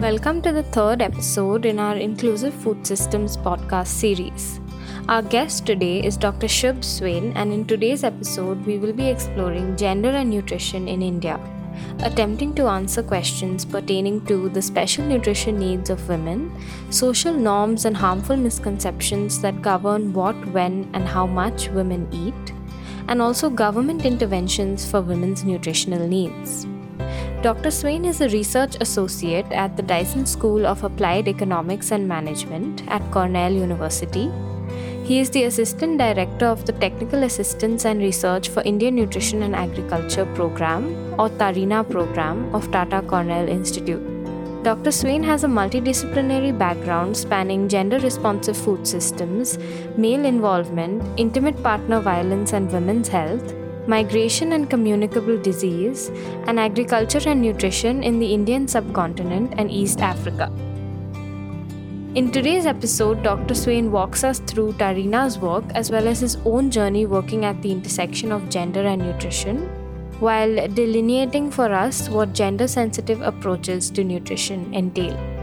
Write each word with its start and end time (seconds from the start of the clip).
Welcome 0.00 0.42
to 0.42 0.52
the 0.52 0.62
third 0.62 1.02
episode 1.02 1.66
in 1.66 1.80
our 1.80 1.96
Inclusive 1.96 2.54
Food 2.54 2.86
Systems 2.86 3.36
podcast 3.36 3.88
series. 3.88 4.60
Our 5.08 5.22
guest 5.22 5.66
today 5.66 6.04
is 6.04 6.16
Dr. 6.16 6.46
Shubh 6.46 6.84
Swain, 6.84 7.32
and 7.32 7.52
in 7.52 7.64
today's 7.64 8.04
episode, 8.04 8.64
we 8.64 8.78
will 8.78 8.92
be 8.92 9.08
exploring 9.08 9.76
gender 9.76 10.10
and 10.10 10.30
nutrition 10.30 10.86
in 10.86 11.02
India, 11.02 11.40
attempting 12.04 12.54
to 12.54 12.68
answer 12.68 13.02
questions 13.02 13.64
pertaining 13.64 14.24
to 14.26 14.48
the 14.50 14.62
special 14.62 15.04
nutrition 15.04 15.58
needs 15.58 15.90
of 15.90 16.08
women, 16.08 16.56
social 16.90 17.34
norms 17.34 17.84
and 17.84 17.96
harmful 17.96 18.36
misconceptions 18.36 19.40
that 19.40 19.62
govern 19.62 20.12
what, 20.12 20.36
when, 20.52 20.88
and 20.94 21.08
how 21.08 21.26
much 21.26 21.70
women 21.70 22.06
eat, 22.12 22.54
and 23.08 23.20
also 23.20 23.50
government 23.50 24.06
interventions 24.06 24.88
for 24.88 25.00
women's 25.00 25.42
nutritional 25.42 26.06
needs. 26.06 26.68
Dr. 27.40 27.70
Swain 27.70 28.04
is 28.04 28.20
a 28.20 28.28
research 28.30 28.76
associate 28.80 29.46
at 29.52 29.76
the 29.76 29.82
Dyson 29.82 30.26
School 30.26 30.66
of 30.66 30.82
Applied 30.82 31.28
Economics 31.28 31.92
and 31.92 32.08
Management 32.08 32.82
at 32.88 33.12
Cornell 33.12 33.52
University. 33.52 34.28
He 35.04 35.20
is 35.20 35.30
the 35.30 35.44
Assistant 35.44 35.98
Director 35.98 36.46
of 36.46 36.66
the 36.66 36.72
Technical 36.72 37.22
Assistance 37.22 37.84
and 37.84 38.00
Research 38.00 38.48
for 38.48 38.64
Indian 38.64 38.96
Nutrition 38.96 39.44
and 39.44 39.54
Agriculture 39.54 40.26
Program 40.34 41.14
or 41.16 41.28
TARINA 41.28 41.88
program 41.88 42.52
of 42.52 42.68
Tata 42.72 43.02
Cornell 43.02 43.48
Institute. 43.48 44.02
Dr. 44.64 44.90
Swain 44.90 45.22
has 45.22 45.44
a 45.44 45.46
multidisciplinary 45.46 46.58
background 46.58 47.16
spanning 47.16 47.68
gender 47.68 48.00
responsive 48.00 48.56
food 48.56 48.84
systems, 48.84 49.58
male 49.96 50.24
involvement, 50.24 51.04
intimate 51.16 51.62
partner 51.62 52.00
violence 52.00 52.52
and 52.52 52.72
women's 52.72 53.06
health, 53.06 53.54
migration 53.88 54.52
and 54.52 54.68
communicable 54.68 55.40
disease, 55.40 56.10
and 56.46 56.60
agriculture 56.60 57.22
and 57.26 57.40
nutrition 57.40 58.04
in 58.04 58.18
the 58.18 58.32
Indian 58.32 58.68
subcontinent 58.68 59.54
and 59.56 59.70
East 59.70 60.00
Africa. 60.00 60.52
In 62.14 62.30
today's 62.30 62.66
episode, 62.66 63.22
Dr. 63.22 63.54
Swain 63.54 63.90
walks 63.90 64.24
us 64.24 64.40
through 64.40 64.72
Tarina's 64.74 65.38
work 65.38 65.64
as 65.74 65.90
well 65.90 66.06
as 66.06 66.20
his 66.20 66.36
own 66.44 66.70
journey 66.70 67.06
working 67.06 67.44
at 67.44 67.62
the 67.62 67.72
intersection 67.72 68.30
of 68.30 68.48
gender 68.50 68.80
and 68.80 69.00
nutrition, 69.00 69.58
while 70.20 70.54
delineating 70.68 71.50
for 71.50 71.72
us 71.72 72.08
what 72.08 72.34
gender 72.34 72.68
sensitive 72.68 73.20
approaches 73.22 73.90
to 73.90 74.04
nutrition 74.04 74.74
entail. 74.74 75.37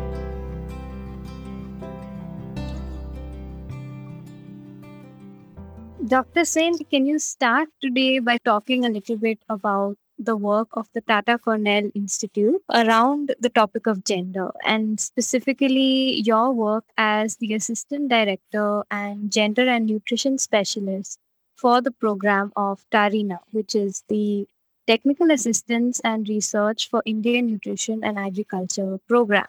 Dr. 6.08 6.46
Swain, 6.46 6.78
can 6.92 7.08
you 7.08 7.18
start 7.18 7.70
today 7.82 8.20
by 8.20 8.38
talking 8.38 8.86
a 8.86 8.90
little 8.90 9.18
bit 9.18 9.40
about 9.50 9.98
the 10.20 10.36
work 10.38 10.68
of 10.74 10.88
the 10.94 11.02
Tata 11.02 11.40
Cornell 11.40 11.90
Institute 11.96 12.62
around 12.72 13.34
the 13.40 13.50
topic 13.50 13.88
of 13.88 14.04
gender 14.04 14.52
and 14.64 15.00
specifically 15.00 16.22
your 16.22 16.52
work 16.52 16.84
as 16.96 17.38
the 17.38 17.56
Assistant 17.56 18.10
Director 18.10 18.84
and 18.92 19.32
Gender 19.32 19.68
and 19.68 19.88
Nutrition 19.88 20.38
Specialist 20.38 21.18
for 21.56 21.82
the 21.82 21.92
program 21.92 22.52
of 22.56 22.86
TARINA, 22.92 23.40
which 23.52 23.74
is 23.74 24.04
the 24.08 24.48
Technical 24.86 25.32
Assistance 25.32 26.00
and 26.04 26.30
Research 26.30 26.88
for 26.88 27.02
Indian 27.08 27.48
Nutrition 27.48 28.04
and 28.04 28.20
Agriculture 28.20 29.00
program. 29.08 29.48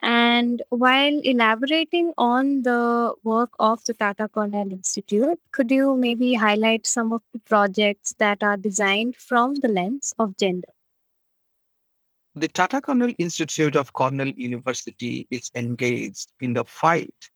And 0.00 0.62
while 0.70 1.20
elaborating 1.24 2.12
on 2.16 2.62
the 2.62 3.14
work 3.24 3.50
of 3.58 3.84
the 3.84 3.94
Tata 3.94 4.28
Cornell 4.28 4.70
Institute, 4.70 5.40
could 5.52 5.70
you 5.70 5.96
maybe 5.96 6.34
highlight 6.34 6.86
some 6.86 7.12
of 7.12 7.22
the 7.32 7.40
projects 7.40 8.14
that 8.18 8.42
are 8.42 8.56
designed 8.56 9.16
from 9.16 9.56
the 9.56 9.68
lens 9.68 10.14
of 10.18 10.36
gender? 10.36 10.68
The 12.34 12.48
Tata 12.48 12.80
Cornell 12.80 13.12
Institute 13.18 13.74
of 13.74 13.92
Cornell 13.92 14.28
University 14.28 15.26
is 15.30 15.50
engaged 15.56 16.32
in 16.40 16.52
the 16.52 16.64
fight 16.64 17.30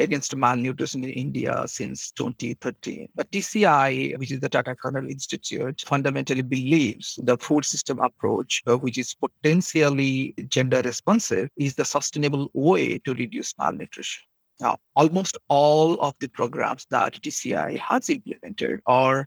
against 0.00 0.34
malnutrition 0.34 1.04
in 1.04 1.10
India 1.10 1.64
since 1.66 2.10
2013. 2.12 3.08
But 3.14 3.30
TCI, 3.30 4.18
which 4.18 4.32
is 4.32 4.40
the 4.40 4.48
Tata 4.48 4.74
Cornell 4.74 5.08
Institute, 5.08 5.82
fundamentally 5.86 6.42
believes 6.42 7.18
the 7.22 7.36
food 7.36 7.64
system 7.64 7.98
approach, 8.00 8.62
uh, 8.66 8.76
which 8.76 8.98
is 8.98 9.14
potentially 9.14 10.34
gender 10.48 10.82
responsive, 10.82 11.48
is 11.56 11.74
the 11.74 11.84
sustainable 11.84 12.50
way 12.54 12.98
to 12.98 13.14
reduce 13.14 13.56
malnutrition. 13.58 14.22
Now, 14.60 14.76
almost 14.94 15.38
all 15.48 16.00
of 16.00 16.14
the 16.20 16.28
programs 16.28 16.86
that 16.90 17.14
TCI 17.14 17.78
has 17.78 18.10
implemented 18.10 18.80
or 18.86 19.26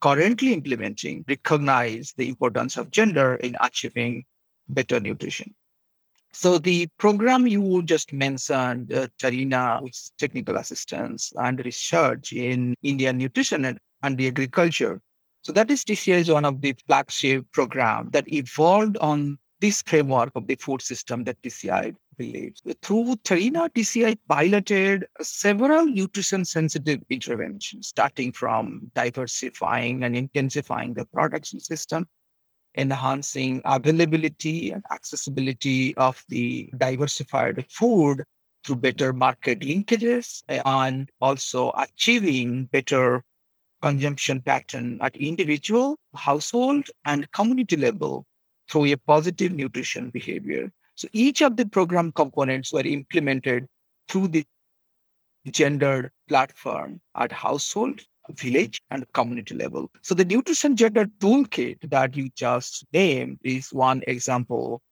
currently 0.00 0.52
implementing 0.52 1.24
recognize 1.26 2.12
the 2.16 2.28
importance 2.28 2.76
of 2.76 2.90
gender 2.90 3.36
in 3.36 3.56
achieving 3.60 4.24
better 4.68 5.00
nutrition. 5.00 5.54
So 6.32 6.58
the 6.58 6.86
program 6.98 7.46
you 7.46 7.82
just 7.82 8.12
mentioned, 8.12 8.92
uh, 8.92 9.08
Tarina, 9.18 9.82
which 9.82 9.92
is 9.92 10.12
technical 10.18 10.56
assistance 10.56 11.32
and 11.36 11.64
research 11.64 12.32
in 12.32 12.74
Indian 12.82 13.18
nutrition 13.18 13.64
and, 13.64 13.78
and 14.02 14.20
agriculture. 14.20 15.00
So 15.42 15.52
that 15.52 15.70
is 15.70 15.84
TCI 15.84 16.18
is 16.18 16.30
one 16.30 16.44
of 16.44 16.60
the 16.60 16.74
flagship 16.86 17.46
program 17.52 18.10
that 18.12 18.30
evolved 18.32 18.98
on 18.98 19.38
this 19.60 19.82
framework 19.82 20.30
of 20.34 20.46
the 20.46 20.56
food 20.56 20.82
system 20.82 21.24
that 21.24 21.40
TCI 21.42 21.96
believes. 22.16 22.62
Through 22.82 23.16
Tarina, 23.24 23.68
TCI 23.70 24.18
piloted 24.28 25.06
several 25.20 25.86
nutrition 25.86 26.44
sensitive 26.44 27.00
interventions, 27.08 27.88
starting 27.88 28.32
from 28.32 28.90
diversifying 28.94 30.04
and 30.04 30.14
intensifying 30.16 30.94
the 30.94 31.06
production 31.06 31.60
system 31.60 32.06
enhancing 32.78 33.60
availability 33.64 34.70
and 34.70 34.82
accessibility 34.90 35.94
of 35.96 36.22
the 36.28 36.70
diversified 36.78 37.64
food 37.68 38.24
through 38.64 38.76
better 38.76 39.12
market 39.12 39.60
linkages 39.60 40.42
and 40.48 41.10
also 41.20 41.72
achieving 41.76 42.66
better 42.66 43.22
consumption 43.82 44.40
pattern 44.40 44.98
at 45.00 45.16
individual, 45.16 45.98
household, 46.14 46.88
and 47.04 47.30
community 47.32 47.76
level 47.76 48.24
through 48.70 48.86
a 48.86 48.96
positive 48.96 49.52
nutrition 49.52 50.10
behavior. 50.10 50.70
So 50.94 51.08
each 51.12 51.42
of 51.42 51.56
the 51.56 51.66
program 51.66 52.12
components 52.12 52.72
were 52.72 52.86
implemented 52.86 53.66
through 54.08 54.28
the 54.28 54.44
gendered 55.50 56.10
platform 56.28 57.00
at 57.16 57.32
household, 57.32 58.02
village 58.30 58.80
and 58.90 59.10
community 59.12 59.54
level. 59.54 59.90
So 60.02 60.14
the 60.14 60.24
nutrition 60.24 60.76
gender 60.76 61.06
toolkit 61.18 61.90
that 61.90 62.16
you 62.16 62.30
just 62.34 62.84
named 62.92 63.38
is 63.42 63.72
one 63.72 64.02
example 64.06 64.82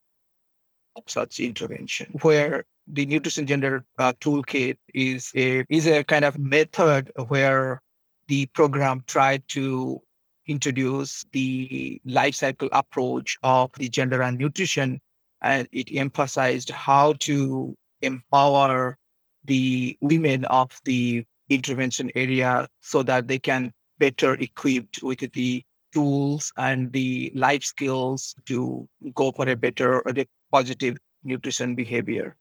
of 0.97 1.03
such 1.07 1.41
intervention 1.41 2.13
where 2.23 2.65
the 2.89 3.05
nutrition 3.07 3.47
gender 3.47 3.85
uh, 3.99 4.13
toolkit 4.21 4.77
is 4.95 5.31
a 5.35 5.65
is 5.69 5.87
a 5.87 6.05
kind 6.05 6.25
of 6.25 6.39
method 6.39 7.11
where 7.29 7.83
the 8.29 8.47
program 8.47 9.03
tried 9.07 9.43
to 9.49 10.01
introduce 10.47 11.25
the 11.33 12.01
life 12.05 12.35
cycle 12.35 12.69
approach 12.73 13.37
of 13.43 13.71
the 13.77 13.89
gender 13.89 14.23
and 14.23 14.39
nutrition 14.39 15.01
and 15.43 15.69
it 15.73 15.89
emphasized 15.95 16.71
how 16.71 17.13
to 17.15 17.77
empower 18.03 18.97
the 19.45 19.97
women 20.01 20.45
of 20.47 20.71
the 20.85 21.25
intervention 21.49 22.11
area 22.15 22.69
so 22.81 23.03
that 23.03 23.29
they 23.29 23.39
can 23.39 23.73
better 23.99 24.35
equipped 24.35 25.03
with 25.03 25.21
the 25.33 25.63
tools 25.93 26.53
and 26.57 26.93
the 26.93 27.33
life 27.35 27.63
skills 27.63 28.35
to 28.47 28.89
go 29.15 29.33
for 29.33 29.49
a 29.49 29.57
better 29.57 30.01
or 30.03 30.13
a 30.17 30.27
positive 30.53 30.97
nutrition 31.25 31.75
behavior. 31.75 32.37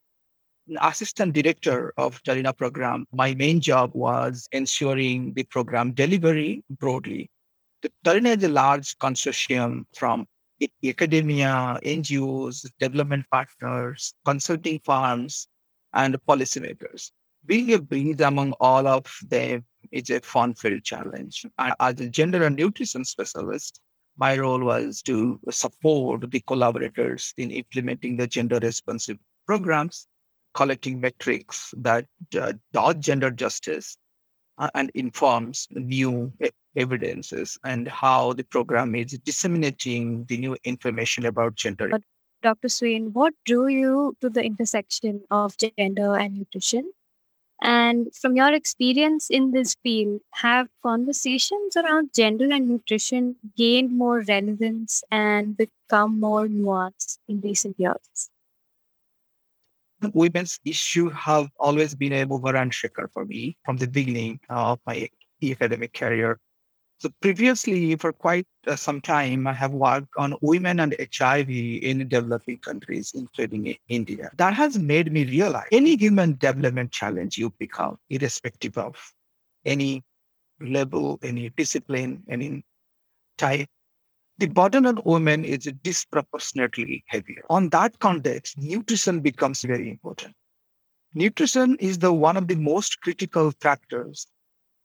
Assistant 0.82 1.34
director 1.34 1.94
of 1.98 2.22
Tarina 2.24 2.56
program, 2.58 3.06
my 3.14 3.36
main 3.36 3.62
job 3.62 3.92
was 3.94 4.48
ensuring 4.52 5.34
the 5.36 5.44
program 5.44 5.92
delivery 5.92 6.64
broadly. 6.72 7.30
The 7.84 7.92
Tarina 8.04 8.36
is 8.36 8.44
a 8.44 8.50
large 8.50 8.98
consortium 8.98 9.86
from 9.96 10.26
academia, 10.84 11.80
NGOs, 11.86 12.66
development 12.80 13.26
partners, 13.32 14.14
consulting 14.26 14.80
firms, 14.84 15.48
and 15.94 16.18
policymakers 16.28 17.12
being 17.46 17.74
a 17.74 17.80
bridge 17.80 18.22
among 18.22 18.54
all 18.54 18.88
of 18.88 19.06
them 19.28 19.66
is 19.92 20.10
a 20.10 20.20
fun-filled 20.22 20.84
challenge. 20.84 21.46
And 21.58 21.74
as 21.80 22.00
a 22.00 22.10
gender 22.10 22.44
and 22.44 22.56
nutrition 22.56 23.06
specialist, 23.06 23.80
my 24.18 24.38
role 24.38 24.62
was 24.62 25.02
to 25.04 25.40
support 25.50 26.30
the 26.32 26.40
collaborators 26.42 27.34
in 27.38 27.52
implementing 27.52 28.18
the 28.18 28.28
gender 28.28 28.60
responsive 28.62 29.18
programs, 29.46 30.08
collecting 30.54 31.02
metrics 31.02 31.74
that 31.78 32.06
uh, 32.40 32.54
dot 32.72 33.00
gender 33.00 33.30
justice 33.30 33.98
uh, 34.58 34.70
and 34.74 34.90
informs 34.96 35.68
new 35.72 36.32
evidences 36.76 37.58
and 37.64 37.88
how 37.88 38.34
the 38.34 38.44
program 38.44 38.96
is 38.96 39.18
disseminating 39.26 40.26
the 40.26 40.38
new 40.38 40.56
information 40.64 41.26
about 41.26 41.56
gender. 41.56 41.90
But 41.90 42.04
Dr. 42.42 42.70
Swain, 42.70 43.12
what 43.12 43.34
drew 43.46 43.68
you 43.68 44.16
to 44.22 44.30
the 44.30 44.44
intersection 44.44 45.24
of 45.32 45.58
gender 45.58 46.16
and 46.16 46.38
nutrition? 46.38 46.92
And 47.62 48.14
from 48.16 48.36
your 48.36 48.54
experience 48.54 49.30
in 49.30 49.52
this 49.52 49.76
field, 49.82 50.22
have 50.34 50.68
conversations 50.84 51.76
around 51.76 52.12
gender 52.14 52.46
and 52.52 52.68
nutrition 52.70 53.38
gained 53.58 53.98
more 53.98 54.22
relevance 54.22 55.04
and 55.10 55.58
become 55.58 56.20
more 56.20 56.48
nuanced 56.48 57.18
in 57.28 57.42
recent 57.42 57.80
years? 57.80 58.30
women's 60.14 60.60
issue 60.66 61.10
have 61.10 61.50
always 61.60 61.96
been 61.96 62.14
a 62.14 62.26
mover 62.26 62.56
and 62.56 62.74
shaker 62.74 63.10
for 63.14 63.26
me 63.26 63.58
from 63.66 63.78
the 63.78 63.88
beginning 63.88 64.40
of 64.50 64.80
my 64.86 65.10
academic 65.44 65.94
career. 65.94 66.40
So 67.06 67.12
previously, 67.22 67.96
for 67.98 68.12
quite 68.12 68.48
uh, 68.66 68.76
some 68.76 69.00
time, 69.00 69.46
I 69.46 69.54
have 69.54 69.74
worked 69.74 70.10
on 70.18 70.34
women 70.42 70.80
and 70.80 70.96
HIV 71.00 71.48
in 71.52 72.08
developing 72.08 72.58
countries, 72.58 73.12
including 73.14 73.76
India. 73.88 74.32
That 74.38 74.56
has 74.56 74.80
made 74.80 75.12
me 75.12 75.24
realize 75.24 75.68
any 75.72 75.98
human 75.98 76.36
development 76.38 76.92
challenge 76.92 77.38
you 77.38 77.52
pick 77.52 77.80
up, 77.80 78.00
irrespective 78.10 78.76
of 78.80 78.98
any 79.66 80.04
level, 80.60 81.20
any 81.22 81.50
discipline, 81.50 82.24
any 82.28 82.66
type, 83.38 83.70
the 84.40 84.48
burden 84.48 84.88
on 84.88 85.00
women 85.06 85.46
is 85.46 85.72
disproportionately 85.84 87.04
heavier. 87.06 87.44
On 87.52 87.70
that 87.70 88.00
context, 88.00 88.58
nutrition 88.58 89.20
becomes 89.20 89.62
very 89.62 89.92
important. 89.92 90.34
Nutrition 91.14 91.76
is 91.76 92.00
the 92.00 92.12
one 92.12 92.36
of 92.36 92.48
the 92.48 92.56
most 92.56 93.00
critical 93.02 93.52
factors 93.62 94.26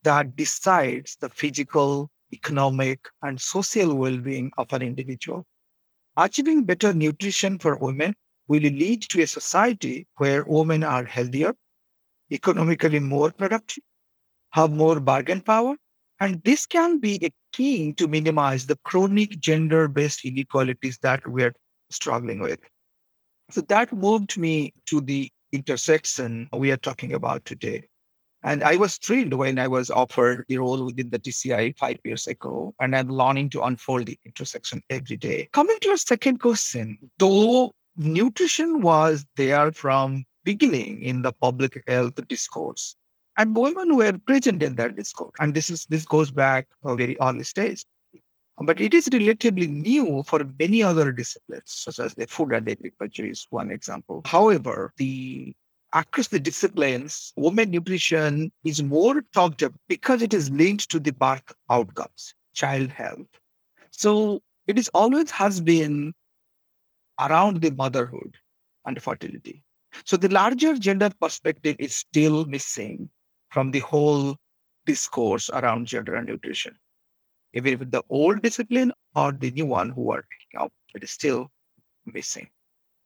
that 0.03 0.37
decides 0.37 1.17
the 1.21 1.29
physical, 1.29 2.11
economic, 2.33 3.01
and 3.23 3.41
social 3.41 3.95
well-being 3.95 4.51
of 4.59 4.73
an 4.73 4.83
individual. 4.83 5.45
Achieving 6.17 6.65
better 6.65 6.93
nutrition 6.93 7.59
for 7.59 7.77
women 7.77 8.15
will 8.49 8.61
lead 8.61 9.03
to 9.03 9.23
a 9.23 9.27
society 9.27 10.07
where 10.17 10.45
women 10.45 10.83
are 10.83 11.05
healthier, 11.05 11.55
economically 12.33 12.99
more 12.99 13.31
productive, 13.31 13.85
have 14.51 14.73
more 14.73 15.01
bargain 15.01 15.41
power, 15.41 15.77
and 16.19 16.43
this 16.45 16.67
can 16.67 16.99
be 16.99 17.19
a 17.25 17.31
key 17.53 17.93
to 17.95 18.09
minimize 18.09 18.67
the 18.67 18.79
chronic 18.85 19.39
gender 19.41 19.89
based 19.89 20.25
inequalities 20.25 20.99
that 20.99 21.27
we're 21.27 21.55
struggling 21.91 22.41
with. 22.41 22.61
So 23.51 23.63
that 23.63 23.93
moved 23.93 24.37
me 24.37 24.75
to 24.87 25.01
the 25.01 25.31
intersection 25.53 26.49
we 26.53 26.71
are 26.71 26.77
talking 26.77 27.15
about 27.15 27.45
today. 27.45 27.89
And 28.43 28.63
I 28.65 28.77
was 28.77 28.97
thrilled 28.97 29.35
when 29.35 29.59
I 29.59 29.69
was 29.69 29.91
offered 29.91 30.47
the 30.49 30.59
role 30.59 30.87
within 30.87 31.11
the 31.11 31.19
TCI 31.19 31.77
five 31.77 31.99
years 32.05 32.27
ago, 32.27 32.75
and 32.81 32.97
I'm 32.97 33.09
learning 33.09 33.51
to 33.51 33.63
unfold 33.63 34.07
the 34.07 34.19
intersection 34.25 34.83
every 34.89 35.19
day. 35.19 35.49
Coming 35.53 35.79
to 35.81 35.89
your 35.89 35.97
second 35.99 36.39
question, 36.39 36.99
though 37.19 37.73
nutrition 37.97 38.81
was 38.81 39.27
there 39.37 39.73
from 39.73 40.25
beginning 40.45 41.03
in 41.03 41.21
the 41.21 41.33
public 41.33 41.83
health 41.87 42.15
discourse, 42.29 42.97
and 43.37 43.55
women 43.55 43.95
were 43.97 44.17
present 44.27 44.63
in 44.63 44.77
that 44.77 44.97
discourse. 44.97 45.33
And 45.39 45.55
this 45.55 45.69
is 45.69 45.85
this 45.87 46.07
goes 46.07 46.31
back 46.31 46.67
a 46.85 46.97
very 46.97 47.17
early 47.21 47.45
stage. 47.45 47.85
But 48.63 48.81
it 48.81 48.93
is 48.93 49.09
relatively 49.13 49.67
new 49.67 50.23
for 50.27 50.45
many 50.59 50.83
other 50.83 51.13
disciplines, 51.13 51.63
such 51.67 51.99
as 51.99 52.15
the 52.15 52.27
food 52.27 52.53
and 52.53 52.69
agriculture 52.69 53.25
is 53.25 53.47
one 53.49 53.71
example. 53.71 54.21
However, 54.27 54.93
the 54.99 55.55
across 55.93 56.29
the 56.29 56.41
disciplines, 56.41 57.33
women 57.37 57.71
nutrition 57.71 58.53
is 58.65 58.83
more 58.83 59.23
talked 59.33 59.63
about 59.63 59.79
because 59.89 60.23
it 60.23 60.35
is 60.35 60.51
linked 60.51 60.91
to 60.91 61.01
the 61.01 61.13
birth 61.13 61.53
outcomes, 61.71 62.35
child 62.55 62.91
health. 62.91 63.27
So 63.91 64.43
it 64.67 64.79
is 64.79 64.89
always 64.95 65.31
has 65.31 65.61
been 65.61 66.15
around 67.21 67.61
the 67.61 67.71
motherhood 67.71 68.37
and 68.87 69.01
fertility. 69.03 69.63
So 70.05 70.17
the 70.17 70.29
larger 70.29 70.77
gender 70.77 71.11
perspective 71.21 71.77
is 71.79 71.95
still 71.95 72.45
missing 72.47 73.11
from 73.51 73.71
the 73.71 73.81
whole 73.81 74.37
discourse 74.87 75.51
around 75.51 75.87
gender 75.87 76.15
and 76.15 76.29
nutrition. 76.29 76.79
Even 77.53 77.79
with 77.79 77.91
the 77.91 78.03
old 78.09 78.43
discipline 78.43 78.93
or 79.15 79.33
the 79.33 79.51
new 79.51 79.67
one 79.67 79.91
who 79.91 80.13
are 80.13 80.23
picking 80.23 80.61
up, 80.65 80.73
it 80.95 81.03
is 81.03 81.11
still 81.11 81.51
missing. 82.07 82.49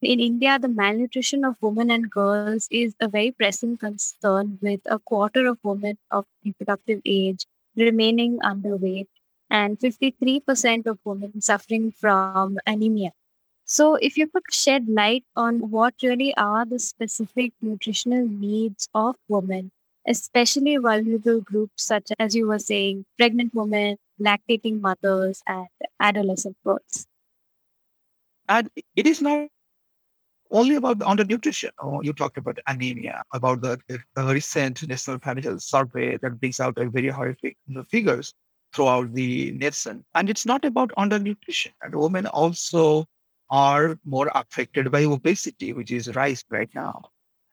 In 0.04 0.20
India, 0.20 0.58
the 0.58 0.68
malnutrition 0.68 1.44
of 1.44 1.56
women 1.62 1.90
and 1.90 2.10
girls 2.10 2.68
is 2.70 2.94
a 3.00 3.08
very 3.08 3.30
pressing 3.32 3.76
concern, 3.78 4.58
with 4.60 4.80
a 4.86 4.98
quarter 4.98 5.46
of 5.46 5.58
women 5.62 5.96
of 6.10 6.26
reproductive 6.44 7.00
age 7.06 7.46
remaining 7.74 8.38
underweight 8.40 9.08
and 9.50 9.78
53% 9.78 10.86
of 10.86 10.98
women 11.04 11.40
suffering 11.40 11.90
from 11.90 12.58
anemia. 12.66 13.12
So, 13.64 13.94
if 13.94 14.18
you 14.18 14.28
could 14.28 14.44
shed 14.50 14.88
light 14.88 15.24
on 15.34 15.70
what 15.70 15.94
really 16.02 16.36
are 16.36 16.66
the 16.66 16.78
specific 16.78 17.52
nutritional 17.62 18.28
needs 18.28 18.88
of 18.94 19.16
women 19.28 19.70
especially 20.06 20.76
vulnerable 20.76 21.40
groups 21.40 21.82
such 21.82 22.12
as 22.18 22.34
you 22.34 22.46
were 22.46 22.58
saying, 22.58 23.06
pregnant 23.16 23.54
women, 23.54 23.96
lactating 24.20 24.80
mothers, 24.80 25.42
and 25.46 25.68
adolescent 25.98 26.56
girls. 26.62 27.06
And 28.48 28.68
it 28.94 29.06
is 29.06 29.22
not 29.22 29.48
only 30.54 30.76
about 30.76 30.98
the 31.00 31.04
undernutrition. 31.04 31.70
Oh, 31.82 32.00
you 32.00 32.12
talked 32.12 32.38
about 32.38 32.58
anemia, 32.66 33.22
about 33.32 33.60
the, 33.60 33.78
the 33.88 34.24
recent 34.24 34.86
National 34.88 35.18
Financial 35.18 35.58
Survey 35.58 36.16
that 36.18 36.40
brings 36.40 36.60
out 36.60 36.78
a 36.78 36.88
very 36.88 37.08
horrific 37.08 37.56
figures 37.90 38.32
throughout 38.72 39.12
the 39.12 39.50
nation. 39.52 40.04
And 40.14 40.30
it's 40.30 40.46
not 40.46 40.64
about 40.64 40.92
undernutrition. 40.96 41.72
And 41.82 41.94
women 41.94 42.26
also 42.26 43.06
are 43.50 43.98
more 44.04 44.30
affected 44.34 44.90
by 44.90 45.04
obesity, 45.04 45.72
which 45.72 45.90
is 45.90 46.14
rising 46.14 46.46
right 46.50 46.70
now. 46.74 47.02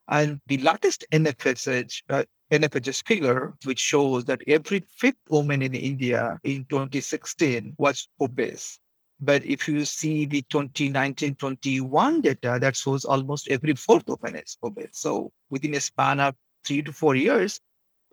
And 0.07 0.39
the 0.47 0.57
latest 0.57 1.05
NFSH, 1.11 2.03
uh, 2.09 2.23
NFHS 2.51 3.07
figure, 3.07 3.53
which 3.63 3.79
shows 3.79 4.25
that 4.25 4.41
every 4.47 4.83
fifth 4.97 5.23
woman 5.29 5.61
in 5.61 5.73
India 5.73 6.37
in 6.43 6.65
2016 6.69 7.75
was 7.77 8.07
obese. 8.19 8.79
But 9.21 9.45
if 9.45 9.67
you 9.67 9.85
see 9.85 10.25
the 10.25 10.41
2019-21 10.51 12.21
data, 12.23 12.57
that 12.59 12.75
shows 12.75 13.05
almost 13.05 13.47
every 13.49 13.75
fourth 13.75 14.07
woman 14.07 14.35
is 14.35 14.57
obese. 14.63 14.89
So 14.93 15.31
within 15.51 15.75
a 15.75 15.79
span 15.79 16.19
of 16.19 16.35
three 16.65 16.81
to 16.81 16.91
four 16.91 17.15
years, 17.15 17.59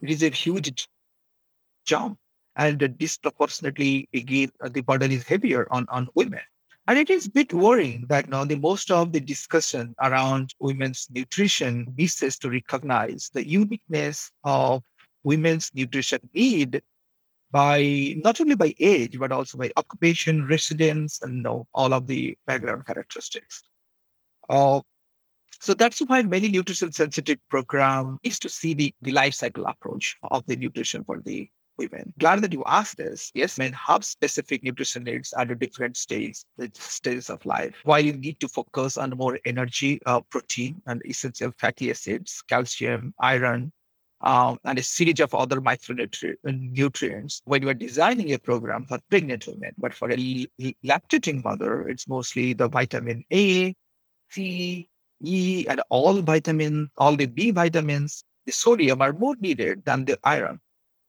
it 0.02 0.10
is 0.10 0.22
a 0.22 0.28
huge 0.28 0.86
jump. 1.86 2.18
And 2.56 2.98
disproportionately, 2.98 4.08
again, 4.12 4.50
the 4.70 4.82
burden 4.82 5.12
is 5.12 5.22
heavier 5.26 5.66
on, 5.70 5.86
on 5.88 6.08
women. 6.14 6.40
And 6.88 6.98
it 6.98 7.08
is 7.08 7.26
a 7.26 7.30
bit 7.30 7.52
worrying 7.52 8.06
that 8.08 8.28
now 8.28 8.44
the 8.44 8.56
most 8.56 8.90
of 8.90 9.12
the 9.12 9.20
discussion 9.20 9.94
around 10.00 10.54
women's 10.58 11.06
nutrition 11.10 11.86
misses 11.96 12.38
to 12.38 12.50
recognize 12.50 13.30
the 13.32 13.46
uniqueness 13.46 14.30
of 14.42 14.82
women's 15.22 15.70
nutrition 15.74 16.18
need 16.34 16.82
by 17.50 18.14
not 18.24 18.40
only 18.40 18.54
by 18.54 18.74
age, 18.78 19.18
but 19.18 19.32
also 19.32 19.58
by 19.58 19.70
occupation, 19.76 20.46
residence, 20.46 21.20
and 21.22 21.46
all 21.46 21.92
of 21.94 22.06
the 22.06 22.36
background 22.46 22.86
characteristics. 22.86 23.62
Uh, 24.48 24.80
so 25.60 25.74
that's 25.74 25.98
why 26.00 26.22
many 26.22 26.48
nutrition 26.48 26.92
sensitive 26.92 27.38
program 27.48 28.18
is 28.22 28.38
to 28.38 28.48
see 28.48 28.74
the, 28.74 28.94
the 29.02 29.12
life 29.12 29.34
cycle 29.34 29.66
approach 29.66 30.16
of 30.22 30.46
the 30.46 30.56
nutrition 30.56 31.02
for 31.04 31.20
the 31.20 31.50
women. 31.78 32.12
Glad 32.18 32.42
that 32.42 32.52
you 32.52 32.62
asked 32.66 32.96
this. 32.96 33.30
Yes, 33.34 33.58
men 33.58 33.72
have 33.72 34.04
specific 34.04 34.62
nutrition 34.62 35.04
needs 35.04 35.32
at 35.32 35.50
a 35.50 35.54
different 35.54 35.96
stage, 35.96 36.42
the 36.56 36.70
stages 36.74 37.30
of 37.30 37.44
life. 37.46 37.74
While 37.84 38.00
you 38.00 38.12
need 38.12 38.40
to 38.40 38.48
focus 38.48 38.96
on 38.96 39.10
more 39.10 39.38
energy, 39.44 40.00
uh, 40.06 40.20
protein, 40.22 40.82
and 40.86 41.02
essential 41.06 41.52
fatty 41.58 41.90
acids, 41.90 42.42
calcium, 42.48 43.14
iron, 43.20 43.72
um, 44.20 44.58
and 44.64 44.78
a 44.78 44.82
series 44.82 45.20
of 45.20 45.34
other 45.34 45.60
micronutrients 45.60 47.40
when 47.44 47.62
you 47.62 47.68
are 47.68 47.74
designing 47.74 48.32
a 48.32 48.38
program 48.38 48.84
for 48.86 48.98
pregnant 49.10 49.46
women. 49.46 49.72
But 49.78 49.94
for 49.94 50.10
a 50.10 50.16
lactating 50.84 51.44
mother, 51.44 51.88
it's 51.88 52.08
mostly 52.08 52.52
the 52.52 52.68
vitamin 52.68 53.24
A, 53.32 53.74
C, 54.30 54.88
E, 55.24 55.66
and 55.68 55.80
all 55.90 56.20
vitamins, 56.22 56.88
all 56.96 57.16
the 57.16 57.26
B 57.26 57.50
vitamins, 57.50 58.24
the 58.46 58.52
sodium 58.52 59.02
are 59.02 59.12
more 59.12 59.36
needed 59.40 59.84
than 59.84 60.04
the 60.04 60.18
iron. 60.24 60.60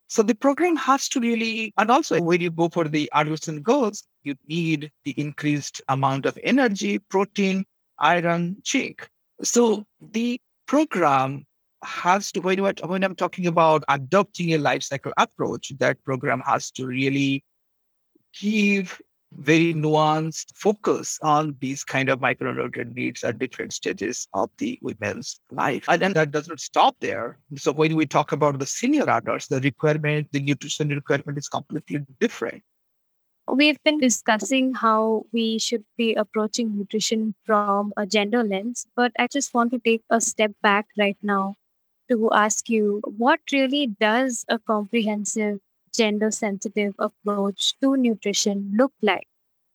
So 0.08 0.24
the 0.24 0.34
program 0.34 0.75
has 0.75 1.08
to 1.10 1.20
really, 1.20 1.72
and 1.78 1.92
also 1.92 2.20
when 2.20 2.42
you 2.42 2.50
go 2.50 2.70
for 2.70 2.88
the 2.88 3.10
adolescent 3.13 3.63
girls, 3.63 4.04
you 4.24 4.36
need 4.48 4.92
the 5.06 5.12
increased 5.12 5.82
amount 5.88 6.25
of 6.25 6.38
energy, 6.44 6.98
protein, 6.98 7.66
iron, 8.00 8.58
zinc. 8.68 9.08
So 9.44 9.86
the 10.01 10.42
program 10.66 11.46
has 11.83 12.31
to, 12.33 12.41
when, 12.41 12.59
when 12.59 13.03
I'm 13.03 13.15
talking 13.15 13.48
about 13.48 13.83
adopting 13.88 14.53
a 14.53 14.57
life 14.57 14.83
cycle 14.83 15.13
approach, 15.17 15.71
that 15.79 16.03
program 16.03 16.41
has 16.45 16.71
to 16.71 16.86
really 16.86 17.43
give 18.39 19.01
very 19.33 19.74
nuanced 19.74 20.55
focus 20.55 21.19
on 21.21 21.55
these 21.59 21.83
kind 21.83 22.09
of 22.09 22.19
micronutrient 22.19 22.95
needs 22.95 23.24
at 23.24 23.38
different 23.38 23.74
stages 23.74 24.27
of 24.33 24.50
the 24.57 24.79
women's 24.81 25.39
life. 25.51 25.86
And 25.88 26.01
then 26.01 26.13
that 26.13 26.31
doesn't 26.31 26.59
stop 26.59 26.95
there. 27.00 27.38
So 27.55 27.71
when 27.71 27.95
we 27.95 28.05
talk 28.05 28.31
about 28.31 28.57
the 28.57 28.65
senior 28.65 29.07
adults, 29.09 29.48
the 29.48 29.59
requirement, 29.59 30.29
the 30.31 30.39
nutrition 30.39 30.89
requirement 30.89 31.38
is 31.38 31.48
completely 31.48 32.05
different. 32.19 32.63
We've 33.51 33.81
been 33.83 34.00
discussing 34.00 34.75
how 34.75 35.25
we 35.31 35.57
should 35.57 35.83
be 35.98 36.13
approaching 36.13 36.77
nutrition 36.77 37.33
from 37.45 37.93
a 37.98 38.05
gender 38.05 38.43
lens, 38.43 38.86
but 38.95 39.12
I 39.17 39.27
just 39.27 39.53
want 39.55 39.71
to 39.71 39.79
take 39.79 40.03
a 40.09 40.21
step 40.21 40.51
back 40.62 40.86
right 40.98 41.17
now 41.24 41.55
to 42.10 42.30
ask 42.34 42.70
you 42.70 43.01
what 43.18 43.39
really 43.51 43.88
does 43.88 44.46
a 44.50 44.60
comprehensive 44.60 45.60
gender 45.94 46.32
sensitive 46.32 46.94
approach 47.00 47.74
to 47.82 47.96
nutrition 47.98 48.72
look 48.75 48.94
like 49.01 49.28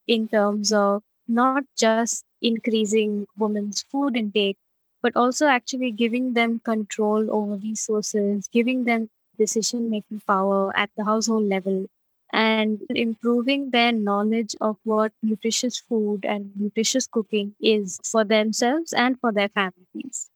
in 0.07 0.27
terms 0.27 0.71
of 0.73 1.03
not 1.27 1.63
just 1.77 2.25
increasing 2.41 3.27
women's 3.37 3.81
food 3.83 4.15
intake, 4.17 4.57
but 5.01 5.15
also 5.15 5.47
actually 5.47 5.91
giving 5.91 6.33
them 6.33 6.59
control 6.59 7.29
over 7.31 7.55
resources, 7.55 8.47
giving 8.47 8.85
them 8.85 9.09
decision 9.37 9.89
making 9.89 10.21
power 10.27 10.75
at 10.77 10.89
the 10.97 11.03
household 11.05 11.43
level, 11.45 11.87
and 12.33 12.81
improving 12.89 13.71
their 13.71 13.91
knowledge 13.91 14.55
of 14.61 14.77
what 14.83 15.11
nutritious 15.21 15.77
food 15.79 16.25
and 16.25 16.51
nutritious 16.55 17.07
cooking 17.07 17.55
is 17.61 17.99
for 18.03 18.23
themselves 18.23 18.93
and 18.93 19.19
for 19.19 19.31
their 19.31 19.49
families. 19.49 20.29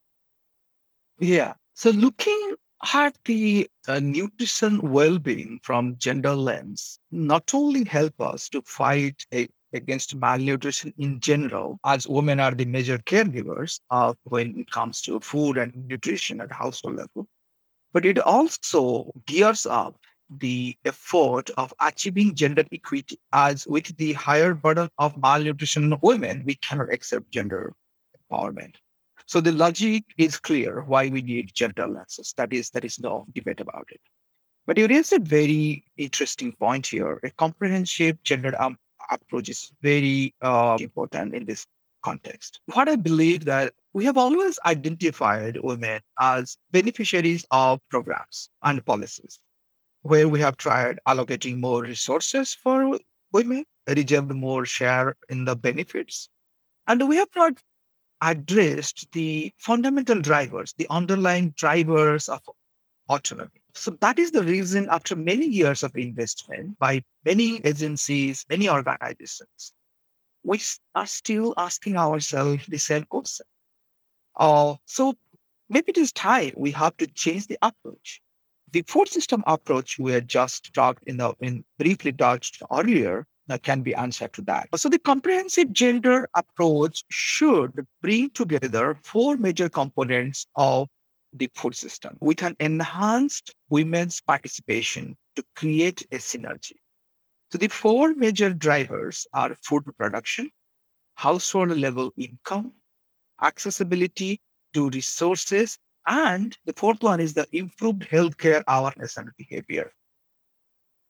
Yeah. 1.20 1.54
So 1.80 1.92
looking 1.92 2.56
at 2.94 3.18
the 3.24 3.70
uh, 3.88 4.02
nutrition 4.02 4.82
well-being 4.82 5.62
from 5.64 5.96
gender 5.98 6.36
lens 6.36 7.00
not 7.10 7.54
only 7.54 7.86
help 7.86 8.20
us 8.20 8.50
to 8.50 8.62
fight 8.64 9.26
a, 9.34 9.48
against 9.72 10.14
malnutrition 10.14 10.94
in 10.98 11.22
general, 11.22 11.80
as 11.86 12.06
women 12.06 12.42
are 12.42 12.52
the 12.52 12.66
major 12.66 12.98
caregivers 12.98 13.80
when 14.26 14.60
it 14.60 14.70
comes 14.72 15.02
to 15.04 15.22
food 15.22 15.58
and 15.58 15.88
nutrition 15.88 16.42
at 16.42 16.52
household 16.52 16.98
level, 16.98 17.30
but 17.94 18.04
it 18.04 18.20
also 18.20 19.10
gears 19.26 19.66
up 19.66 19.96
the 20.30 20.76
effort 20.84 21.50
of 21.52 21.74
achieving 21.80 22.36
gender 22.36 22.66
equity 22.74 23.18
as 23.32 23.66
with 23.66 23.96
the 23.96 24.12
higher 24.12 24.54
burden 24.54 24.90
of 24.98 25.16
malnutrition 25.16 25.98
women, 26.02 26.44
we 26.46 26.56
cannot 26.56 26.92
accept 26.92 27.32
gender 27.32 27.72
empowerment. 28.30 28.76
So 29.30 29.40
the 29.40 29.52
logic 29.52 30.06
is 30.18 30.40
clear 30.40 30.82
why 30.88 31.08
we 31.08 31.22
need 31.22 31.54
gender 31.54 31.88
lenses. 31.88 32.34
That 32.36 32.52
is, 32.52 32.72
there 32.72 32.84
is 32.84 33.00
no 33.00 33.28
debate 33.36 33.60
about 33.60 33.86
it. 33.92 34.02
But 34.66 34.80
you 34.80 34.88
raised 34.88 35.14
a 35.14 35.20
very 35.20 35.86
interesting 35.98 36.52
point 36.54 36.88
here. 36.88 37.20
A 37.24 37.30
comprehensive 37.30 38.24
gender 38.24 38.60
um, 38.60 38.76
approach 39.12 39.50
is 39.50 39.72
very 39.84 40.34
uh, 40.42 40.78
important 40.80 41.36
in 41.36 41.46
this 41.46 41.68
context. 42.04 42.62
What 42.74 42.90
I 42.90 42.96
believe 42.96 43.46
that 43.46 43.74
we 43.94 44.04
have 44.06 44.18
always 44.18 44.58
identified 44.66 45.60
women 45.62 46.02
as 46.20 46.58
beneficiaries 46.72 47.46
of 47.52 47.82
programs 47.92 48.50
and 48.64 48.84
policies, 48.84 49.40
where 50.02 50.28
we 50.28 50.40
have 50.40 50.58
tried 50.58 50.98
allocating 51.08 51.60
more 51.60 51.84
resources 51.84 52.56
for 52.56 52.98
women, 53.32 53.64
reserved 53.88 54.34
more 54.34 54.66
share 54.66 55.16
in 55.30 55.46
the 55.46 55.56
benefits. 55.56 56.30
And 56.88 57.08
we 57.08 57.18
have 57.18 57.30
not 57.36 57.60
addressed 58.22 59.12
the 59.12 59.54
fundamental 59.58 60.22
drivers, 60.22 60.74
the 60.78 60.88
underlying 60.90 61.52
drivers 61.52 62.30
of 62.30 62.42
autonomy. 63.08 63.62
So 63.74 63.92
that 64.02 64.20
is 64.20 64.32
the 64.32 64.44
reason, 64.44 64.88
after 64.90 65.16
many 65.16 65.46
years 65.46 65.84
of 65.84 65.96
investment 65.96 66.78
by 66.80 67.04
many 67.26 67.58
agencies, 67.66 68.46
many 68.50 68.70
organizations, 68.70 69.74
we 70.44 70.60
are 70.96 71.06
still 71.08 71.54
asking 71.58 71.98
ourselves 71.98 72.66
the 72.68 72.78
same 72.78 73.04
question. 73.06 73.46
Uh, 74.36 74.76
so 74.86 75.14
maybe 75.70 75.92
it 75.92 75.98
is 75.98 76.12
time 76.12 76.54
we 76.58 76.72
have 76.72 76.98
to 76.98 77.08
change 77.08 77.48
the 77.48 77.58
approach. 77.62 78.22
The 78.72 78.84
food 78.84 79.08
system 79.08 79.44
approach 79.48 79.98
we 80.00 80.12
had 80.12 80.28
just 80.28 80.74
talked 80.74 81.04
in 81.06 81.18
the 81.18 81.34
in 81.42 81.64
briefly 81.78 82.12
touched 82.12 82.62
earlier 82.72 83.26
Uh, 83.50 83.58
can 83.58 83.82
be 83.82 83.96
answered 83.96 84.32
to 84.34 84.44
that. 84.44 84.70
So 84.76 84.90
the 84.90 85.00
comprehensive 85.00 85.74
gender 85.74 86.30
approach 86.36 87.04
should 87.10 87.88
bring 88.00 88.30
together 88.30 88.96
four 89.02 89.38
major 89.38 89.70
components 89.70 90.46
of 90.56 90.88
the 91.34 91.50
food 91.56 91.76
system 91.76 92.16
with 92.20 92.44
an 92.44 92.56
enhanced 92.60 93.56
women's 93.70 94.22
participation 94.22 95.18
to 95.36 95.44
create 95.56 96.06
a 96.12 96.18
synergy. 96.18 96.74
So 97.52 97.58
the 97.58 97.70
four 97.70 98.14
major 98.14 98.54
drivers 98.54 99.26
are 99.34 99.58
food 99.64 99.84
production, 99.98 100.52
household 101.16 101.76
level 101.76 102.14
income, 102.18 102.74
accessibility 103.42 104.42
to 104.76 104.92
resources, 104.92 105.80
and 106.06 106.56
the 106.66 106.74
fourth 106.74 107.02
one 107.02 107.20
is 107.20 107.34
the 107.34 107.48
improved 107.52 108.04
healthcare 108.04 108.64
awareness 108.68 109.18
and 109.18 109.30
behavior 109.40 109.92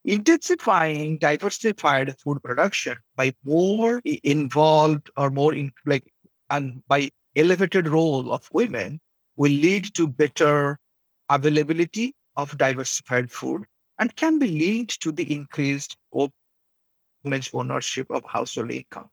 intensifying 0.06 1.18
diversified 1.18 2.16
food 2.20 2.42
production 2.44 2.98
by 3.16 3.34
more 3.44 4.02
involved 4.06 5.10
or 5.18 5.30
more 5.30 5.54
in, 5.54 5.72
like 5.86 6.12
and 6.50 6.82
by 6.88 7.10
elevated 7.36 7.88
role 7.88 8.32
of 8.34 8.48
women 8.52 9.00
will 9.36 9.52
lead 9.52 9.94
to 9.94 10.08
better 10.08 10.80
availability 11.30 12.14
of 12.36 12.58
diversified 12.58 13.32
food 13.32 13.64
and 14.00 14.16
can 14.16 14.40
be 14.40 14.48
linked 14.48 15.00
to 15.02 15.12
the 15.12 15.34
increased 15.34 15.98
women's 17.24 17.50
ownership 17.54 18.08
of 18.10 18.24
household 18.26 18.72
income, 18.72 19.10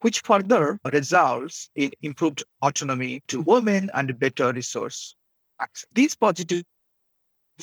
which 0.00 0.20
further 0.20 0.78
results 0.92 1.70
in 1.76 1.90
improved 2.02 2.42
autonomy 2.62 3.22
to 3.28 3.40
women 3.42 3.90
and 3.94 4.18
better 4.18 4.52
resource 4.52 5.14
access. 5.60 5.86
These 5.92 6.16
positive 6.16 6.64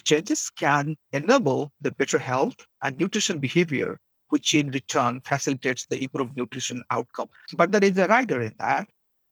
changes 0.03 0.49
can 0.49 0.95
enable 1.11 1.71
the 1.81 1.91
better 1.91 2.17
health 2.19 2.55
and 2.81 2.97
nutrition 2.97 3.39
behavior, 3.39 3.99
which 4.29 4.53
in 4.53 4.71
return 4.71 5.21
facilitates 5.21 5.85
the 5.87 6.03
improved 6.03 6.35
nutrition 6.35 6.83
outcome. 6.91 7.29
But 7.55 7.71
there 7.71 7.83
is 7.83 7.97
a 7.97 8.07
rider 8.07 8.41
in 8.41 8.53
that. 8.59 8.87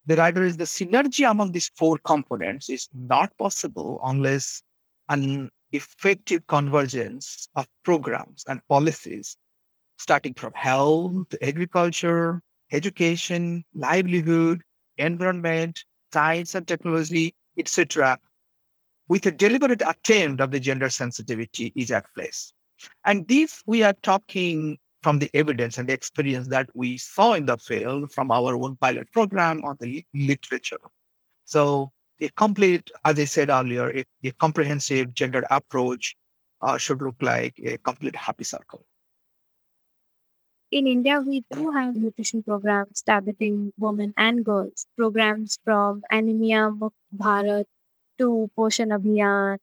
The 0.05 0.15
rider 0.17 0.43
is 0.43 0.57
the 0.57 0.65
synergy 0.65 1.29
among 1.29 1.51
these 1.51 1.71
four 1.75 1.97
components 1.99 2.69
is 2.69 2.89
not 2.93 3.37
possible 3.37 3.99
unless 4.03 4.61
an 5.09 5.49
effective 5.71 6.45
convergence 6.47 7.47
of 7.55 7.67
programs 7.83 8.43
and 8.47 8.61
policies, 8.67 9.37
starting 9.97 10.33
from 10.33 10.53
health, 10.53 11.27
agriculture, 11.41 12.41
education, 12.71 13.63
livelihood, 13.73 14.61
environment, 14.97 15.83
science 16.11 16.55
and 16.55 16.67
technology, 16.67 17.33
etc., 17.57 18.17
with 19.07 19.25
a 19.25 19.31
deliberate 19.31 19.81
attempt 19.85 20.41
of 20.41 20.51
the 20.51 20.59
gender 20.59 20.89
sensitivity 20.89 21.73
is 21.75 21.91
at 21.91 22.05
place. 22.15 22.53
And 23.05 23.27
this 23.27 23.61
we 23.65 23.83
are 23.83 23.93
talking 24.01 24.77
from 25.01 25.19
the 25.19 25.29
evidence 25.33 25.77
and 25.77 25.89
the 25.89 25.93
experience 25.93 26.47
that 26.47 26.69
we 26.73 26.97
saw 26.97 27.33
in 27.33 27.45
the 27.45 27.57
field 27.57 28.11
from 28.11 28.31
our 28.31 28.55
own 28.55 28.77
pilot 28.77 29.11
program 29.11 29.63
on 29.65 29.77
the 29.79 30.05
literature. 30.13 30.79
So 31.45 31.91
a 32.21 32.29
complete, 32.29 32.89
as 33.03 33.19
I 33.19 33.25
said 33.25 33.49
earlier, 33.49 33.89
a, 33.89 34.05
a 34.23 34.31
comprehensive 34.31 35.13
gender 35.13 35.43
approach 35.51 36.15
uh, 36.61 36.77
should 36.77 37.01
look 37.01 37.15
like 37.21 37.59
a 37.63 37.77
complete 37.77 38.15
happy 38.15 38.45
circle. 38.45 38.85
In 40.71 40.87
India, 40.87 41.19
we 41.19 41.43
do 41.51 41.69
have 41.69 41.95
nutrition 41.95 42.41
programs 42.41 43.03
targeting 43.03 43.73
women 43.77 44.13
and 44.17 44.43
girls. 44.43 44.87
Programs 44.97 45.59
from 45.63 46.01
Anemia 46.09 46.71
Bharat 47.15 47.65
to 48.23 48.49
Poshan 48.57 48.95
Abhiyan, 48.97 49.59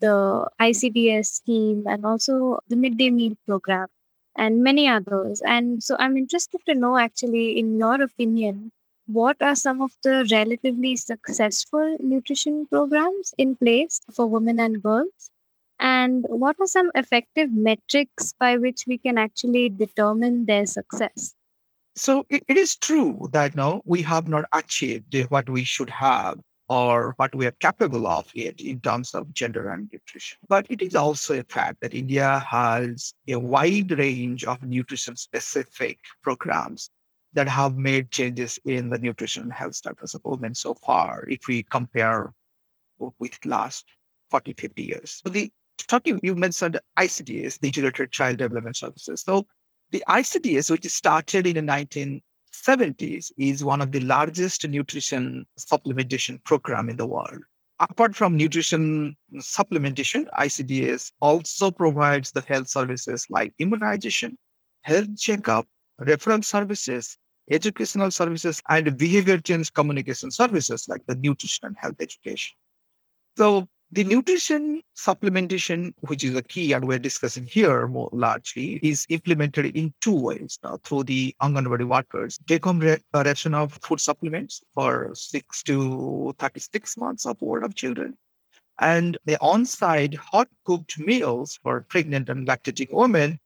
the 0.00 0.46
ICDS 0.60 1.26
scheme, 1.26 1.84
and 1.86 2.04
also 2.04 2.60
the 2.68 2.76
midday 2.76 3.10
meal 3.10 3.36
program, 3.46 3.88
and 4.36 4.62
many 4.62 4.86
others. 4.88 5.40
And 5.44 5.82
so 5.82 5.96
I'm 5.98 6.16
interested 6.16 6.60
to 6.66 6.74
know, 6.74 6.98
actually, 6.98 7.58
in 7.58 7.78
your 7.78 8.02
opinion, 8.02 8.72
what 9.06 9.40
are 9.40 9.56
some 9.56 9.80
of 9.80 9.92
the 10.02 10.28
relatively 10.30 10.94
successful 10.96 11.96
nutrition 11.98 12.66
programs 12.66 13.32
in 13.38 13.56
place 13.56 14.00
for 14.12 14.26
women 14.26 14.60
and 14.60 14.82
girls? 14.82 15.30
And 15.80 16.26
what 16.28 16.56
are 16.60 16.66
some 16.66 16.90
effective 16.94 17.50
metrics 17.52 18.34
by 18.38 18.58
which 18.58 18.84
we 18.86 18.98
can 18.98 19.16
actually 19.16 19.70
determine 19.70 20.44
their 20.44 20.66
success? 20.66 21.34
So 21.96 22.26
it, 22.28 22.44
it 22.48 22.56
is 22.56 22.76
true 22.76 23.28
that 23.32 23.56
now 23.56 23.80
we 23.84 24.02
have 24.02 24.28
not 24.28 24.44
achieved 24.52 25.16
what 25.30 25.48
we 25.48 25.64
should 25.64 25.90
have 25.90 26.38
or 26.68 27.14
what 27.16 27.34
we 27.34 27.46
are 27.46 27.52
capable 27.52 28.06
of 28.06 28.30
it 28.34 28.60
in 28.60 28.80
terms 28.80 29.14
of 29.14 29.32
gender 29.32 29.70
and 29.70 29.88
nutrition. 29.92 30.38
But 30.48 30.66
it 30.68 30.82
is 30.82 30.94
also 30.94 31.38
a 31.38 31.44
fact 31.44 31.80
that 31.80 31.94
India 31.94 32.44
has 32.48 33.14
a 33.26 33.36
wide 33.36 33.90
range 33.92 34.44
of 34.44 34.62
nutrition 34.62 35.16
specific 35.16 35.98
programs 36.22 36.90
that 37.32 37.48
have 37.48 37.76
made 37.76 38.10
changes 38.10 38.58
in 38.64 38.90
the 38.90 38.98
nutrition 38.98 39.44
and 39.44 39.52
health 39.52 39.74
status 39.74 40.14
of 40.14 40.20
women 40.24 40.54
so 40.54 40.74
far, 40.74 41.24
if 41.28 41.46
we 41.48 41.62
compare 41.62 42.32
with 43.18 43.38
last 43.44 43.84
40, 44.30 44.54
50 44.54 44.82
years. 44.82 45.22
So 45.24 45.30
the 45.30 45.50
talking 45.86 46.20
you 46.22 46.34
mentioned 46.34 46.78
ICDS, 46.98 47.60
the 47.60 47.68
Integrated 47.68 48.12
Child 48.12 48.38
Development 48.38 48.76
Services. 48.76 49.22
So 49.22 49.46
the 49.90 50.04
ICDS, 50.08 50.70
which 50.70 50.84
started 50.86 51.46
in 51.46 51.54
the 51.54 51.62
19 51.62 52.20
70s 52.52 53.32
is 53.36 53.64
one 53.64 53.80
of 53.80 53.92
the 53.92 54.00
largest 54.00 54.66
nutrition 54.68 55.46
supplementation 55.58 56.42
program 56.44 56.88
in 56.88 56.96
the 56.96 57.06
world. 57.06 57.42
Apart 57.80 58.16
from 58.16 58.36
nutrition 58.36 59.16
supplementation, 59.36 60.26
ICDS 60.38 61.12
also 61.20 61.70
provides 61.70 62.32
the 62.32 62.40
health 62.40 62.68
services 62.68 63.26
like 63.30 63.54
immunization, 63.58 64.36
health 64.82 65.16
checkup, 65.16 65.66
referral 66.00 66.44
services, 66.44 67.16
educational 67.50 68.10
services, 68.10 68.60
and 68.68 68.96
behavior 68.98 69.38
change 69.38 69.72
communication 69.72 70.30
services 70.30 70.86
like 70.88 71.02
the 71.06 71.14
nutrition 71.14 71.66
and 71.66 71.76
health 71.78 71.96
education. 72.00 72.56
So 73.36 73.68
The 73.90 74.04
nutrition 74.04 74.82
supplementation, 74.94 75.94
which 76.00 76.22
is 76.22 76.36
a 76.36 76.42
key 76.42 76.74
and 76.74 76.86
we're 76.86 76.98
discussing 76.98 77.46
here 77.46 77.88
more 77.88 78.10
largely, 78.12 78.78
is 78.82 79.06
implemented 79.08 79.74
in 79.74 79.94
two 80.02 80.14
ways 80.14 80.58
now 80.62 80.78
through 80.84 81.04
the 81.04 81.34
Anganwadi 81.40 81.88
workers. 81.88 82.38
Take 82.46 82.66
home 82.66 82.80
ration 83.14 83.54
of 83.54 83.72
food 83.82 83.98
supplements 83.98 84.62
for 84.74 85.14
six 85.14 85.62
to 85.62 86.34
36 86.38 86.98
months 86.98 87.24
of 87.24 87.42
old 87.42 87.62
of 87.64 87.74
children. 87.74 88.18
And 88.78 89.16
the 89.24 89.40
on 89.40 89.64
site 89.64 90.14
hot 90.14 90.48
cooked 90.66 90.98
meals 90.98 91.58
for 91.62 91.80
pregnant 91.88 92.28
and 92.28 92.46
lactating 92.46 92.92
women 92.92 93.40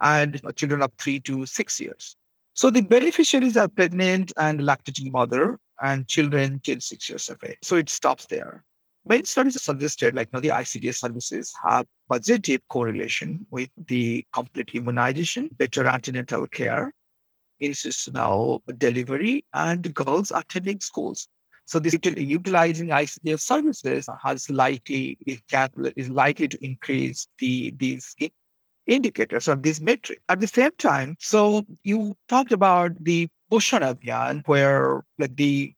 and 0.00 0.40
children 0.56 0.82
of 0.82 0.92
three 0.98 1.20
to 1.20 1.46
six 1.46 1.80
years. 1.80 2.16
So 2.54 2.70
the 2.70 2.80
beneficiaries 2.80 3.56
are 3.56 3.68
pregnant 3.68 4.32
and 4.36 4.60
lactating 4.60 5.12
mother 5.12 5.60
and 5.80 6.08
children 6.08 6.58
till 6.64 6.80
six 6.80 7.08
years 7.08 7.30
of 7.30 7.38
age. 7.44 7.58
So 7.62 7.76
it 7.76 7.88
stops 7.88 8.26
there. 8.26 8.64
Many 9.08 9.24
studies 9.24 9.62
suggested, 9.62 10.16
like 10.16 10.32
you 10.32 10.40
the 10.40 10.48
ICDS 10.48 10.96
services 10.96 11.54
have 11.64 11.86
positive 12.08 12.60
correlation 12.68 13.46
with 13.50 13.70
the 13.86 14.26
complete 14.32 14.70
immunization, 14.74 15.48
better 15.52 15.86
antenatal 15.86 16.48
care, 16.48 16.92
institutional 17.60 18.64
delivery, 18.78 19.44
and 19.54 19.94
girls 19.94 20.32
attending 20.34 20.80
schools. 20.80 21.28
So 21.66 21.78
this 21.78 21.94
utilizing 22.02 22.88
ICDS 22.88 23.42
services 23.42 24.08
has 24.24 24.50
likely 24.50 25.18
is 25.24 26.10
likely 26.10 26.48
to 26.48 26.64
increase 26.64 27.28
the 27.38 27.72
these 27.76 28.14
indicators 28.86 29.46
of 29.46 29.62
this 29.62 29.80
metric. 29.80 30.20
At 30.28 30.40
the 30.40 30.48
same 30.48 30.70
time, 30.78 31.16
so 31.20 31.64
you 31.84 32.16
talked 32.28 32.52
about 32.52 32.92
the 33.02 33.28
Poshan 33.52 33.82
Abhiyan, 33.82 34.42
where 34.46 35.04
like 35.18 35.36
the 35.36 35.74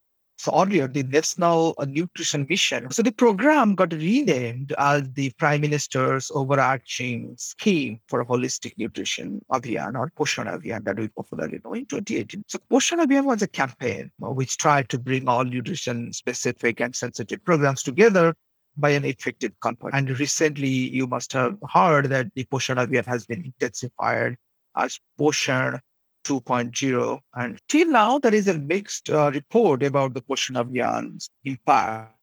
earlier 0.46 0.86
the 0.88 1.02
National 1.02 1.74
Nutrition 1.86 2.46
Mission. 2.48 2.90
So 2.90 3.02
the 3.02 3.12
program 3.12 3.74
got 3.74 3.92
renamed 3.92 4.72
as 4.78 5.10
the 5.12 5.30
Prime 5.38 5.60
Minister's 5.60 6.30
overarching 6.34 7.34
scheme 7.38 8.00
for 8.08 8.24
holistic 8.24 8.74
nutrition 8.78 9.44
Abhiyan 9.52 9.96
or 9.96 10.10
Poshan 10.18 10.46
Abhiyan 10.46 10.84
that 10.84 10.98
we 10.98 11.08
popularly 11.08 11.60
know 11.64 11.74
in 11.74 11.86
2018. 11.86 12.44
So 12.46 12.58
Poshan 12.70 13.04
Abhiyan 13.04 13.24
was 13.24 13.42
a 13.42 13.48
campaign 13.48 14.10
which 14.18 14.56
tried 14.56 14.88
to 14.90 14.98
bring 14.98 15.28
all 15.28 15.44
nutrition 15.44 16.12
specific 16.12 16.80
and 16.80 16.94
sensitive 16.94 17.44
programs 17.44 17.82
together 17.82 18.34
by 18.76 18.90
an 18.90 19.04
effective 19.04 19.52
component. 19.60 19.96
And 19.96 20.20
recently, 20.20 20.68
you 20.68 21.06
must 21.06 21.32
have 21.32 21.56
heard 21.72 22.06
that 22.10 22.28
the 22.34 22.44
Poshan 22.44 22.76
Abhiyan 22.76 23.06
has 23.06 23.26
been 23.26 23.44
intensified 23.44 24.36
as 24.76 25.00
Poshan 25.18 25.80
2.0. 26.28 27.20
And 27.34 27.58
till 27.68 27.88
now, 27.88 28.18
there 28.18 28.34
is 28.34 28.48
a 28.48 28.58
mixed 28.58 29.08
uh, 29.08 29.30
report 29.32 29.82
about 29.82 30.12
the 30.12 30.20
Poshan 30.20 30.62
Abhiyan's 30.62 31.30
impact 31.44 32.14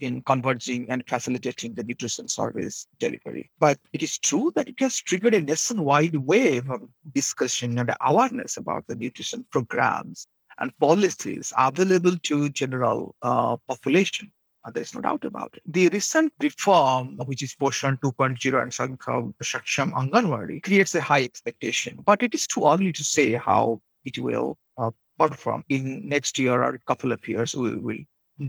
in 0.00 0.22
converging 0.22 0.88
and 0.88 1.02
facilitating 1.08 1.74
the 1.74 1.82
nutrition 1.82 2.28
service 2.28 2.86
delivery. 3.00 3.50
But 3.58 3.78
it 3.92 4.02
is 4.02 4.18
true 4.18 4.52
that 4.54 4.68
it 4.68 4.78
has 4.78 4.96
triggered 4.96 5.34
a 5.34 5.40
nationwide 5.40 6.16
wave 6.16 6.70
of 6.70 6.88
discussion 7.12 7.78
and 7.78 7.92
awareness 8.00 8.56
about 8.56 8.86
the 8.86 8.94
nutrition 8.94 9.44
programs 9.50 10.28
and 10.58 10.76
policies 10.78 11.52
available 11.58 12.16
to 12.22 12.48
general 12.50 13.16
uh, 13.22 13.56
population. 13.68 14.30
Uh, 14.64 14.70
there's 14.70 14.94
no 14.94 15.00
doubt 15.00 15.24
about 15.24 15.50
it. 15.54 15.62
The 15.66 15.88
recent 15.88 16.32
reform, 16.40 17.18
which 17.26 17.42
is 17.42 17.54
Poshan 17.54 17.98
2.0 18.00 18.62
and 18.62 18.72
something 18.72 18.96
called 18.96 19.34
Saksham 19.42 19.92
Anganwadi, 19.92 20.62
creates 20.62 20.94
a 20.94 21.02
high 21.02 21.22
expectation. 21.22 21.98
But 22.04 22.22
it 22.22 22.34
is 22.34 22.46
too 22.46 22.64
early 22.66 22.92
to 22.92 23.04
say 23.04 23.32
how 23.32 23.82
it 24.04 24.18
will 24.18 24.56
uh, 24.78 24.90
perform 25.18 25.64
in 25.68 26.08
next 26.08 26.38
year 26.38 26.62
or 26.62 26.74
a 26.74 26.78
couple 26.80 27.12
of 27.12 27.26
years. 27.28 27.54
We 27.54 27.76
will 27.76 27.98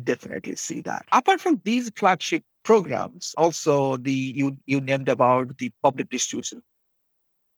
definitely 0.04 0.56
see 0.56 0.82
that. 0.82 1.06
Apart 1.12 1.42
from 1.42 1.62
these 1.66 1.92
flagship 1.96 2.44
programs, 2.64 3.36
also 3.38 3.98
the 3.98 4.14
you 4.14 4.58
you 4.66 4.80
named 4.82 5.10
about 5.10 5.58
the 5.58 5.72
public 5.84 6.10
distribution 6.10 6.64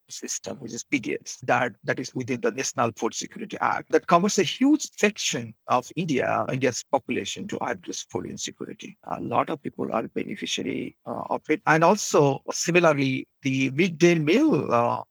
system, 0.10 0.58
which 0.58 0.74
is 0.74 0.84
PDS, 0.84 1.40
that, 1.44 1.74
that 1.84 2.00
is 2.00 2.14
within 2.16 2.42
the 2.42 2.52
National 2.52 2.92
Food 2.96 3.14
Security 3.14 3.58
Act, 3.62 3.92
that 3.92 4.08
covers 4.08 4.40
a 4.40 4.44
huge 4.44 4.90
section 4.98 5.54
of 5.68 5.90
India, 5.96 6.46
India's 6.52 6.84
population 6.92 7.48
to 7.48 7.64
address 7.64 8.06
food 8.10 8.26
insecurity. 8.26 8.98
A 9.12 9.22
lot 9.22 9.50
of 9.50 9.62
people 9.62 9.92
are 9.92 10.08
beneficiary 10.08 10.96
uh, 11.06 11.24
of 11.30 11.42
it. 11.50 11.62
And 11.66 11.84
also, 11.84 12.42
similarly, 12.52 13.28
the 13.42 13.70
midday 13.72 14.16
meal 14.16 14.72
uh, 14.72 15.04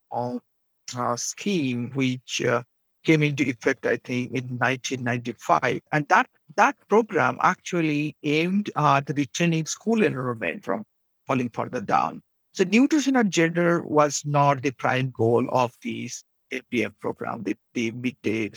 uh, 0.97 1.17
scheme, 1.17 1.91
which 1.95 2.43
uh, 2.45 2.63
came 3.05 3.23
into 3.23 3.45
effect, 3.45 3.87
I 3.87 3.97
think, 3.97 4.33
in 4.33 4.45
1995. 4.59 5.81
And 5.93 6.07
that, 6.09 6.29
that 6.57 6.77
program 6.89 7.39
actually 7.41 8.17
aimed 8.23 8.71
at 8.77 9.09
returning 9.17 9.67
school 9.67 10.03
enrollment 10.03 10.65
from 10.65 10.85
falling 11.27 11.51
further 11.51 11.81
down. 11.81 12.23
So 12.57 12.65
nutrition 12.65 13.17
and 13.17 13.31
gender 13.31 13.83
was 13.83 14.23
not 14.25 14.63
the 14.63 14.71
prime 14.71 15.13
goal 15.15 15.47
of 15.53 15.75
these 15.83 16.25
APM 16.51 16.95
program, 17.01 17.43
the, 17.43 17.55
the 17.75 17.91
midday 17.91 18.51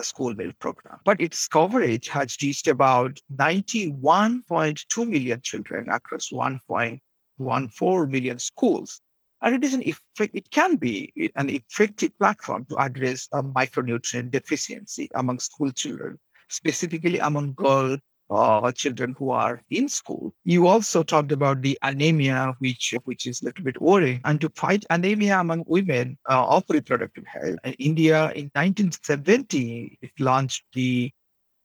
school 0.00 0.36
meal 0.36 0.52
program. 0.60 1.00
But 1.04 1.20
its 1.20 1.48
coverage 1.48 2.06
has 2.10 2.36
reached 2.40 2.68
about 2.68 3.18
91.2 3.34 5.08
million 5.08 5.40
children 5.42 5.88
across 5.88 6.30
1.14 6.30 8.08
million 8.08 8.38
schools. 8.38 9.00
And 9.42 9.56
it 9.56 9.64
is 9.64 9.74
an 9.74 9.82
effect, 9.82 10.32
it 10.32 10.48
can 10.52 10.76
be 10.76 11.12
an 11.34 11.50
effective 11.50 12.16
platform 12.20 12.66
to 12.66 12.76
address 12.76 13.26
a 13.32 13.42
micronutrient 13.42 14.30
deficiency 14.30 15.10
among 15.16 15.40
school 15.40 15.72
children, 15.72 16.20
specifically 16.48 17.18
among 17.18 17.54
girls 17.54 17.98
uh, 18.30 18.70
children 18.72 19.14
who 19.18 19.30
are 19.30 19.62
in 19.70 19.88
school. 19.88 20.34
You 20.44 20.66
also 20.66 21.02
talked 21.02 21.32
about 21.32 21.62
the 21.62 21.78
anemia, 21.82 22.54
which 22.58 22.94
which 23.04 23.26
is 23.26 23.42
a 23.42 23.46
little 23.46 23.64
bit 23.64 23.80
worrying. 23.80 24.20
And 24.24 24.40
to 24.40 24.50
fight 24.50 24.84
anemia 24.90 25.40
among 25.40 25.64
women 25.66 26.18
uh, 26.28 26.46
of 26.46 26.64
reproductive 26.68 27.26
health, 27.26 27.58
in 27.64 27.72
India 27.74 28.30
in 28.32 28.50
1970 28.54 29.98
it 30.00 30.12
launched 30.18 30.64
the 30.72 31.10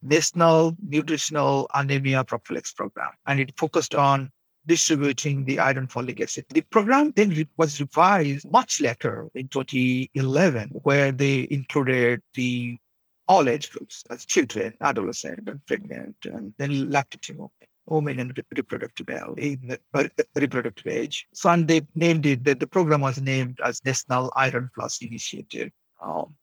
National 0.02 0.76
Nutritional 0.88 1.68
Anemia 1.74 2.24
Prophylaxis 2.24 2.74
Program, 2.74 3.12
and 3.26 3.40
it 3.40 3.58
focused 3.58 3.96
on 3.96 4.30
distributing 4.68 5.46
the 5.46 5.60
iron 5.60 5.88
folic 5.88 6.22
acid. 6.22 6.46
The 6.50 6.62
program 6.62 7.12
then 7.16 7.48
was 7.58 7.80
revised 7.80 8.50
much 8.52 8.82
later 8.82 9.28
in 9.36 9.48
2011, 9.48 10.70
where 10.84 11.12
they 11.12 11.48
included 11.50 12.22
the 12.34 12.78
all 13.28 13.50
age 13.50 13.72
groups 13.72 14.04
as 14.10 14.26
children, 14.26 14.74
adolescent, 14.82 15.48
and 15.48 15.66
pregnant, 15.66 16.16
and 16.26 16.54
then 16.58 16.90
lactating 16.92 17.50
women 17.88 18.20
in 18.20 18.34
reproductive 18.56 19.10
age, 19.10 19.60
in 19.64 19.78
reproductive 20.36 20.88
age. 20.88 21.28
So 21.34 21.50
and 21.50 21.68
they 21.68 21.82
named 21.96 22.26
it, 22.26 22.44
the, 22.44 22.56
the 22.56 22.68
program 22.68 23.02
was 23.02 23.22
named 23.22 23.60
as 23.64 23.84
National 23.86 24.32
Iron 24.36 24.70
Plus 24.76 25.02
Initiative. 25.02 25.72
Um, 26.02 26.36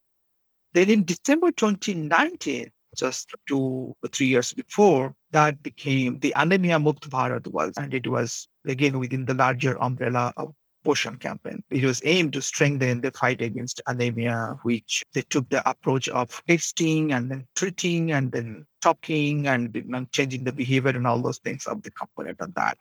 then 0.72 0.88
in 0.88 1.04
December 1.04 1.50
2019, 1.52 2.70
just 2.96 3.30
two 3.48 3.96
or 4.02 4.08
three 4.08 4.26
years 4.26 4.52
before, 4.52 5.14
that 5.30 5.62
became 5.62 6.18
the 6.18 6.32
Anemia 6.36 6.78
Mukt 6.78 7.08
Bharat 7.08 7.46
was, 7.48 7.72
and 7.76 7.92
it 7.94 8.06
was 8.06 8.48
again 8.66 8.98
within 8.98 9.24
the 9.24 9.34
larger 9.34 9.80
umbrella 9.82 10.32
of 10.36 10.54
Poshan 10.84 11.18
campaign. 11.18 11.62
It 11.70 11.84
was 11.84 12.02
aimed 12.04 12.32
to 12.34 12.42
strengthen 12.42 13.00
the 13.00 13.10
fight 13.10 13.40
against 13.40 13.80
anemia, 13.86 14.58
which 14.62 15.04
they 15.14 15.22
took 15.22 15.48
the 15.48 15.68
approach 15.68 16.08
of 16.08 16.42
testing 16.46 17.12
and 17.12 17.30
then 17.30 17.46
treating 17.54 18.12
and 18.12 18.32
then 18.32 18.66
talking 18.80 19.46
and 19.46 19.72
changing 20.12 20.44
the 20.44 20.52
behavior 20.52 20.90
and 20.90 21.06
all 21.06 21.20
those 21.20 21.38
things 21.38 21.66
of 21.66 21.82
the 21.82 21.90
component 21.90 22.40
of 22.40 22.54
that. 22.54 22.78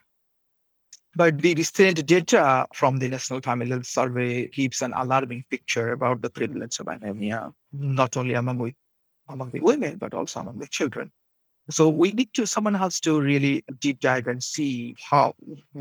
But 1.16 1.40
the 1.40 1.54
recent 1.56 2.06
data 2.06 2.66
from 2.74 2.98
the 2.98 3.10
National 3.10 3.42
Family 3.42 3.70
Health 3.70 3.86
Survey 3.86 4.48
gives 4.48 4.82
an 4.82 4.94
alarming 4.96 5.44
picture 5.50 5.92
about 5.92 6.22
the 6.22 6.30
prevalence 6.30 6.80
of 6.80 6.88
anemia, 6.88 7.52
not 7.74 8.16
only 8.16 8.34
among, 8.34 8.74
among 9.28 9.52
the 9.52 9.60
women, 9.60 9.98
but 9.98 10.14
also 10.14 10.40
among 10.40 10.60
the 10.60 10.68
children. 10.68 11.12
So 11.70 11.90
we 11.90 12.12
need 12.12 12.34
to, 12.34 12.48
someone 12.48 12.74
has 12.76 13.00
to 13.02 13.20
really 13.20 13.64
deep 13.80 14.00
dive 14.00 14.28
and 14.28 14.42
see 14.42 14.96
how, 15.00 15.36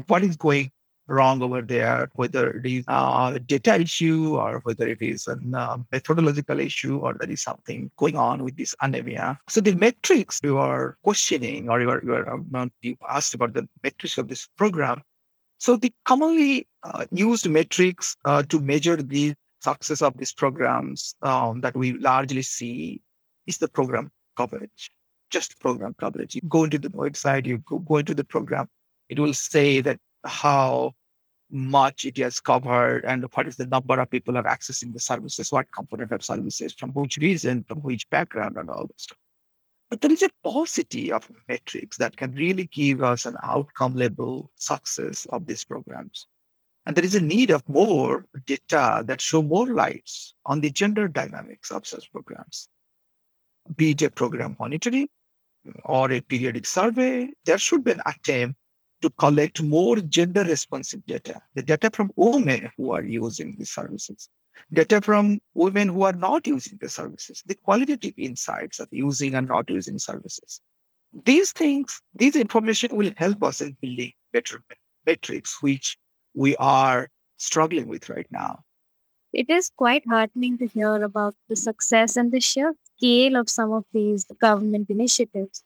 what 0.08 0.24
is 0.24 0.36
going 0.36 0.72
wrong 1.10 1.42
over 1.42 1.60
there, 1.60 2.08
whether 2.14 2.50
it 2.52 2.66
is 2.66 2.84
a 2.88 3.40
data 3.44 3.74
issue 3.80 4.36
or 4.36 4.60
whether 4.60 4.86
it 4.86 5.02
is 5.02 5.26
a 5.26 5.36
uh, 5.56 5.76
methodological 5.90 6.60
issue 6.60 6.98
or 6.98 7.14
there 7.14 7.30
is 7.30 7.42
something 7.42 7.90
going 7.98 8.16
on 8.16 8.44
with 8.44 8.56
this 8.56 8.74
anemia. 8.80 9.38
So 9.48 9.60
the 9.60 9.74
metrics 9.74 10.40
you 10.42 10.58
are 10.58 10.96
questioning 11.02 11.68
or 11.68 11.80
you 11.80 11.90
are, 11.90 12.00
you, 12.04 12.14
are, 12.14 12.30
um, 12.30 12.72
you 12.80 12.96
asked 13.08 13.34
about 13.34 13.54
the 13.54 13.68
metrics 13.82 14.16
of 14.18 14.28
this 14.28 14.48
program. 14.56 15.02
So 15.58 15.76
the 15.76 15.92
commonly 16.04 16.68
uh, 16.84 17.04
used 17.10 17.48
metrics 17.48 18.16
uh, 18.24 18.44
to 18.44 18.60
measure 18.60 18.96
the 18.96 19.34
success 19.60 20.00
of 20.00 20.16
these 20.16 20.32
programs 20.32 21.14
um, 21.22 21.60
that 21.60 21.76
we 21.76 21.92
largely 21.98 22.42
see 22.42 23.02
is 23.46 23.58
the 23.58 23.68
program 23.68 24.10
coverage, 24.36 24.90
just 25.30 25.60
program 25.60 25.94
coverage. 25.98 26.34
You 26.34 26.42
go 26.48 26.64
into 26.64 26.78
the 26.78 26.88
website, 26.88 27.46
you 27.46 27.58
go, 27.58 27.78
go 27.80 27.96
into 27.96 28.14
the 28.14 28.24
program, 28.24 28.68
it 29.08 29.18
will 29.18 29.34
say 29.34 29.80
that 29.80 29.98
how 30.24 30.92
much 31.50 32.04
it 32.04 32.16
has 32.18 32.40
covered 32.40 33.04
and 33.04 33.24
what 33.32 33.46
is 33.46 33.56
the 33.56 33.66
number 33.66 33.98
of 33.98 34.10
people 34.10 34.36
are 34.36 34.44
accessing 34.44 34.92
the 34.92 35.00
services, 35.00 35.50
what 35.50 35.66
component 35.72 36.12
of 36.12 36.24
services, 36.24 36.72
from 36.72 36.90
which 36.90 37.16
reason, 37.18 37.64
from 37.64 37.78
which 37.78 38.08
background, 38.10 38.56
and 38.56 38.70
all 38.70 38.86
this. 38.86 39.08
But 39.90 40.00
there 40.00 40.12
is 40.12 40.22
a 40.22 40.30
paucity 40.44 41.10
of 41.10 41.28
metrics 41.48 41.96
that 41.96 42.16
can 42.16 42.32
really 42.32 42.66
give 42.66 43.02
us 43.02 43.26
an 43.26 43.36
outcome 43.42 43.94
level 43.96 44.50
success 44.54 45.26
of 45.30 45.46
these 45.46 45.64
programs. 45.64 46.26
And 46.86 46.96
there 46.96 47.04
is 47.04 47.16
a 47.16 47.20
need 47.20 47.50
of 47.50 47.68
more 47.68 48.24
data 48.46 49.02
that 49.06 49.20
show 49.20 49.42
more 49.42 49.66
lights 49.66 50.34
on 50.46 50.60
the 50.60 50.70
gender 50.70 51.08
dynamics 51.08 51.70
of 51.70 51.86
such 51.86 52.10
programs. 52.12 52.68
Be 53.76 53.90
it 53.90 54.02
a 54.02 54.10
program 54.10 54.56
monitoring 54.58 55.08
or 55.84 56.10
a 56.10 56.20
periodic 56.20 56.66
survey, 56.66 57.28
there 57.44 57.58
should 57.58 57.84
be 57.84 57.92
an 57.92 58.02
attempt 58.06 58.58
to 59.02 59.10
collect 59.10 59.62
more 59.62 59.96
gender 59.96 60.44
responsive 60.44 61.04
data, 61.06 61.40
the 61.54 61.62
data 61.62 61.90
from 61.92 62.10
women 62.16 62.70
who 62.76 62.92
are 62.92 63.02
using 63.02 63.56
these 63.56 63.70
services, 63.70 64.28
data 64.72 65.00
from 65.00 65.40
women 65.54 65.88
who 65.88 66.02
are 66.02 66.12
not 66.12 66.46
using 66.46 66.78
the 66.80 66.88
services, 66.88 67.42
the 67.46 67.54
qualitative 67.54 68.14
insights 68.16 68.80
of 68.80 68.88
using 68.90 69.34
and 69.34 69.48
not 69.48 69.68
using 69.70 69.98
services. 69.98 70.60
These 71.24 71.52
things, 71.52 72.00
these 72.14 72.36
information 72.36 72.96
will 72.96 73.12
help 73.16 73.42
us 73.42 73.60
in 73.60 73.76
building 73.80 74.12
better 74.32 74.62
metrics, 75.06 75.62
which 75.62 75.96
we 76.34 76.56
are 76.56 77.08
struggling 77.36 77.88
with 77.88 78.08
right 78.08 78.26
now. 78.30 78.60
It 79.32 79.48
is 79.48 79.70
quite 79.76 80.04
heartening 80.08 80.58
to 80.58 80.66
hear 80.66 81.02
about 81.02 81.34
the 81.48 81.56
success 81.56 82.16
and 82.16 82.32
the 82.32 82.40
sheer 82.40 82.74
scale 82.96 83.36
of 83.36 83.48
some 83.48 83.72
of 83.72 83.84
these 83.92 84.24
government 84.40 84.90
initiatives. 84.90 85.64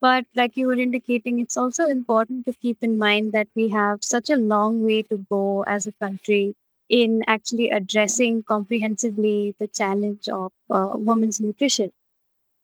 But 0.00 0.26
like 0.34 0.56
you 0.56 0.66
were 0.68 0.74
indicating, 0.78 1.38
it's 1.40 1.56
also 1.56 1.86
important 1.86 2.46
to 2.46 2.52
keep 2.52 2.78
in 2.82 2.98
mind 2.98 3.32
that 3.32 3.48
we 3.54 3.68
have 3.68 4.02
such 4.04 4.30
a 4.30 4.36
long 4.36 4.82
way 4.84 5.02
to 5.04 5.18
go 5.30 5.62
as 5.64 5.86
a 5.86 5.92
country 5.92 6.54
in 6.88 7.22
actually 7.26 7.70
addressing 7.70 8.42
comprehensively 8.42 9.54
the 9.58 9.68
challenge 9.68 10.28
of 10.28 10.52
uh, 10.70 10.92
women's 10.94 11.40
nutrition. 11.40 11.92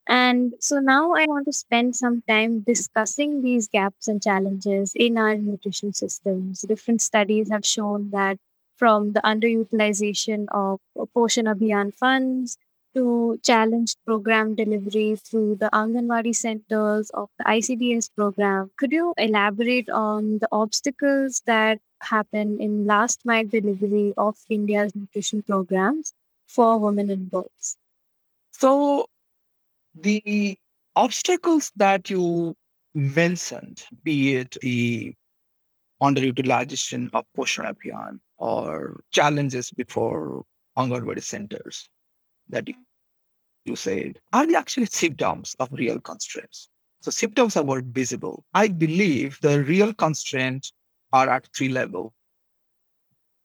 And 0.08 0.54
so 0.60 0.80
now 0.80 1.12
I 1.14 1.26
want 1.26 1.46
to 1.46 1.52
spend 1.52 1.96
some 1.96 2.22
time 2.28 2.60
discussing 2.60 3.42
these 3.42 3.68
gaps 3.68 4.08
and 4.08 4.22
challenges 4.22 4.92
in 4.94 5.18
our 5.18 5.36
nutrition 5.36 5.92
systems. 5.94 6.62
Different 6.62 7.00
studies 7.02 7.50
have 7.50 7.64
shown 7.66 8.10
that 8.10 8.38
from 8.76 9.12
the 9.12 9.20
underutilization 9.20 10.46
of 10.52 10.80
Poshan 10.96 11.46
Abhiyan 11.52 11.94
funds 11.94 12.58
to 12.94 13.38
challenge 13.42 13.96
program 14.06 14.54
delivery 14.54 15.16
through 15.16 15.56
the 15.56 15.68
Anganwadi 15.72 16.34
centers 16.34 17.10
of 17.10 17.28
the 17.38 17.44
ICDS 17.44 18.10
program. 18.14 18.70
Could 18.76 18.92
you 18.92 19.14
elaborate 19.18 19.90
on 19.90 20.38
the 20.38 20.48
obstacles 20.52 21.42
that 21.46 21.80
happen 22.00 22.60
in 22.60 22.86
last 22.86 23.20
mile 23.24 23.46
delivery 23.46 24.14
of 24.16 24.36
India's 24.48 24.94
nutrition 24.94 25.42
programs 25.42 26.12
for 26.46 26.78
women 26.78 27.10
and 27.10 27.30
girls? 27.30 27.76
So, 28.52 29.06
the 29.94 30.56
obstacles 30.94 31.72
that 31.76 32.10
you 32.10 32.54
mentioned, 32.94 33.84
be 34.02 34.36
it 34.36 34.56
the 34.62 35.14
underutilization 36.02 37.10
of 37.12 37.24
Poshan 37.36 37.72
Abhiyan 37.72 38.20
or 38.36 39.00
challenges 39.10 39.70
before 39.70 40.44
Anganwadi 40.76 41.22
centers 41.22 41.88
that 42.48 42.68
you, 43.64 43.76
said, 43.76 44.18
are 44.32 44.46
they 44.46 44.54
actually 44.54 44.86
symptoms 44.86 45.56
of 45.58 45.68
real 45.72 46.00
constraints. 46.00 46.68
So 47.00 47.10
symptoms 47.10 47.56
are 47.56 47.64
more 47.64 47.82
visible. 47.84 48.44
I 48.54 48.68
believe 48.68 49.38
the 49.42 49.62
real 49.64 49.92
constraints 49.92 50.72
are 51.12 51.28
at 51.28 51.48
three 51.56 51.68
level, 51.68 52.14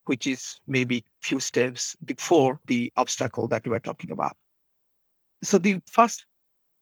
which 0.05 0.27
is 0.27 0.59
maybe 0.67 1.03
few 1.21 1.39
steps 1.39 1.95
before 2.05 2.59
the 2.67 2.91
obstacle 2.95 3.47
that 3.49 3.67
we 3.67 3.75
are 3.75 3.81
talking 3.81 4.11
about. 4.11 4.35
So 5.43 5.57
the 5.57 5.81
first 5.89 6.25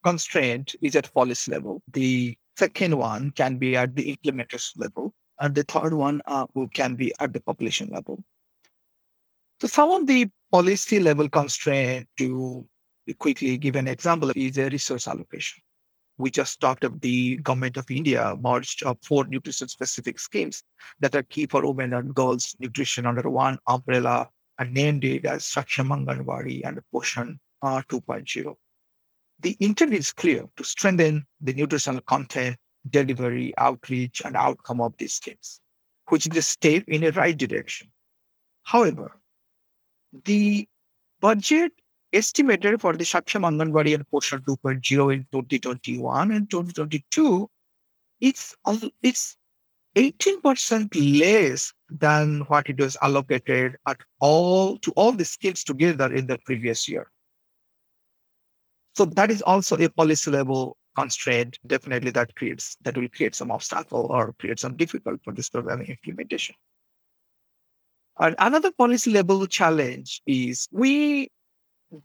constraint 0.04 0.76
is 0.82 0.96
at 0.96 1.14
policy 1.14 1.52
level. 1.52 1.82
The 1.92 2.38
second 2.58 2.98
one 2.98 3.32
can 3.32 3.58
be 3.58 3.76
at 3.76 3.96
the 3.96 4.16
implementers 4.16 4.72
level. 4.78 5.14
And 5.40 5.54
the 5.54 5.64
third 5.64 5.94
one 5.94 6.22
uh, 6.26 6.48
can 6.74 6.96
be 6.96 7.14
at 7.20 7.34
the 7.34 7.42
population 7.42 7.90
level. 7.92 8.24
So 9.62 9.68
some 9.68 9.92
of 9.92 10.08
the 10.08 10.30
policy 10.52 11.00
level 11.00 11.30
constraint 11.30 12.08
to 12.18 12.68
quickly 13.20 13.58
give 13.58 13.76
an 13.76 13.88
example 13.88 14.32
is 14.36 14.58
a 14.58 14.70
resource 14.70 15.08
allocation. 15.08 15.62
We 16.18 16.32
just 16.32 16.60
talked 16.60 16.84
of 16.84 17.00
the 17.02 17.38
government 17.38 17.78
of 17.78 17.90
India 17.92 18.36
merged 18.42 18.84
of 18.84 18.98
four 19.04 19.26
nutrition 19.26 19.68
specific 19.68 20.20
schemes 20.20 20.64
that 21.00 21.16
are 21.16 21.24
key 21.24 21.46
for 21.46 21.66
women 21.66 21.94
and 21.94 22.16
girls 22.16 22.56
nutrition 22.60 23.06
under 23.06 23.30
one 23.30 23.60
umbrella 23.68 24.30
and 24.58 24.74
named 24.74 25.04
it 25.04 25.26
as 25.26 25.44
Saksham 25.44 25.90
Anganwadi 25.90 26.66
and 26.66 26.82
Poshan 26.94 27.38
uh, 27.62 27.82
2.0. 27.88 28.56
The 29.42 29.56
intent 29.60 29.94
is 29.94 30.12
clear 30.12 30.46
to 30.56 30.64
strengthen 30.64 31.28
the 31.42 31.54
nutritional 31.54 32.02
content, 32.02 32.58
delivery, 32.90 33.54
outreach, 33.58 34.24
and 34.26 34.36
outcome 34.36 34.82
of 34.82 34.96
these 34.98 35.14
schemes, 35.14 35.62
which 36.10 36.26
is 36.26 36.36
a 36.36 36.42
step 36.42 36.86
in 36.88 37.02
the 37.02 37.12
right 37.12 37.38
direction. 37.38 37.92
However, 38.64 39.20
the 40.26 40.68
budget 41.20 41.72
estimated 42.14 42.82
for 42.82 42.94
the 42.94 43.04
Saksham 43.04 43.44
Anganwadi 43.44 43.94
and 43.94 44.08
Poshan 44.10 44.40
2.0 44.46 45.14
in 45.14 45.28
2021 45.32 46.32
and 46.32 46.50
2022, 46.50 47.50
it's, 48.22 48.56
it's 49.04 49.38
18% 49.96 51.20
less 51.20 51.74
than 51.90 52.42
what 52.42 52.70
it 52.70 52.80
was 52.80 52.98
allocated 53.02 53.78
at 53.88 53.98
all 54.20 54.78
to 54.80 54.92
all 54.92 55.12
the 55.12 55.26
schemes 55.26 55.64
together 55.64 56.14
in 56.14 56.28
the 56.28 56.38
previous 56.46 56.88
year. 56.88 57.12
So 58.96 59.06
that 59.06 59.30
is 59.30 59.42
also 59.42 59.78
a 59.78 59.90
policy 59.90 60.32
level 60.32 60.78
constraint, 60.96 61.60
definitely 61.68 62.12
that 62.12 62.34
creates 62.36 62.76
that 62.82 62.98
will 62.98 63.10
create 63.10 63.36
some 63.36 63.52
obstacle 63.52 64.08
or 64.10 64.34
create 64.40 64.60
some 64.60 64.76
difficult 64.76 65.20
for 65.24 65.34
this 65.34 65.50
program 65.50 65.82
implementation. 65.82 66.56
Another 68.20 68.72
policy 68.72 69.12
level 69.12 69.46
challenge 69.48 70.22
is 70.26 70.68
we 70.72 71.30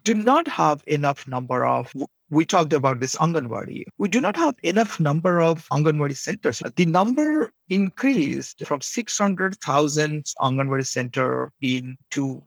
do 0.05 0.15
not 0.15 0.47
have 0.47 0.83
enough 0.87 1.27
number 1.27 1.65
of 1.65 1.93
we 2.33 2.47
talked 2.47 2.73
about 2.73 2.99
this 2.99 3.15
Anganwadi. 3.17 3.85
We 3.99 4.09
do 4.09 4.19
not 4.19 4.37
have 4.37 4.55
enough 4.63 4.99
number 4.99 5.43
of 5.43 5.69
Anganwadi 5.69 6.17
centers. 6.17 6.63
The 6.77 6.87
number 6.87 7.53
increased 7.69 8.65
from 8.65 8.81
600,000 8.81 10.25
Anganwadi 10.41 10.87
center 10.87 11.53
into, 11.61 12.43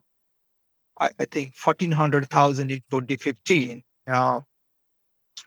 I, 1.00 1.12
I 1.20 1.26
think, 1.26 1.54
1,400,000 1.56 2.60
in 2.62 2.82
2015. 2.90 3.84
Uh, 4.08 4.42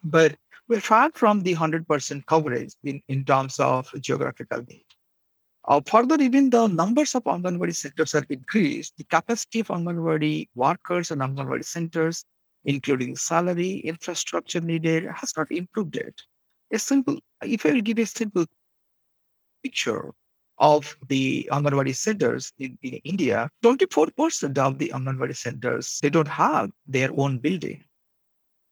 but 0.04 0.36
we're 0.68 0.80
far 0.80 1.10
from 1.14 1.42
the 1.42 1.56
100% 1.56 2.26
coverage 2.26 2.74
in, 2.84 3.02
in 3.08 3.24
terms 3.24 3.58
of 3.58 3.90
geographical 4.00 4.62
need. 4.68 4.84
Uh, 5.68 5.82
further, 5.86 6.16
even 6.18 6.48
the 6.48 6.66
numbers 6.66 7.14
of 7.14 7.24
Anganwadi 7.24 7.76
centers 7.76 8.12
have 8.12 8.24
increased. 8.30 8.94
The 8.96 9.04
capacity 9.04 9.60
of 9.60 9.68
Anganwadi 9.68 10.48
workers 10.54 11.10
and 11.10 11.20
Anganwadi 11.20 11.64
centers, 11.64 12.24
including 12.64 13.16
salary, 13.16 13.80
infrastructure 13.80 14.62
needed, 14.62 15.04
has 15.14 15.34
not 15.36 15.52
improved 15.52 15.96
yet. 15.96 16.14
A 16.72 16.78
simple, 16.78 17.18
if 17.42 17.66
I 17.66 17.72
will 17.72 17.82
give 17.82 17.98
a 17.98 18.06
simple 18.06 18.46
picture 19.62 20.10
of 20.56 20.96
the 21.08 21.46
Anganwadi 21.52 21.94
centers 21.94 22.50
in, 22.58 22.78
in 22.82 22.94
India, 23.04 23.50
24% 23.62 24.56
of 24.56 24.78
the 24.78 24.88
Anganwadi 24.94 25.36
centers, 25.36 25.98
they 26.00 26.08
don't 26.08 26.28
have 26.28 26.70
their 26.86 27.10
own 27.14 27.38
building 27.40 27.84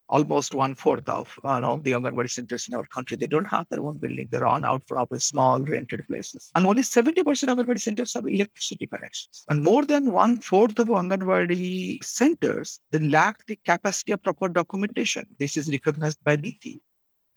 almost 0.09 0.55
one 0.55 0.75
fourth 0.75 1.09
of 1.09 1.33
uh, 1.45 1.61
know, 1.61 1.81
the 1.83 1.93
Anganwadi 1.93 2.31
centers 2.31 2.69
in 2.69 2.75
our 2.75 2.87
country. 2.87 3.17
They 3.17 3.27
don't 3.27 3.47
have 3.47 3.67
their 3.71 3.81
own 3.81 3.99
building. 3.99 4.29
They're 4.31 4.47
on 4.47 4.65
out 4.65 4.83
for 4.87 5.07
small 5.19 5.61
rented 5.61 6.07
places. 6.07 6.51
And 6.55 6.67
only 6.67 6.83
70% 6.83 7.19
of 7.19 7.59
Anganwadi 7.59 7.81
centers 7.81 8.15
have 8.15 8.27
electricity 8.27 8.87
connections. 8.87 9.45
And 9.49 9.63
more 9.63 9.85
than 9.85 10.13
one 10.13 10.39
fourth 10.39 10.79
of 10.79 10.89
Anganwadi 10.89 12.03
centers 12.05 12.81
they 12.91 12.99
lack 12.99 13.45
the 13.47 13.59
capacity 13.65 14.13
of 14.13 14.23
proper 14.23 14.49
documentation. 14.49 15.27
This 15.39 15.57
is 15.57 15.71
recognized 15.71 16.23
by 16.25 16.37
NITI. 16.37 16.81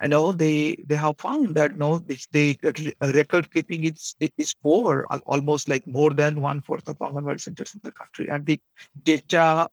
And 0.01 0.13
all 0.13 0.31
they 0.31 0.77
they 0.87 0.95
have 0.95 1.17
found 1.17 1.55
that 1.55 1.77
no, 1.77 1.97
they, 1.97 2.17
they 2.31 2.57
record 3.01 3.51
keeping 3.51 3.83
is 3.83 4.15
is 4.37 4.53
poor, 4.53 5.05
almost 5.25 5.67
like 5.67 5.85
more 5.85 6.11
than 6.11 6.41
one 6.41 6.61
fourth 6.61 6.87
of 6.87 6.97
Anganwadi 6.99 7.41
centers 7.41 7.73
in 7.73 7.81
the 7.83 7.91
country, 7.91 8.29
and 8.29 8.45
the 8.45 8.57
data 9.03 9.67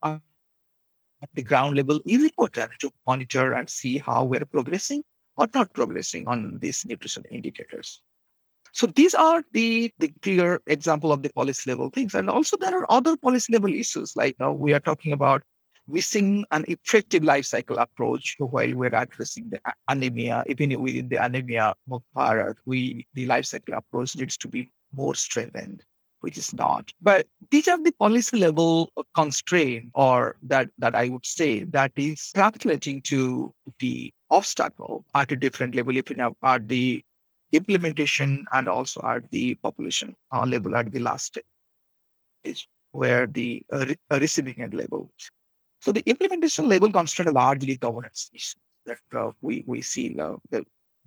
at 1.27 1.35
the 1.35 1.43
ground 1.43 1.77
level 1.77 2.01
is 2.07 2.23
important 2.23 2.71
to 2.81 2.91
monitor 3.07 3.53
and 3.53 3.69
see 3.69 3.99
how 3.99 4.25
we're 4.25 4.45
progressing 4.45 5.03
or 5.37 5.49
not 5.55 5.73
progressing 5.73 6.27
on 6.29 6.59
these 6.61 6.85
nutrition 6.87 7.25
indicators. 7.31 8.01
So 8.73 8.87
these 8.87 9.15
are 9.15 9.43
the, 9.53 9.93
the 9.99 10.09
clear 10.23 10.61
example 10.67 11.13
of 11.13 11.23
the 11.23 11.31
policy 11.31 11.71
level 11.71 11.91
things. 11.91 12.15
And 12.15 12.29
also 12.29 12.57
there 12.57 12.79
are 12.79 12.87
other 12.91 13.17
policy 13.17 13.53
level 13.53 13.73
issues 13.73 14.15
like 14.17 14.37
you 14.39 14.47
know, 14.47 14.53
we 14.53 14.73
are 14.75 14.81
talking 14.81 15.13
about 15.13 15.43
missing 15.89 16.45
an 16.51 16.65
effective 16.69 17.25
life 17.25 17.47
cycle 17.47 17.79
approach 17.79 18.37
while 18.39 18.75
we're 18.75 18.95
addressing 18.95 19.49
the 19.51 19.61
anemia. 19.89 20.45
Even 20.47 20.81
within 20.81 21.09
the 21.09 21.25
anemia 21.25 21.75
we 22.67 23.07
the 23.15 23.27
life 23.27 23.47
cycle 23.47 23.75
approach 23.75 24.17
needs 24.17 24.37
to 24.37 24.49
be 24.49 24.71
more 24.93 25.15
strengthened 25.15 25.83
which 26.21 26.39
is 26.39 26.53
not. 26.55 26.93
But 27.01 27.27
these 27.51 27.69
are 27.69 27.83
the 27.83 27.93
policy 27.93 28.39
level 28.39 28.93
constraint 29.15 29.91
or 29.95 30.37
that, 30.43 30.69
that 30.79 30.95
I 30.95 31.09
would 31.09 31.27
say 31.27 31.65
that 31.65 31.93
is 31.97 32.33
translating 32.35 33.03
to 33.03 33.55
the 33.79 34.13
obstacle 34.31 35.05
at 35.15 35.33
a 35.33 35.37
different 35.37 35.75
level, 35.75 35.97
if 35.97 36.11
you 36.11 36.17
know, 36.17 36.37
at 36.43 36.69
the 36.69 37.05
implementation 37.53 38.45
and 38.53 38.69
also 38.69 39.01
at 39.05 39.31
the 39.31 39.55
population 39.57 40.17
uh, 40.33 40.45
level 40.45 40.75
at 40.77 40.91
the 40.93 40.99
last 40.99 41.39
stage, 42.45 42.69
where 42.93 43.27
the 43.27 43.63
uh, 43.73 43.87
re- 43.87 43.97
uh, 44.11 44.19
receiving 44.21 44.61
end 44.61 44.75
level. 44.75 45.11
So 45.81 45.93
the 45.93 46.03
implementation 46.07 46.69
level 46.69 46.91
constraint 46.91 47.33
largely 47.33 47.77
governance 47.77 48.31
issues 48.35 48.57
that 48.87 48.99
uh, 49.17 49.31
we 49.41 49.65
we 49.67 49.83
see 49.83 50.19
uh, 50.19 50.37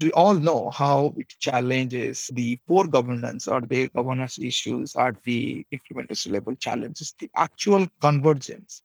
we 0.02 0.12
all 0.14 0.34
know 0.34 0.70
how 0.70 1.14
it 1.18 1.28
challenges 1.40 2.30
the 2.34 2.58
poor 2.68 2.88
governance 2.88 3.48
or 3.48 3.62
the 3.62 3.90
governance 3.90 4.40
issues 4.40 4.96
at 4.96 5.22
the 5.24 5.66
implementation 5.72 6.32
level 6.32 6.56
challenges 6.56 7.14
the 7.20 7.30
actual 7.36 7.88
convergence 8.02 8.82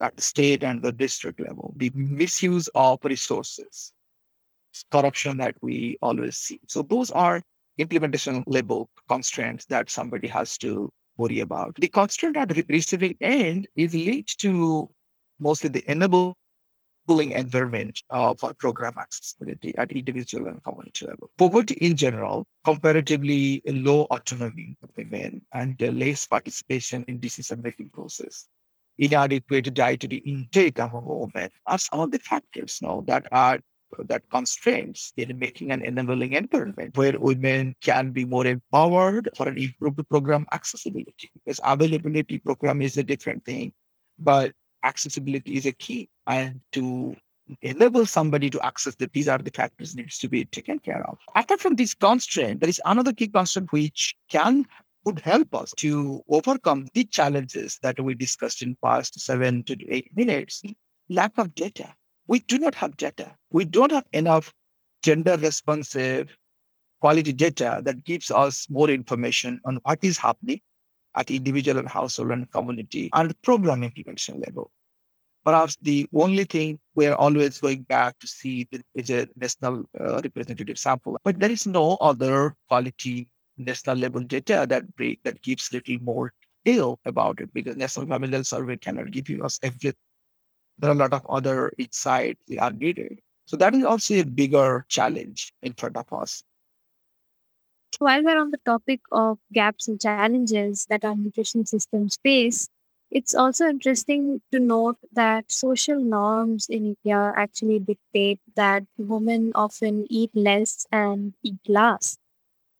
at 0.00 0.14
the 0.16 0.22
state 0.22 0.62
and 0.62 0.82
the 0.82 0.92
district 0.92 1.40
level, 1.40 1.72
the 1.76 1.90
misuse 1.94 2.68
of 2.74 2.98
resources, 3.04 3.92
corruption 4.90 5.36
that 5.38 5.54
we 5.62 5.96
always 6.02 6.36
see. 6.36 6.60
So 6.66 6.82
those 6.82 7.10
are 7.10 7.42
implementation 7.78 8.44
level 8.46 8.90
constraints 9.08 9.64
that 9.66 9.90
somebody 9.90 10.28
has 10.28 10.58
to 10.58 10.90
worry 11.16 11.40
about. 11.40 11.76
The 11.76 11.88
constraint 11.88 12.36
at 12.36 12.48
the 12.48 12.64
receiving 12.68 13.16
end 13.20 13.68
is 13.76 13.94
linked 13.94 14.38
to 14.40 14.90
mostly 15.38 15.70
the 15.70 15.84
enabling 17.08 17.32
environment 17.32 18.02
uh, 18.10 18.34
for 18.34 18.54
program 18.54 18.94
accessibility 18.98 19.76
at 19.78 19.92
individual 19.92 20.48
and 20.48 20.62
community 20.62 21.06
level. 21.06 21.30
Poverty 21.38 21.74
in 21.74 21.96
general, 21.96 22.46
comparatively 22.64 23.62
low 23.66 24.02
autonomy 24.10 24.76
of 24.82 24.90
women 24.96 25.42
and 25.52 25.80
less 25.80 26.26
participation 26.26 27.04
in 27.08 27.18
decision-making 27.18 27.90
process 27.90 28.48
inadequate 29.00 29.72
dietary 29.74 30.16
intake 30.26 30.76
among 30.80 31.04
women 31.06 31.48
are 31.66 31.78
some 31.78 32.00
of 32.00 32.10
the 32.10 32.18
factors 32.18 32.80
now 32.82 33.04
that 33.06 33.24
are 33.30 33.60
that 34.08 34.22
constraints 34.28 35.12
in 35.16 35.38
making 35.38 35.70
an 35.70 35.82
enabling 35.82 36.32
environment 36.32 36.96
where 36.96 37.18
women 37.18 37.74
can 37.80 38.10
be 38.10 38.24
more 38.24 38.44
empowered 38.44 39.30
for 39.36 39.48
an 39.48 39.56
improved 39.56 40.06
program 40.10 40.44
accessibility. 40.52 41.30
Because 41.32 41.60
availability 41.64 42.38
program 42.38 42.82
is 42.82 42.98
a 42.98 43.04
different 43.04 43.44
thing, 43.44 43.72
but 44.18 44.52
accessibility 44.84 45.56
is 45.56 45.66
a 45.66 45.72
key. 45.72 46.08
And 46.26 46.60
to 46.72 47.16
enable 47.62 48.06
somebody 48.06 48.50
to 48.50 48.64
access 48.64 48.94
that 48.96 49.12
these 49.12 49.28
are 49.28 49.38
the 49.38 49.50
factors 49.50 49.94
needs 49.94 50.18
to 50.18 50.28
be 50.28 50.44
taken 50.44 50.78
care 50.78 51.04
of. 51.08 51.18
Apart 51.34 51.60
from 51.60 51.76
this 51.76 51.94
constraint, 51.94 52.60
there 52.60 52.68
is 52.68 52.80
another 52.84 53.12
key 53.12 53.28
constraint 53.28 53.72
which 53.72 54.14
can 54.30 54.66
would 55.04 55.20
help 55.20 55.54
us 55.54 55.72
to 55.78 56.22
overcome 56.28 56.86
the 56.92 57.04
challenges 57.04 57.78
that 57.82 57.98
we 58.00 58.14
discussed 58.14 58.62
in 58.62 58.76
past 58.84 59.18
seven 59.18 59.62
to 59.62 59.76
eight 59.88 60.10
minutes. 60.14 60.62
Lack 61.08 61.32
of 61.38 61.54
data. 61.54 61.94
We 62.26 62.40
do 62.40 62.58
not 62.58 62.74
have 62.74 62.96
data. 62.96 63.34
We 63.50 63.64
don't 63.64 63.92
have 63.92 64.04
enough 64.12 64.52
gender 65.02 65.36
responsive 65.38 66.36
quality 67.00 67.32
data 67.32 67.80
that 67.84 68.04
gives 68.04 68.30
us 68.30 68.66
more 68.68 68.90
information 68.90 69.60
on 69.64 69.78
what 69.84 70.00
is 70.02 70.18
happening 70.18 70.60
at 71.18 71.30
individual 71.30 71.78
and 71.78 71.88
household 71.88 72.30
and 72.30 72.50
community 72.52 73.10
and 73.12 73.34
program 73.42 73.82
implementation 73.82 74.40
level. 74.46 74.70
Perhaps 75.44 75.76
the 75.82 76.06
only 76.14 76.44
thing 76.44 76.78
we're 76.94 77.14
always 77.14 77.58
going 77.58 77.82
back 77.82 78.18
to 78.20 78.26
see 78.26 78.68
is 78.94 79.10
a 79.10 79.26
national 79.36 79.84
uh, 79.98 80.20
representative 80.22 80.78
sample, 80.78 81.18
but 81.24 81.38
there 81.40 81.50
is 81.50 81.66
no 81.66 81.96
other 82.00 82.54
quality 82.68 83.28
national 83.56 83.96
level 83.96 84.22
data 84.22 84.66
that 84.68 84.94
break, 84.96 85.20
that 85.24 85.42
gives 85.42 85.72
little 85.72 85.98
more 86.02 86.32
detail 86.64 86.98
about 87.04 87.40
it 87.40 87.52
because 87.52 87.76
National 87.76 88.06
Familial 88.06 88.44
Survey 88.44 88.76
cannot 88.76 89.10
give 89.10 89.28
you 89.28 89.42
us 89.42 89.58
everything. 89.62 89.94
There 90.78 90.90
are 90.90 90.94
a 90.94 90.96
lot 90.96 91.12
of 91.12 91.26
other 91.28 91.72
insights 91.78 92.40
that 92.48 92.58
are 92.58 92.70
needed. 92.70 93.18
So 93.46 93.56
that 93.56 93.74
is 93.74 93.84
also 93.84 94.14
a 94.14 94.24
bigger 94.24 94.84
challenge 94.88 95.52
in 95.62 95.72
front 95.72 95.96
of 95.96 96.12
us. 96.12 96.44
While 97.98 98.24
we're 98.24 98.38
on 98.40 98.50
the 98.50 98.58
topic 98.58 99.00
of 99.12 99.38
gaps 99.52 99.86
and 99.88 100.00
challenges 100.00 100.86
that 100.90 101.04
our 101.04 101.14
nutrition 101.14 101.64
systems 101.64 102.16
face, 102.24 102.68
it's 103.10 103.34
also 103.34 103.66
interesting 103.68 104.42
to 104.52 104.58
note 104.58 104.98
that 105.12 105.50
social 105.52 106.00
norms 106.00 106.66
in 106.68 106.96
India 106.96 107.32
actually 107.36 107.78
dictate 107.78 108.40
that 108.56 108.84
women 108.98 109.52
often 109.54 110.06
eat 110.10 110.30
less 110.34 110.86
and 110.90 111.34
eat 111.42 111.60
last. 111.68 112.18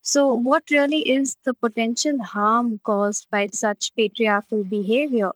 So, 0.02 0.34
what 0.34 0.70
really 0.70 1.08
is 1.08 1.36
the 1.44 1.54
potential 1.54 2.22
harm 2.22 2.80
caused 2.84 3.28
by 3.30 3.48
such 3.52 3.94
patriarchal 3.94 4.64
behavior? 4.64 5.32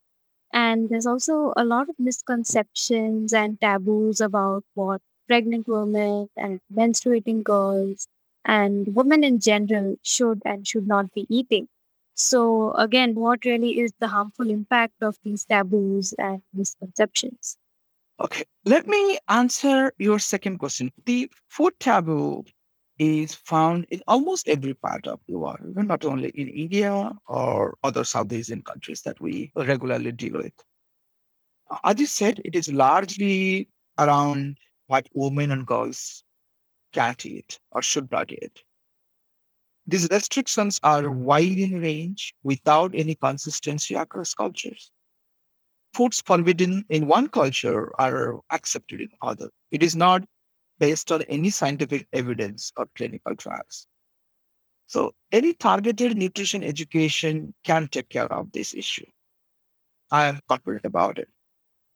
And 0.53 0.89
there's 0.89 1.07
also 1.07 1.53
a 1.57 1.65
lot 1.65 1.89
of 1.91 1.99
misconceptions 1.99 3.33
and 3.33 3.61
taboos 3.61 4.21
about 4.21 4.65
what 4.75 5.03
pregnant 5.27 5.69
women 5.69 6.29
and 6.37 6.61
menstruating 6.73 7.43
girls 7.43 8.09
and 8.45 8.95
women 8.95 9.25
in 9.25 9.41
general 9.41 9.97
should 10.03 10.43
and 10.45 10.67
should 10.67 10.87
not 10.87 11.13
be 11.13 11.27
eating. 11.29 11.69
So, 12.15 12.73
again, 12.75 13.15
what 13.15 13.45
really 13.45 13.81
is 13.81 13.93
the 13.99 14.09
harmful 14.09 14.51
impact 14.51 15.03
of 15.03 15.17
these 15.25 15.45
taboos 15.45 16.13
and 16.19 16.43
misconceptions? 16.53 17.57
Okay, 18.21 18.45
let 18.65 18.87
me 18.87 19.19
answer 19.29 19.93
your 19.99 20.19
second 20.19 20.59
question. 20.59 20.93
The 21.07 21.31
food 21.49 21.73
taboo 21.81 22.45
is 22.99 23.35
found 23.35 23.87
in 23.91 24.01
almost 24.07 24.49
every 24.49 24.75
part 24.75 25.07
of 25.07 25.21
the 25.27 25.39
world, 25.39 25.59
not 25.75 26.05
only 26.05 26.29
in 26.29 26.49
India 26.49 27.13
or 27.27 27.77
other 27.83 28.05
South 28.05 28.33
Asian 28.33 28.63
countries 28.63 29.03
that 29.03 29.21
we 29.21 29.51
regularly 29.57 30.13
deal 30.13 30.35
with. 30.35 30.53
As 31.83 31.99
you 31.99 32.07
said, 32.07 32.41
it 32.45 32.55
is 32.55 32.71
largely 32.73 33.69
around 33.99 34.59
what 34.87 35.09
women 35.15 35.51
and 35.51 35.67
girls 35.67 36.23
can't 36.93 37.25
eat 37.27 37.59
or 37.71 37.83
should 37.83 38.11
not 38.11 38.33
eat. 38.33 38.63
These 39.87 40.09
restrictions 40.11 40.79
are 40.83 41.11
wide 41.11 41.59
in 41.59 41.81
range 41.81 42.35
without 42.43 42.95
any 42.95 43.15
consistency 43.17 43.95
across 43.95 44.35
cultures. 44.35 44.93
Foods 45.95 46.23
forbidden 46.23 46.85
in 46.89 47.07
one 47.07 47.29
culture 47.29 47.91
are 48.01 48.41
accepted 48.51 49.01
in 49.01 49.11
other. 49.21 49.51
It 49.71 49.83
is 49.83 49.97
not 49.97 50.25
based 50.79 51.13
on 51.13 51.23
any 51.23 51.51
scientific 51.51 52.07
evidence 52.13 52.73
or 52.77 52.87
clinical 52.95 53.37
trials. 53.37 53.87
So 54.87 55.15
any 55.33 55.55
targeted 55.55 56.17
nutrition 56.17 56.63
education 56.63 57.55
can 57.65 57.89
take 57.89 58.09
care 58.09 58.33
of 58.33 58.53
this 58.53 58.75
issue. 58.75 59.07
I 60.11 60.27
am 60.27 60.41
confident 60.49 60.85
about 60.85 61.19
it. 61.19 61.29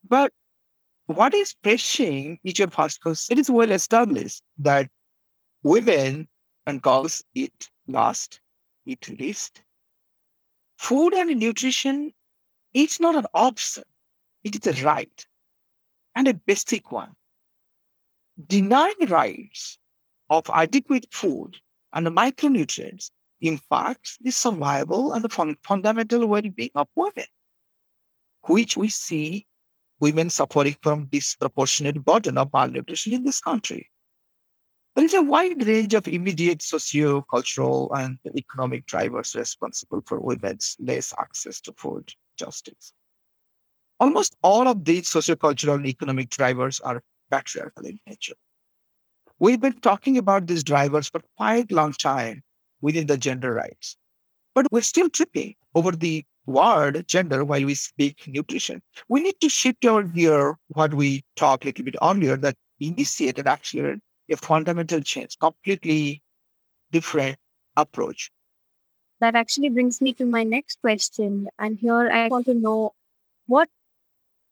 But 0.08 0.32
what 1.06 1.34
is 1.34 1.54
pressing 1.54 2.38
each 2.44 2.60
of 2.60 2.78
us? 2.78 2.98
Because 2.98 3.26
it 3.30 3.38
is 3.38 3.50
well 3.50 3.70
established 3.70 4.42
that 4.58 4.88
women 5.62 6.28
and 6.66 6.82
girls 6.82 7.24
eat 7.34 7.70
last, 7.86 8.40
eat 8.86 9.08
least. 9.18 9.62
Food 10.78 11.14
and 11.14 11.38
nutrition, 11.38 12.12
it's 12.74 13.00
not 13.00 13.16
an 13.16 13.26
option. 13.34 13.84
It 14.44 14.66
is 14.66 14.78
a 14.80 14.84
right 14.84 15.26
and 16.14 16.28
a 16.28 16.34
basic 16.34 16.92
one 16.92 17.14
denying 18.48 19.06
rights 19.08 19.78
of 20.28 20.48
adequate 20.52 21.06
food 21.10 21.56
and 21.92 22.06
the 22.06 22.10
micronutrients 22.10 23.10
impacts 23.40 24.18
the 24.20 24.30
survival 24.30 25.12
and 25.12 25.24
the 25.24 25.28
fun- 25.28 25.56
fundamental 25.62 26.26
well-being 26.26 26.70
of 26.74 26.88
women, 26.94 27.26
which 28.42 28.76
we 28.76 28.88
see 28.88 29.46
women 30.00 30.30
suffering 30.30 30.76
from 30.82 31.06
disproportionate 31.06 32.04
burden 32.04 32.38
of 32.38 32.52
malnutrition 32.52 33.12
in 33.12 33.24
this 33.24 33.40
country. 33.40 33.90
There 34.94 35.04
is 35.04 35.14
a 35.14 35.22
wide 35.22 35.66
range 35.66 35.92
of 35.94 36.08
immediate 36.08 36.62
socio-cultural 36.62 37.92
and 37.94 38.18
economic 38.34 38.86
drivers 38.86 39.34
responsible 39.34 40.02
for 40.06 40.20
women's 40.20 40.76
less 40.80 41.12
access 41.18 41.60
to 41.62 41.74
food 41.76 42.12
justice. 42.38 42.92
Almost 44.00 44.36
all 44.42 44.68
of 44.68 44.84
these 44.84 45.08
socio-cultural 45.08 45.76
and 45.76 45.86
economic 45.86 46.30
drivers 46.30 46.80
are 46.80 47.02
patriarchal 47.30 47.86
in 47.86 47.98
nature. 48.06 48.36
We've 49.38 49.60
been 49.60 49.80
talking 49.80 50.16
about 50.16 50.46
these 50.46 50.64
drivers 50.64 51.08
for 51.08 51.20
quite 51.36 51.70
a 51.70 51.74
long 51.74 51.92
time 51.92 52.42
within 52.80 53.06
the 53.06 53.18
gender 53.18 53.52
rights, 53.52 53.96
but 54.54 54.66
we're 54.70 54.80
still 54.80 55.10
tripping 55.10 55.56
over 55.74 55.92
the 55.92 56.24
word 56.46 57.06
gender 57.08 57.44
while 57.44 57.64
we 57.64 57.74
speak 57.74 58.26
nutrition. 58.26 58.82
We 59.08 59.20
need 59.20 59.40
to 59.40 59.48
shift 59.48 59.84
our 59.84 60.02
gear, 60.02 60.56
what 60.68 60.94
we 60.94 61.24
talked 61.34 61.64
a 61.64 61.68
little 61.68 61.84
bit 61.84 61.96
earlier, 62.02 62.36
that 62.36 62.56
initiated 62.80 63.46
actually 63.46 64.00
a 64.30 64.36
fundamental 64.36 65.00
change, 65.00 65.38
completely 65.38 66.22
different 66.92 67.38
approach. 67.76 68.30
That 69.20 69.34
actually 69.34 69.70
brings 69.70 70.00
me 70.00 70.12
to 70.14 70.26
my 70.26 70.44
next 70.44 70.80
question. 70.80 71.48
And 71.58 71.78
here 71.78 72.10
I 72.10 72.28
want 72.28 72.46
to 72.46 72.54
know 72.54 72.94
what 73.46 73.68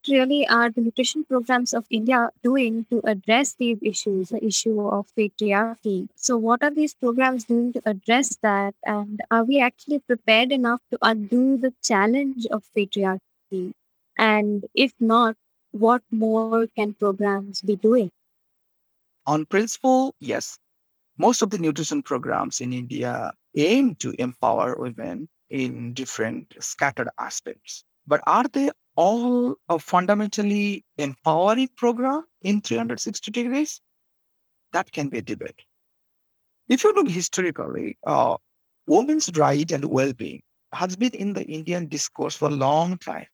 really 0.09 0.47
are 0.49 0.71
the 0.71 0.81
nutrition 0.81 1.25
programs 1.25 1.73
of 1.73 1.87
India 1.91 2.31
doing 2.43 2.87
to 2.91 3.01
address 3.05 3.55
these 3.55 3.79
issues, 3.83 4.29
the 4.31 4.45
issue 4.45 4.81
of 4.87 5.07
patriarchy? 5.17 6.09
So, 6.15 6.37
what 6.37 6.63
are 6.63 6.71
these 6.71 6.95
programs 6.95 7.45
doing 7.45 7.73
to 7.75 7.83
address 7.87 8.37
that? 8.43 8.75
And 8.85 9.21
are 9.31 9.45
we 9.45 9.61
actually 9.61 10.01
prepared 10.01 10.53
enough 10.53 10.81
to 10.91 10.99
undo 11.03 11.57
the 11.57 11.75
challenge 11.83 12.47
of 12.51 12.65
patriarchy? 12.77 13.73
And 14.19 14.65
if 14.75 14.93
not, 15.01 15.37
what 15.73 16.03
more 16.11 16.67
can 16.77 16.95
programs 16.95 17.61
be 17.63 17.77
doing? 17.77 18.11
On 19.27 19.47
principle, 19.47 20.15
yes, 20.21 20.59
most 21.19 21.43
of 21.43 21.51
the 21.51 21.59
nutrition 21.59 22.03
programs 22.03 22.61
in 22.61 22.73
India 22.73 23.33
aim 23.55 23.95
to 23.97 24.15
empower 24.19 24.77
women 24.79 25.29
in 25.51 25.95
different 25.95 26.55
scattered 26.61 27.09
aspects. 27.19 27.85
But 28.07 28.21
are 28.27 28.45
they 28.53 28.71
all 28.97 29.57
a 29.69 29.79
fundamentally 29.79 30.85
empowering 30.99 31.69
program 31.77 32.25
in 32.43 32.61
360 32.61 33.31
degrees? 33.31 33.81
That 34.73 34.91
can 34.93 35.09
be 35.09 35.19
a 35.19 35.23
debate. 35.23 35.63
If 36.69 36.85
you 36.85 36.93
look 36.95 37.09
historically, 37.09 37.99
uh, 38.07 38.37
women's 38.87 39.31
right 39.37 39.71
and 39.71 39.85
well-being 39.85 40.43
has 40.73 40.97
been 40.97 41.15
in 41.15 41.33
the 41.35 41.45
Indian 41.45 41.87
discourse 41.87 42.37
for 42.37 42.49
a 42.49 42.53
long 42.53 42.99
time. 42.99 43.27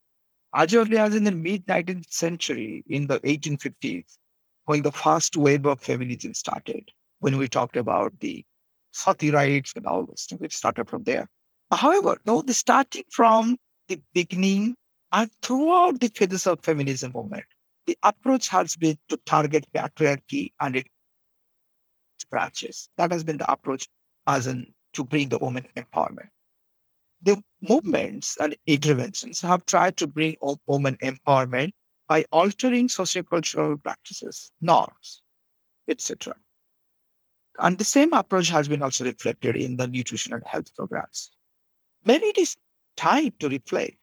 As 0.54 0.74
early 0.74 0.98
as 0.98 1.14
in 1.14 1.24
the 1.24 1.32
mid 1.32 1.66
19th 1.66 2.12
century, 2.12 2.84
in 2.88 3.06
the 3.06 3.20
1850s, 3.20 4.18
when 4.64 4.82
the 4.82 4.92
first 4.92 5.36
wave 5.36 5.64
of 5.66 5.80
feminism 5.80 6.34
started, 6.34 6.90
when 7.20 7.38
we 7.38 7.48
talked 7.48 7.76
about 7.76 8.12
the 8.20 8.44
sati 8.92 9.30
rights 9.30 9.72
and 9.76 9.86
all 9.86 10.04
those 10.04 10.26
things, 10.28 10.42
it 10.42 10.52
started 10.52 10.88
from 10.88 11.04
there. 11.04 11.28
However, 11.70 12.18
no, 12.26 12.42
the 12.42 12.54
starting 12.54 13.04
from 13.10 13.56
the 13.88 14.00
beginning 14.12 14.74
and 15.12 15.30
throughout 15.42 16.00
the 16.00 16.08
phases 16.08 16.46
of 16.46 16.62
feminism 16.62 17.12
movement, 17.14 17.44
the 17.86 17.98
approach 18.02 18.48
has 18.48 18.76
been 18.76 18.98
to 19.08 19.16
target 19.26 19.66
patriarchy 19.74 20.52
and 20.60 20.76
its 20.76 20.88
branches. 22.30 22.88
That 22.96 23.10
has 23.12 23.24
been 23.24 23.38
the 23.38 23.50
approach 23.50 23.88
as 24.26 24.46
in 24.46 24.72
to 24.92 25.04
bring 25.04 25.28
the 25.28 25.38
women 25.38 25.66
empowerment. 25.76 26.28
The 27.22 27.42
movements 27.60 28.36
and 28.40 28.56
interventions 28.66 29.40
have 29.40 29.66
tried 29.66 29.96
to 29.98 30.06
bring 30.06 30.36
women 30.66 30.96
empowerment 31.02 31.72
by 32.08 32.24
altering 32.32 32.88
sociocultural 32.88 33.82
practices, 33.82 34.50
norms, 34.60 35.22
etc. 35.88 36.34
And 37.58 37.76
the 37.76 37.84
same 37.84 38.12
approach 38.12 38.48
has 38.48 38.68
been 38.68 38.82
also 38.82 39.04
reflected 39.04 39.56
in 39.56 39.76
the 39.76 39.86
nutrition 39.86 40.32
and 40.32 40.42
health 40.46 40.74
programs. 40.74 41.30
Maybe 42.04 42.26
it 42.26 42.38
is 42.38 42.56
time 42.96 43.32
to 43.40 43.48
reflect 43.48 43.96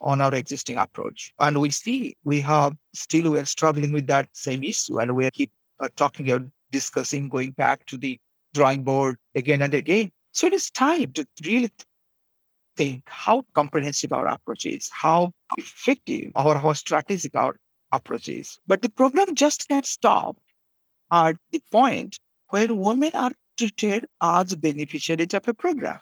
on 0.00 0.20
our 0.20 0.34
existing 0.34 0.76
approach. 0.76 1.32
And 1.38 1.60
we 1.60 1.70
see 1.70 2.16
we 2.24 2.40
have 2.40 2.74
still 2.94 3.32
we're 3.32 3.44
struggling 3.44 3.92
with 3.92 4.06
that 4.06 4.28
same 4.32 4.62
issue, 4.62 4.98
and 4.98 5.14
we 5.16 5.30
keep 5.30 5.50
uh, 5.80 5.88
talking 5.96 6.30
about 6.30 6.48
discussing 6.70 7.28
going 7.28 7.52
back 7.52 7.86
to 7.86 7.96
the 7.96 8.18
drawing 8.54 8.84
board 8.84 9.16
again 9.34 9.62
and 9.62 9.74
again. 9.74 10.10
So 10.32 10.46
it 10.46 10.52
is 10.52 10.70
time 10.70 11.12
to 11.14 11.26
really 11.44 11.70
think 12.76 13.02
how 13.06 13.44
comprehensive 13.54 14.12
our 14.12 14.26
approach 14.26 14.66
is, 14.66 14.88
how 14.92 15.32
effective 15.56 16.30
or 16.34 16.56
how 16.56 16.72
strategic 16.72 17.34
our 17.34 17.56
approach 17.92 18.28
is. 18.28 18.58
But 18.66 18.82
the 18.82 18.88
program 18.88 19.34
just 19.34 19.68
can't 19.68 19.86
stop 19.86 20.36
at 21.10 21.36
the 21.50 21.62
point 21.72 22.18
where 22.50 22.72
women 22.72 23.10
are 23.14 23.32
treated 23.56 24.06
as 24.22 24.54
beneficiaries 24.54 25.34
of 25.34 25.48
a 25.48 25.54
program. 25.54 26.00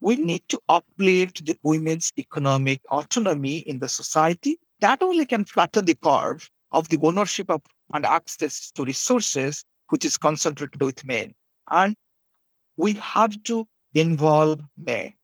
We 0.00 0.16
need 0.16 0.42
to 0.48 0.60
uplift 0.68 1.46
the 1.46 1.58
women's 1.62 2.12
economic 2.18 2.80
autonomy 2.90 3.58
in 3.58 3.78
the 3.78 3.88
society. 3.88 4.58
That 4.80 5.02
only 5.02 5.26
can 5.26 5.44
flatten 5.44 5.84
the 5.84 5.94
curve 5.94 6.50
of 6.72 6.88
the 6.88 6.98
ownership 7.02 7.50
of 7.50 7.62
and 7.92 8.06
access 8.06 8.70
to 8.72 8.84
resources, 8.84 9.64
which 9.88 10.04
is 10.04 10.16
concentrated 10.16 10.80
with 10.80 11.04
men. 11.04 11.34
And 11.70 11.94
we 12.76 12.94
have 12.94 13.42
to 13.44 13.68
involve 13.94 14.60
men. 14.76 15.14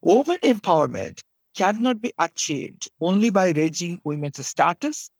Women 0.00 0.38
empowerment 0.42 1.20
cannot 1.56 2.00
be 2.00 2.12
achieved 2.18 2.88
only 3.00 3.30
by 3.30 3.50
raising 3.50 4.00
women's 4.04 4.46
status 4.46 5.10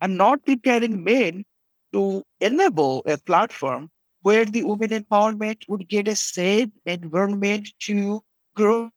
and 0.00 0.16
not 0.16 0.44
preparing 0.44 1.02
men 1.02 1.44
to 1.92 2.22
enable 2.40 3.02
a 3.06 3.18
platform 3.18 3.90
where 4.24 4.46
the 4.46 4.64
women 4.64 4.88
empowerment 4.88 5.68
would 5.68 5.86
get 5.86 6.08
a 6.08 6.16
safe 6.16 6.70
environment 6.86 7.68
to 7.78 8.22
grow. 8.56 8.90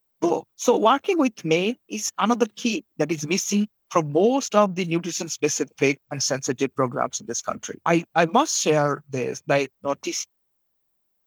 So 0.55 0.77
working 0.77 1.19
with 1.19 1.43
men 1.43 1.75
is 1.89 2.09
another 2.17 2.45
key 2.55 2.85
that 2.97 3.11
is 3.11 3.27
missing 3.27 3.67
from 3.91 4.13
most 4.13 4.55
of 4.55 4.75
the 4.75 4.85
nutrition 4.85 5.27
specific 5.27 5.99
and 6.11 6.23
sensitive 6.23 6.73
programs 6.73 7.19
in 7.19 7.25
this 7.25 7.41
country. 7.41 7.77
I, 7.85 8.05
I 8.15 8.25
must 8.27 8.61
share 8.61 9.03
this 9.09 9.43
that 9.47 9.69
notice 9.83 10.25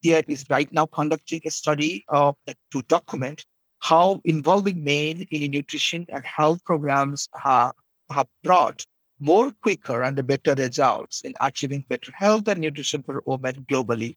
here 0.01 0.23
is 0.27 0.47
right 0.49 0.73
now 0.73 0.87
conducting 0.87 1.43
a 1.45 1.51
study 1.51 2.03
uh, 2.09 2.33
to 2.73 2.83
document 2.89 3.45
how 3.81 4.23
involving 4.25 4.83
men 4.83 5.27
in 5.31 5.51
nutrition 5.51 6.07
and 6.09 6.25
health 6.25 6.65
programs 6.65 7.29
have, 7.35 7.73
have 8.11 8.27
brought 8.43 8.87
more 9.21 9.53
quicker 9.63 10.03
and 10.03 10.27
better 10.27 10.55
results 10.55 11.21
in 11.21 11.35
achieving 11.41 11.85
better 11.89 12.11
health 12.15 12.49
and 12.49 12.61
nutrition 12.61 13.03
for 13.03 13.23
women 13.27 13.67
globally. 13.71 14.17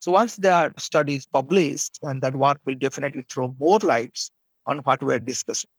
So 0.00 0.12
once 0.12 0.36
the 0.36 0.72
study 0.78 1.14
is 1.14 1.26
published, 1.26 1.98
and 2.02 2.20
that 2.22 2.36
work 2.36 2.60
will 2.66 2.74
definitely 2.74 3.24
throw 3.28 3.54
more 3.58 3.78
lights 3.78 4.30
on 4.66 4.78
what 4.78 5.02
we're 5.02 5.18
discussing. 5.18 5.70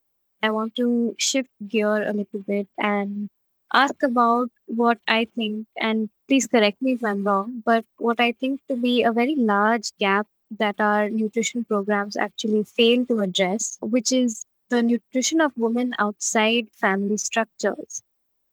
I 0.41 0.49
want 0.49 0.75
to 0.75 1.15
shift 1.19 1.49
gear 1.67 2.03
a 2.03 2.13
little 2.13 2.39
bit 2.45 2.67
and 2.77 3.29
ask 3.73 4.01
about 4.03 4.49
what 4.65 4.99
I 5.07 5.27
think, 5.35 5.67
and 5.77 6.09
please 6.27 6.47
correct 6.47 6.81
me 6.81 6.93
if 6.93 7.03
I'm 7.03 7.23
wrong, 7.23 7.61
but 7.65 7.85
what 7.97 8.19
I 8.19 8.33
think 8.33 8.61
to 8.69 8.75
be 8.75 9.03
a 9.03 9.11
very 9.11 9.35
large 9.35 9.91
gap 9.99 10.27
that 10.59 10.75
our 10.79 11.09
nutrition 11.09 11.65
programs 11.65 12.15
actually 12.15 12.63
fail 12.63 13.05
to 13.07 13.19
address, 13.21 13.77
which 13.81 14.11
is 14.11 14.45
the 14.69 14.83
nutrition 14.83 15.41
of 15.41 15.51
women 15.57 15.95
outside 15.99 16.67
family 16.79 17.17
structures. 17.17 18.03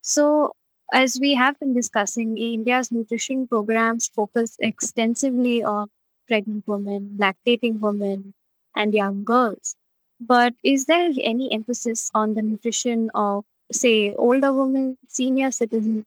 So, 0.02 0.52
as 0.92 1.18
we 1.20 1.34
have 1.34 1.58
been 1.60 1.74
discussing, 1.74 2.36
India's 2.38 2.90
nutrition 2.92 3.46
programs 3.46 4.08
focus 4.08 4.56
extensively 4.58 5.62
on 5.62 5.88
pregnant 6.28 6.66
women, 6.66 7.16
lactating 7.18 7.80
women, 7.80 8.34
and 8.76 8.94
young 8.94 9.24
girls. 9.24 9.76
But 10.20 10.54
is 10.62 10.86
there 10.86 11.10
any 11.22 11.52
emphasis 11.52 12.10
on 12.14 12.34
the 12.34 12.42
nutrition 12.42 13.10
of, 13.14 13.44
say, 13.72 14.14
older 14.16 14.52
women, 14.52 14.98
senior 15.08 15.50
citizens, 15.50 16.04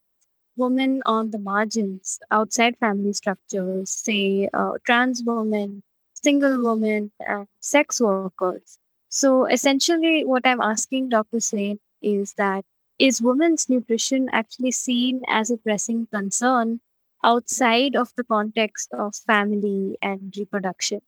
women 0.58 1.02
on 1.06 1.32
the 1.32 1.40
margins 1.40 2.20
outside 2.32 2.78
family 2.78 3.14
structures, 3.14 3.90
say, 3.90 4.50
uh, 4.54 4.74
trans 4.86 5.24
women, 5.24 5.84
single 6.14 6.64
women, 6.64 7.12
sex 7.60 8.02
workers? 8.02 8.78
So 9.10 9.46
essentially, 9.46 10.26
what 10.26 10.46
I'm 10.46 10.62
asking 10.62 11.10
Dr. 11.10 11.40
Swain 11.40 11.80
is 12.02 12.34
that 12.34 12.66
is 13.00 13.22
women's 13.22 13.70
nutrition 13.70 14.30
actually 14.32 14.72
seen 14.72 15.22
as 15.28 15.50
a 15.50 15.58
pressing 15.58 16.08
concern 16.12 16.80
outside 17.24 17.96
of 17.96 18.12
the 18.18 18.24
context 18.24 18.90
of 18.94 19.16
family 19.16 19.98
and 20.02 20.34
reproduction? 20.38 21.02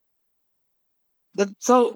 So 1.60 1.96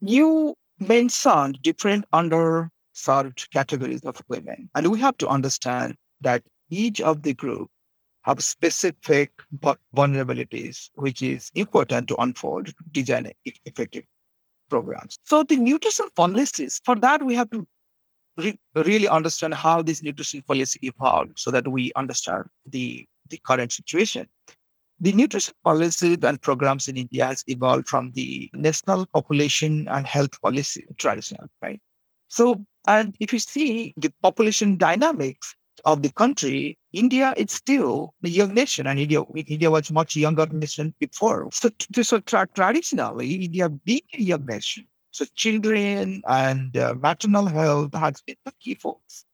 you 0.00 0.54
mentioned 0.78 1.58
different 1.62 2.04
underserved 2.12 3.50
categories 3.50 4.02
of 4.04 4.22
women, 4.28 4.70
and 4.74 4.90
we 4.90 5.00
have 5.00 5.16
to 5.18 5.28
understand 5.28 5.96
that 6.20 6.42
each 6.70 7.00
of 7.00 7.22
the 7.22 7.34
group 7.34 7.68
have 8.22 8.42
specific 8.42 9.30
vulnerabilities, 9.94 10.88
which 10.94 11.20
is 11.20 11.50
important 11.54 12.08
to 12.08 12.16
unfold, 12.16 12.66
to 12.68 12.74
design 12.92 13.30
effective 13.44 14.04
programs. 14.70 15.18
So 15.24 15.42
the 15.42 15.56
nutrition 15.56 16.06
policies, 16.16 16.80
for 16.84 16.96
that 16.96 17.22
we 17.22 17.34
have 17.34 17.50
to 17.50 17.66
re- 18.36 18.58
really 18.74 19.08
understand 19.08 19.54
how 19.54 19.82
this 19.82 20.02
nutrition 20.02 20.42
policy 20.42 20.78
evolved 20.82 21.38
so 21.38 21.50
that 21.50 21.66
we 21.68 21.92
understand 21.96 22.44
the, 22.66 23.06
the 23.30 23.38
current 23.46 23.72
situation. 23.72 24.28
The 25.00 25.12
nutrition 25.12 25.54
policy 25.64 26.16
and 26.22 26.40
programs 26.40 26.88
in 26.88 26.96
India 26.96 27.26
has 27.26 27.44
evolved 27.46 27.88
from 27.88 28.12
the 28.12 28.50
national 28.54 29.06
population 29.06 29.88
and 29.88 30.06
health 30.06 30.40
policy 30.40 30.84
tradition, 30.98 31.38
right? 31.62 31.80
So, 32.28 32.64
and 32.86 33.14
if 33.20 33.32
you 33.32 33.38
see 33.38 33.94
the 33.96 34.12
population 34.22 34.76
dynamics 34.76 35.54
of 35.84 36.02
the 36.02 36.10
country, 36.12 36.78
India 36.92 37.34
is 37.36 37.52
still 37.52 38.14
a 38.24 38.28
young 38.28 38.54
nation, 38.54 38.86
and 38.86 38.98
India 38.98 39.22
India 39.34 39.70
was 39.70 39.90
much 39.90 40.16
younger 40.16 40.46
nation 40.46 40.94
before. 41.00 41.48
So, 41.52 41.70
so 42.02 42.20
tra- 42.20 42.48
traditionally, 42.54 43.34
India 43.44 43.68
being 43.68 44.02
a 44.14 44.22
young 44.22 44.46
nation, 44.46 44.86
so 45.14 45.24
children 45.36 46.22
and 46.26 46.76
uh, 46.76 46.92
maternal 47.00 47.46
health 47.46 47.94
has 47.94 48.20
been 48.26 48.34
the 48.44 48.52
key 48.58 48.74
focus, 48.74 49.24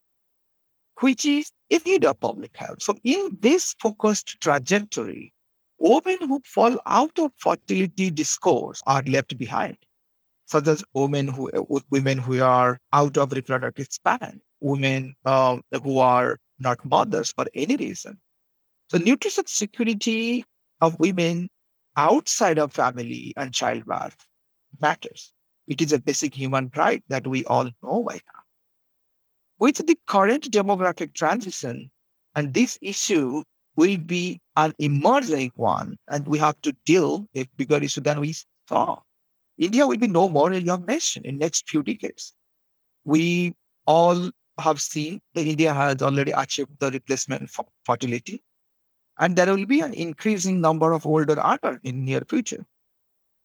which 1.01 1.25
is 1.25 1.51
in 1.71 1.81
need 1.87 2.05
of 2.05 2.21
public 2.21 2.55
health. 2.55 2.83
So 2.83 2.97
in 3.03 3.39
this 3.41 3.75
focused 3.81 4.39
trajectory, 4.43 5.33
women 5.79 6.19
who 6.21 6.43
fall 6.45 6.79
out 6.85 7.19
of 7.19 7.33
fertility 7.39 8.11
discourse 8.11 8.83
are 8.87 9.03
left 9.05 9.39
behind, 9.39 9.79
such 10.45 10.69
as 10.69 10.85
women 10.93 11.29
who 11.29 11.51
women 11.89 12.19
who 12.19 12.43
are 12.43 12.79
out 12.93 13.17
of 13.17 13.33
reproductive 13.33 13.87
span, 13.91 14.39
women 14.61 15.15
um, 15.25 15.63
who 15.83 15.99
are 15.99 16.39
not 16.59 16.85
mothers 16.85 17.33
for 17.33 17.47
any 17.55 17.77
reason. 17.77 18.21
So 18.91 18.99
nutrition 18.99 19.47
security 19.47 20.45
of 20.83 21.01
women 21.01 21.49
outside 21.97 22.59
of 22.59 22.71
family 22.71 23.33
and 23.39 23.55
childbirth 23.55 24.27
matters. 24.79 25.33
It 25.71 25.81
is 25.81 25.95
a 25.95 26.01
basic 26.01 26.35
human 26.35 26.71
right 26.77 27.03
that 27.09 27.27
we 27.27 27.47
all 27.47 27.71
know 27.83 28.05
by 28.05 28.17
now. 28.17 28.43
With 29.59 29.87
the 29.87 29.99
current 30.07 30.51
demographic 30.51 31.15
transition 31.15 31.91
And 32.35 32.55
this 32.55 32.79
issue 32.83 33.43
will 33.77 33.99
be 33.99 34.41
an 34.57 34.75
emerging 34.79 35.53
one, 35.57 35.97
and 36.09 36.27
we 36.27 36.39
have 36.39 36.61
to 36.63 36.73
deal 36.87 37.29
a 37.35 37.45
bigger 37.57 37.79
issue 37.79 38.01
than 38.03 38.21
we 38.21 38.35
saw. 38.69 39.01
India 39.59 39.87
will 39.87 39.99
be 39.99 40.09
no 40.09 40.29
more 40.29 40.53
a 40.53 40.61
young 40.61 40.87
nation 40.87 41.25
in 41.25 41.39
next 41.39 41.69
few 41.69 41.83
decades. 41.83 42.35
We 43.05 43.55
all 43.87 44.31
have 44.59 44.81
seen 44.81 45.21
that 45.35 45.47
India 45.47 45.75
has 45.75 46.03
already 46.03 46.33
achieved 46.33 46.79
the 46.81 46.91
replacement 46.91 47.51
for 47.51 47.67
fertility, 47.85 48.43
and 49.19 49.37
there 49.37 49.55
will 49.55 49.67
be 49.67 49.81
an 49.81 49.95
increasing 49.95 50.61
number 50.61 50.93
of 50.93 51.07
older 51.07 51.39
adults 51.41 51.81
in 51.85 52.05
near 52.05 52.23
future. 52.29 52.65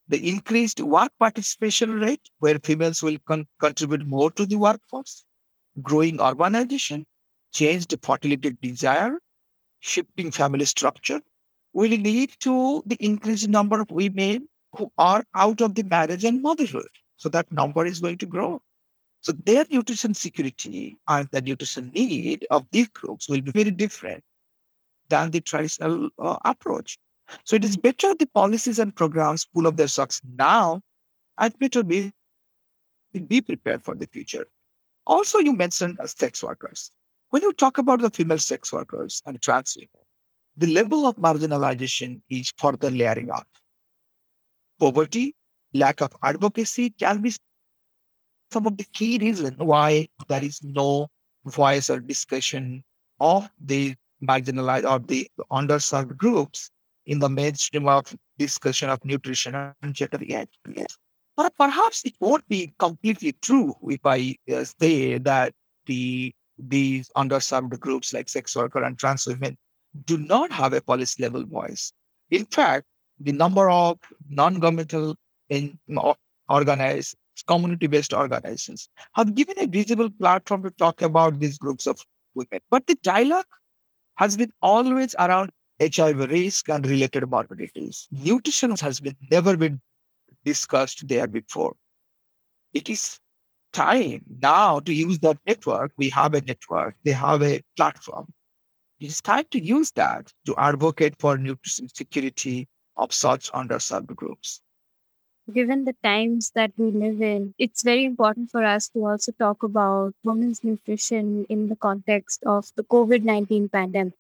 The 0.08 0.30
increased 0.30 0.80
work 0.82 1.12
participation 1.20 2.00
rate, 2.00 2.30
where 2.40 2.60
females 2.60 3.02
will 3.02 3.18
con- 3.28 3.48
contribute 3.60 4.06
more 4.06 4.32
to 4.32 4.46
the 4.46 4.56
workforce, 4.56 5.26
growing 5.82 6.18
urbanization, 6.18 7.06
changed 7.54 7.96
fertility 8.02 8.56
desire, 8.62 9.20
shifting 9.80 10.32
family 10.32 10.66
structure, 10.66 11.22
will 11.74 11.90
lead 11.90 12.32
to 12.40 12.84
the 12.86 12.98
increased 13.00 13.48
number 13.48 13.82
of 13.82 13.90
women 13.92 14.48
who 14.78 14.92
are 14.98 15.24
out 15.34 15.62
of 15.62 15.76
the 15.76 15.84
marriage 15.84 16.24
and 16.24 16.42
motherhood. 16.42 16.88
So 17.18 17.30
that 17.30 17.52
number 17.52 17.86
is 17.86 18.00
going 18.00 18.18
to 18.20 18.26
grow. 18.26 18.62
So 19.22 19.32
their 19.32 19.66
nutrition 19.72 20.14
security 20.14 20.98
and 21.08 21.28
the 21.32 21.42
nutrition 21.42 21.92
need 21.96 22.46
of 22.52 22.66
these 22.72 22.90
groups 22.90 23.28
will 23.28 23.42
be 23.42 23.52
very 23.52 23.72
different 23.72 24.24
than 25.10 25.32
the 25.32 25.42
traditional 25.42 26.10
uh, 26.20 26.38
approach. 26.46 26.98
So 27.44 27.56
it 27.56 27.66
is 27.66 27.78
mm-hmm. 27.78 27.82
better 27.82 28.16
the 28.16 28.28
policies 28.28 28.80
and 28.80 28.96
programs 28.96 29.46
pull 29.46 29.68
up 29.68 29.78
their 29.78 29.88
socks 29.88 30.22
now 30.38 30.82
and 31.38 31.58
better 31.60 31.84
be, 31.84 32.12
be 33.28 33.42
prepared 33.42 33.84
for 33.84 33.96
the 33.96 34.08
future. 34.08 34.46
Also, 35.08 35.40
you 35.40 35.54
mentioned 35.54 35.98
sex 36.06 36.44
workers. 36.44 36.92
When 37.30 37.42
you 37.42 37.54
talk 37.54 37.78
about 37.78 38.02
the 38.02 38.10
female 38.10 38.40
sex 38.40 38.72
workers 38.72 39.22
and 39.26 39.42
trans 39.42 39.76
women, 39.76 40.06
the 40.58 40.68
level 40.68 41.06
of 41.06 41.16
marginalization 41.18 42.22
is 42.30 42.52
further 42.58 42.90
layering 42.90 43.30
up. 43.30 43.48
Poverty, 44.80 45.36
lack 45.74 46.02
of 46.02 46.14
advocacy 46.24 46.92
can 46.92 47.22
be 47.22 47.34
some 48.52 48.66
of 48.66 48.78
the 48.78 48.86
key 48.94 49.18
reasons 49.18 49.58
why 49.58 50.08
there 50.28 50.44
is 50.44 50.64
no 50.64 51.08
voice 51.46 51.90
or 51.90 52.00
discussion 52.00 52.84
of 53.20 53.50
the 53.60 53.96
marginalized 54.24 54.90
or 54.90 55.00
the 55.00 55.30
underserved 55.52 56.16
groups 56.18 56.70
in 57.06 57.20
the 57.20 57.30
mainstream 57.30 57.88
of 57.88 58.16
discussion 58.38 58.90
of 58.90 59.04
nutrition 59.06 59.56
and 59.56 59.94
gender 59.94 60.20
yet. 60.22 60.50
But 61.38 61.56
perhaps 61.58 62.04
it 62.06 62.14
won't 62.20 62.48
be 62.48 62.74
completely 62.80 63.34
true 63.42 63.76
if 63.84 64.00
I 64.06 64.36
uh, 64.52 64.64
say 64.64 65.18
that 65.20 65.54
the 65.86 66.34
these 66.58 67.12
underserved 67.18 67.78
groups 67.80 68.14
like 68.14 68.30
sex 68.30 68.56
worker 68.56 68.82
and 68.84 68.98
trans 68.98 69.28
women 69.28 69.58
do 70.06 70.18
not 70.18 70.52
have 70.52 70.74
a 70.74 70.82
policy 70.82 71.22
level 71.22 71.46
voice. 71.46 71.92
In 72.32 72.46
fact, 72.46 72.86
the 73.20 73.34
number 73.34 73.70
of 73.70 74.00
non-governmental 74.30 75.16
in 75.50 75.78
organized 76.50 77.16
community-based 77.48 78.14
organizations 78.14 78.90
have 79.14 79.36
given 79.36 79.60
a 79.60 79.68
visible 79.68 80.10
platform 80.10 80.64
to 80.64 80.72
talk 80.72 81.02
about 81.02 81.40
these 81.40 81.58
groups 81.58 81.86
of 81.86 82.00
women. 82.34 82.62
But 82.70 82.88
the 82.88 82.96
dialogue 83.04 83.46
has 84.16 84.38
been 84.38 84.52
always 84.62 85.16
around 85.20 85.52
HIV 85.80 86.30
risk 86.30 86.70
and 86.70 86.86
related 86.86 87.30
morbidities. 87.30 88.08
Nutrition 88.12 88.76
has 88.78 89.00
been 89.00 89.16
never 89.30 89.58
been 89.58 89.82
discussed 90.44 91.08
there 91.08 91.28
before. 91.28 91.76
It 92.74 92.90
is 92.90 93.20
time 93.74 94.22
now 94.42 94.80
to 94.80 94.94
use 94.94 95.20
that 95.20 95.38
network. 95.46 95.92
We 95.98 96.10
have 96.10 96.34
a 96.34 96.42
network, 96.42 96.96
they 97.04 97.12
have 97.12 97.44
a 97.44 97.62
platform. 97.76 98.28
It 99.00 99.08
is 99.08 99.22
time 99.22 99.46
to 99.52 99.62
use 99.62 99.92
that 99.92 100.32
to 100.46 100.56
advocate 100.58 101.16
for 101.20 101.38
nutrition 101.38 101.90
security 101.90 102.70
of 102.96 103.14
such 103.14 103.52
underserved 103.52 104.16
groups. 104.16 104.62
Given 105.54 105.84
the 105.84 105.96
times 106.02 106.52
that 106.56 106.72
we 106.78 106.90
live 106.92 107.22
in, 107.22 107.54
it's 107.60 107.84
very 107.84 108.06
important 108.06 108.50
for 108.50 108.64
us 108.64 108.90
to 108.90 109.06
also 109.06 109.32
talk 109.34 109.62
about 109.62 110.16
women's 110.24 110.64
nutrition 110.64 111.46
in 111.50 111.68
the 111.68 111.76
context 111.76 112.44
of 112.46 112.72
the 112.76 112.84
COVID 112.84 113.24
19 113.24 113.70
pandemic. 113.70 114.14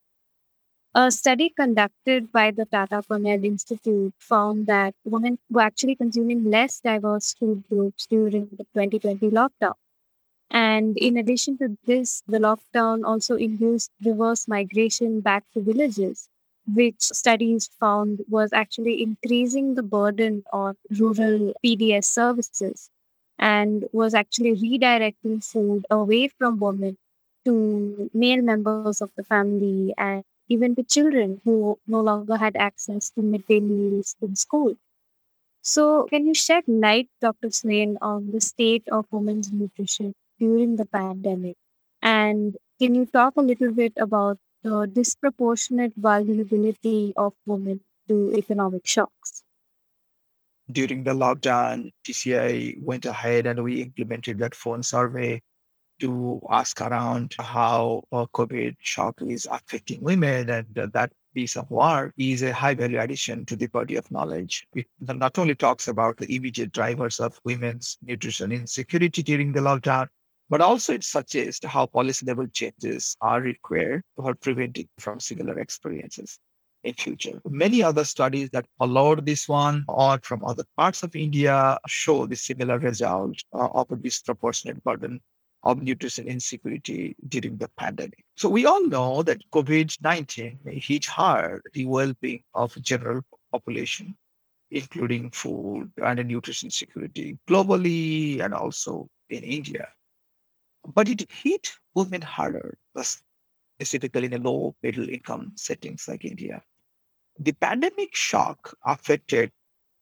A 0.96 1.12
study 1.12 1.50
conducted 1.50 2.32
by 2.32 2.50
the 2.52 2.66
Tata 2.66 3.04
Cornell 3.08 3.43
Institute 3.43 4.14
found 4.18 4.66
that 4.66 4.96
women 5.04 5.38
were 5.50 5.62
actually 5.62 5.96
consuming 5.96 6.46
less 6.50 6.80
diverse 6.80 7.34
food 7.36 7.64
groups 7.70 8.08
during 8.08 8.48
the 8.54 8.64
2020 8.74 9.30
lockdown. 9.30 9.76
And 10.50 10.98
in 10.98 11.18
addition 11.18 11.58
to 11.60 11.78
this, 11.86 12.24
the 12.28 12.39
lockdown 12.39 13.06
also 13.06 13.36
induced 13.36 13.91
reverse 14.04 14.48
migration 14.48 15.22
back 15.22 15.43
to 15.54 15.62
villages, 15.62 16.30
which 16.74 17.02
studies 17.02 17.70
found 17.80 18.22
was 18.30 18.54
actually 18.54 19.04
increasing 19.04 19.76
the 19.76 19.84
burden 19.84 20.43
on 20.54 20.78
rural 20.98 21.54
PDS 21.66 22.06
services 22.06 22.89
and 23.38 23.86
was 23.91 24.14
actually 24.14 24.56
redirecting 24.56 25.43
food 25.43 25.86
away 25.91 26.30
from 26.30 26.60
women 26.60 26.98
to 27.46 28.10
male 28.14 28.41
members 28.41 29.02
of 29.02 29.12
the 29.18 29.24
family 29.24 29.93
and 29.98 30.24
even 30.50 30.76
to 30.76 30.84
children 30.84 31.41
who 31.43 31.80
no 31.88 32.02
longer 32.02 32.38
had 32.38 32.56
access 32.56 33.10
to 33.12 33.22
midday 33.22 33.60
meals 33.60 34.16
in 34.22 34.36
school. 34.36 34.76
So, 35.62 36.06
can 36.06 36.28
you 36.28 36.34
shed 36.34 36.64
light, 36.68 37.10
Dr. 37.22 37.50
Swain, 37.52 37.98
on 38.02 38.32
the 38.32 38.39
state 38.41 38.88
of 38.91 39.08
women's 39.12 39.52
nutrition 39.52 40.14
during 40.39 40.76
the 40.76 40.86
pandemic? 40.86 41.58
And 42.02 42.56
can 42.80 42.93
you 42.93 43.06
talk 43.06 43.36
a 43.36 43.41
little 43.41 43.72
bit 43.72 43.93
about 43.98 44.38
the 44.64 44.86
disproportionate 44.86 45.93
vulnerability 45.98 47.14
of 47.18 47.34
women 47.46 47.82
to 48.08 48.32
economic 48.36 48.86
shocks? 48.86 49.43
During 50.72 51.04
the 51.04 51.14
lockdown, 51.14 51.91
TCI 52.06 52.82
went 52.82 53.06
ahead 53.06 53.46
and 53.46 53.64
we 53.64 53.82
implemented 53.82 54.39
that 54.39 54.56
phone 54.56 54.84
survey 54.84 55.41
to 56.00 56.41
ask 56.50 56.82
around 56.82 57.36
how 57.39 58.04
uh, 58.12 58.26
COVID 58.34 58.76
shock 58.80 59.22
is 59.22 59.48
affecting 59.50 60.02
women, 60.02 60.50
and 60.50 60.78
uh, 60.78 60.88
that 60.93 61.12
piece 61.34 61.56
of 61.58 61.70
work 61.70 62.14
is 62.18 62.41
a 62.41 62.54
high 62.54 62.74
value 62.74 63.00
addition 63.00 63.46
to 63.46 63.56
the 63.56 63.68
body 63.68 63.96
of 63.96 64.10
knowledge. 64.12 64.66
It 64.74 64.88
not 65.02 65.38
only 65.38 65.56
talks 65.56 65.88
about 65.88 66.18
the 66.18 66.34
immediate 66.34 66.72
drivers 66.72 67.20
of 67.20 67.39
women's 67.43 67.98
nutrition 68.02 68.52
insecurity 68.52 69.22
during 69.22 69.52
the 69.52 69.60
lockdown, 69.60 70.08
but 70.50 70.62
also 70.62 70.93
it 70.93 71.04
suggests 71.04 71.66
how 71.66 71.88
policy 71.88 72.26
level 72.26 72.48
changes 72.48 73.18
are 73.22 73.41
required 73.41 74.04
for 74.16 74.36
preventing 74.36 74.88
from 75.00 75.20
similar 75.20 75.60
experiences 75.60 76.39
in 76.84 76.93
future. 76.93 77.41
Many 77.50 77.82
other 77.82 78.04
studies 78.04 78.50
that 78.52 78.68
followed 78.78 79.26
this 79.26 79.50
one 79.50 79.86
or 79.88 80.20
from 80.22 80.46
other 80.46 80.64
parts 80.78 81.04
of 81.04 81.16
India 81.16 81.78
show 81.88 82.28
the 82.28 82.36
similar 82.36 82.78
result 82.80 83.36
uh, 83.54 83.68
of 83.74 83.91
a 83.91 83.96
disproportionate 83.96 84.84
burden 84.84 85.20
of 85.66 85.82
nutrition 85.82 86.28
insecurity 86.28 87.16
during 87.28 87.57
the 87.57 87.68
pandemic. 87.78 88.24
So 88.38 88.47
we 88.47 88.66
all 88.66 88.86
know 88.88 89.24
that 89.24 89.41
COVID-19 89.51 90.59
hit 90.82 91.05
hard 91.05 91.63
the 91.74 91.86
well-being 91.86 92.43
of 92.53 92.80
general 92.82 93.22
population, 93.51 94.16
including 94.70 95.32
food 95.32 95.91
and 96.03 96.28
nutrition 96.28 96.70
security 96.70 97.39
globally 97.49 98.41
and 98.41 98.53
also 98.53 99.09
in 99.30 99.43
India. 99.43 99.88
But 100.93 101.09
it 101.09 101.30
hit 101.32 101.72
women 101.95 102.22
harder, 102.22 102.78
specifically 103.80 104.26
in 104.26 104.32
the 104.32 104.38
low 104.38 104.76
middle 104.84 105.09
income 105.09 105.53
settings 105.55 106.07
like 106.07 106.26
India. 106.26 106.61
The 107.39 107.53
pandemic 107.53 108.16
shock 108.16 108.78
affected 108.86 109.51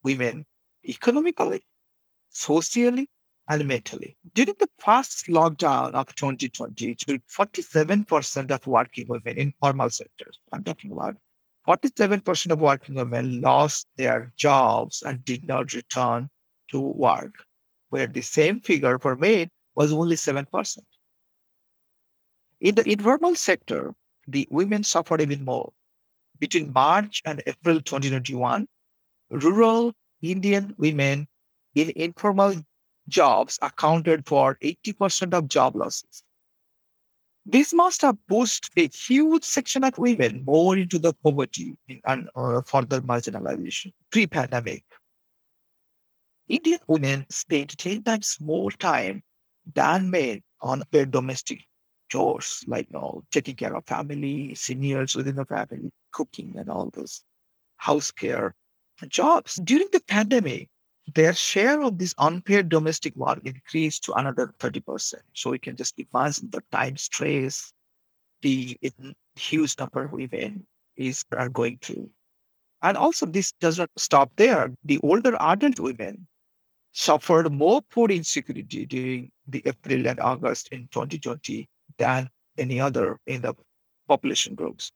women 0.04 0.46
economically, 0.86 1.64
socially, 2.30 3.08
and. 3.50 4.16
During 4.34 4.56
the 4.60 4.70
first 4.80 5.28
lockdown 5.28 5.94
of 5.94 6.14
2020, 6.16 6.96
47% 6.96 8.52
of 8.52 8.68
working 8.68 9.08
women 9.08 9.38
in 9.38 9.54
formal 9.60 9.90
sectors, 9.90 10.40
I'm 10.52 10.64
talking 10.64 10.92
about 10.92 11.18
47% 11.68 12.52
of 12.52 12.60
working 12.60 12.96
women 12.96 13.42
lost 13.42 13.88
their 13.98 14.32
jobs 14.36 15.04
and 15.04 15.24
did 15.24 15.48
not 15.48 15.74
return 15.74 16.30
to 16.72 16.80
work, 16.80 17.34
where 17.90 18.08
the 18.08 18.22
same 18.22 18.60
figure 18.60 19.00
for 19.00 19.16
men 19.16 19.50
was 19.76 19.94
only 19.94 20.16
7%. 20.16 20.78
In 22.62 22.76
the 22.76 22.90
informal 22.90 23.36
sector, 23.36 23.94
the 24.28 24.48
women 24.52 24.84
suffered 24.84 25.22
even 25.22 25.44
more. 25.44 25.72
Between 26.40 26.74
March 26.74 27.22
and 27.26 27.44
April 27.46 27.82
2021, 27.82 28.68
rural 29.30 29.94
Indian 30.22 30.74
women 30.78 31.28
in 31.76 31.92
informal 31.96 32.56
jobs 33.08 33.60
accounted 33.62 34.26
for 34.28 34.58
80% 34.62 35.34
of 35.34 35.48
job 35.48 35.76
losses. 35.76 36.24
This 37.46 37.74
must 37.74 38.02
have 38.04 38.18
pushed 38.28 38.70
a 38.78 38.88
huge 38.88 39.44
section 39.44 39.84
of 39.84 39.98
women 39.98 40.44
more 40.46 40.78
into 40.78 40.98
the 40.98 41.14
poverty 41.14 41.76
and 42.06 42.30
uh, 42.36 42.62
further 42.62 43.02
marginalization. 43.02 43.92
Pre 44.12 44.28
pandemic, 44.28 44.86
Indian 46.48 46.80
women 46.88 47.26
spent 47.30 47.78
10 47.78 48.04
times 48.04 48.38
more 48.40 48.72
time 48.72 49.24
than 49.74 50.10
men 50.10 50.42
on 50.62 50.84
their 50.92 51.06
domestic 51.06 51.60
chores 52.10 52.64
like 52.68 52.88
you 52.92 53.00
know, 53.00 53.24
taking 53.32 53.56
care 53.56 53.76
of 53.76 53.86
family, 53.86 54.54
seniors 54.56 55.16
within 55.16 55.36
the 55.36 55.46
family, 55.46 55.92
cooking, 56.12 56.56
and 56.58 56.70
all 56.70 56.90
those 56.94 57.24
house 57.78 58.12
care 58.12 58.56
jobs. 59.08 59.56
During 59.64 59.88
the 59.92 60.02
pandemic, 60.08 60.70
their 61.14 61.34
share 61.34 61.82
of 61.82 61.98
this 61.98 62.14
unpaid 62.18 62.70
domestic 62.70 63.16
work 63.16 63.40
increased 63.44 64.04
to 64.06 64.14
another 64.14 64.54
30%. 64.60 65.16
So 65.34 65.52
we 65.52 65.60
can 65.60 65.76
just 65.76 66.00
imagine 66.00 66.50
the 66.50 66.62
time 66.72 66.98
stress 66.98 67.74
the 68.42 68.78
huge 69.36 69.78
number 69.80 70.04
of 70.04 70.12
women 70.12 70.66
is 70.98 71.24
are 71.36 71.50
going 71.50 71.80
through. 71.82 72.10
And 72.82 72.98
also 72.98 73.26
this 73.26 73.54
does 73.54 73.80
not 73.80 73.90
stop 73.98 74.32
there. 74.36 74.72
The 74.84 75.00
older 75.02 75.36
adult 75.40 75.80
women 75.80 76.28
suffered 76.92 77.52
more 77.52 77.82
food 77.90 78.12
insecurity 78.12 78.86
during 78.86 79.32
the 79.48 79.64
April 79.66 80.08
and 80.08 80.20
August 80.20 80.68
in 80.70 80.90
2020 80.92 81.68
than 81.98 82.30
any 82.58 82.80
other 82.80 83.20
in 83.26 83.42
the 83.42 83.54
population 84.08 84.56
groups. 84.56 84.92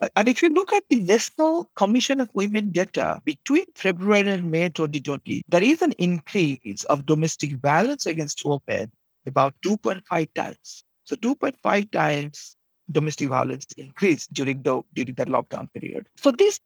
Uh, 0.00 0.08
and 0.14 0.28
if 0.28 0.42
you 0.42 0.50
look 0.50 0.72
at 0.72 0.84
the 0.90 1.00
National 1.00 1.70
Commission 1.74 2.20
of 2.20 2.28
Women 2.34 2.70
data 2.70 3.20
between 3.24 3.64
February 3.74 4.28
and 4.28 4.50
May 4.50 4.68
2020, 4.68 5.42
there 5.48 5.62
is 5.62 5.80
an 5.80 5.92
increase 5.92 6.84
of 6.84 7.06
domestic 7.06 7.54
violence 7.56 8.04
against 8.04 8.44
women 8.44 8.92
about 9.24 9.54
2.5 9.64 10.28
times. 10.34 10.84
So 11.04 11.16
2.5 11.16 11.90
times 11.90 12.56
domestic 12.90 13.28
violence 13.28 13.66
increased 13.76 14.32
during 14.32 14.62
the 14.62 14.82
during 14.94 15.14
that 15.14 15.28
lockdown 15.28 15.72
period. 15.72 16.06
So 16.16 16.30
these 16.30 16.60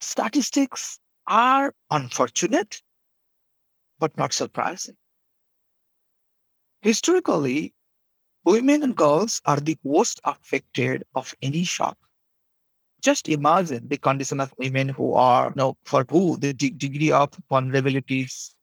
statistics 0.00 1.00
are 1.26 1.74
unfortunate, 1.90 2.80
but 3.98 4.16
not 4.16 4.32
surprising. 4.32 4.96
Historically, 6.80 7.74
women 8.44 8.84
and 8.84 8.96
girls 8.96 9.42
are 9.44 9.58
the 9.58 9.76
most 9.84 10.20
affected 10.24 11.02
of 11.14 11.34
any 11.42 11.64
shock 11.64 11.98
just 13.02 13.28
imagine 13.28 13.86
the 13.88 13.96
condition 13.96 14.40
of 14.40 14.52
women 14.58 14.88
who 14.88 15.14
are, 15.14 15.46
you 15.48 15.54
know, 15.56 15.76
for 15.84 16.04
who 16.10 16.36
the 16.36 16.52
de- 16.52 16.70
degree 16.70 17.12
of 17.12 17.30
vulnerability 17.48 18.22
is 18.22 18.54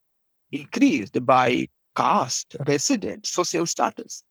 increased 0.51 1.25
by 1.25 1.67
caste, 1.95 2.55
resident, 2.67 3.25
social 3.25 3.65
status. 3.65 4.23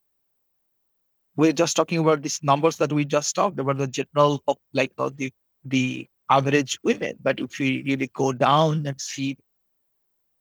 We're 1.36 1.52
just 1.52 1.76
talking 1.76 1.98
about 1.98 2.22
these 2.22 2.40
numbers 2.42 2.76
that 2.76 2.92
we 2.92 3.04
just 3.04 3.34
talked 3.34 3.58
about, 3.58 3.78
the 3.78 3.88
general, 3.88 4.42
of 4.46 4.56
like 4.72 4.92
uh, 4.98 5.10
the, 5.14 5.32
the 5.64 6.06
average 6.30 6.78
women. 6.84 7.16
But 7.22 7.40
if 7.40 7.58
we 7.58 7.82
really 7.82 8.10
go 8.14 8.32
down 8.32 8.86
and 8.86 9.00
see 9.00 9.36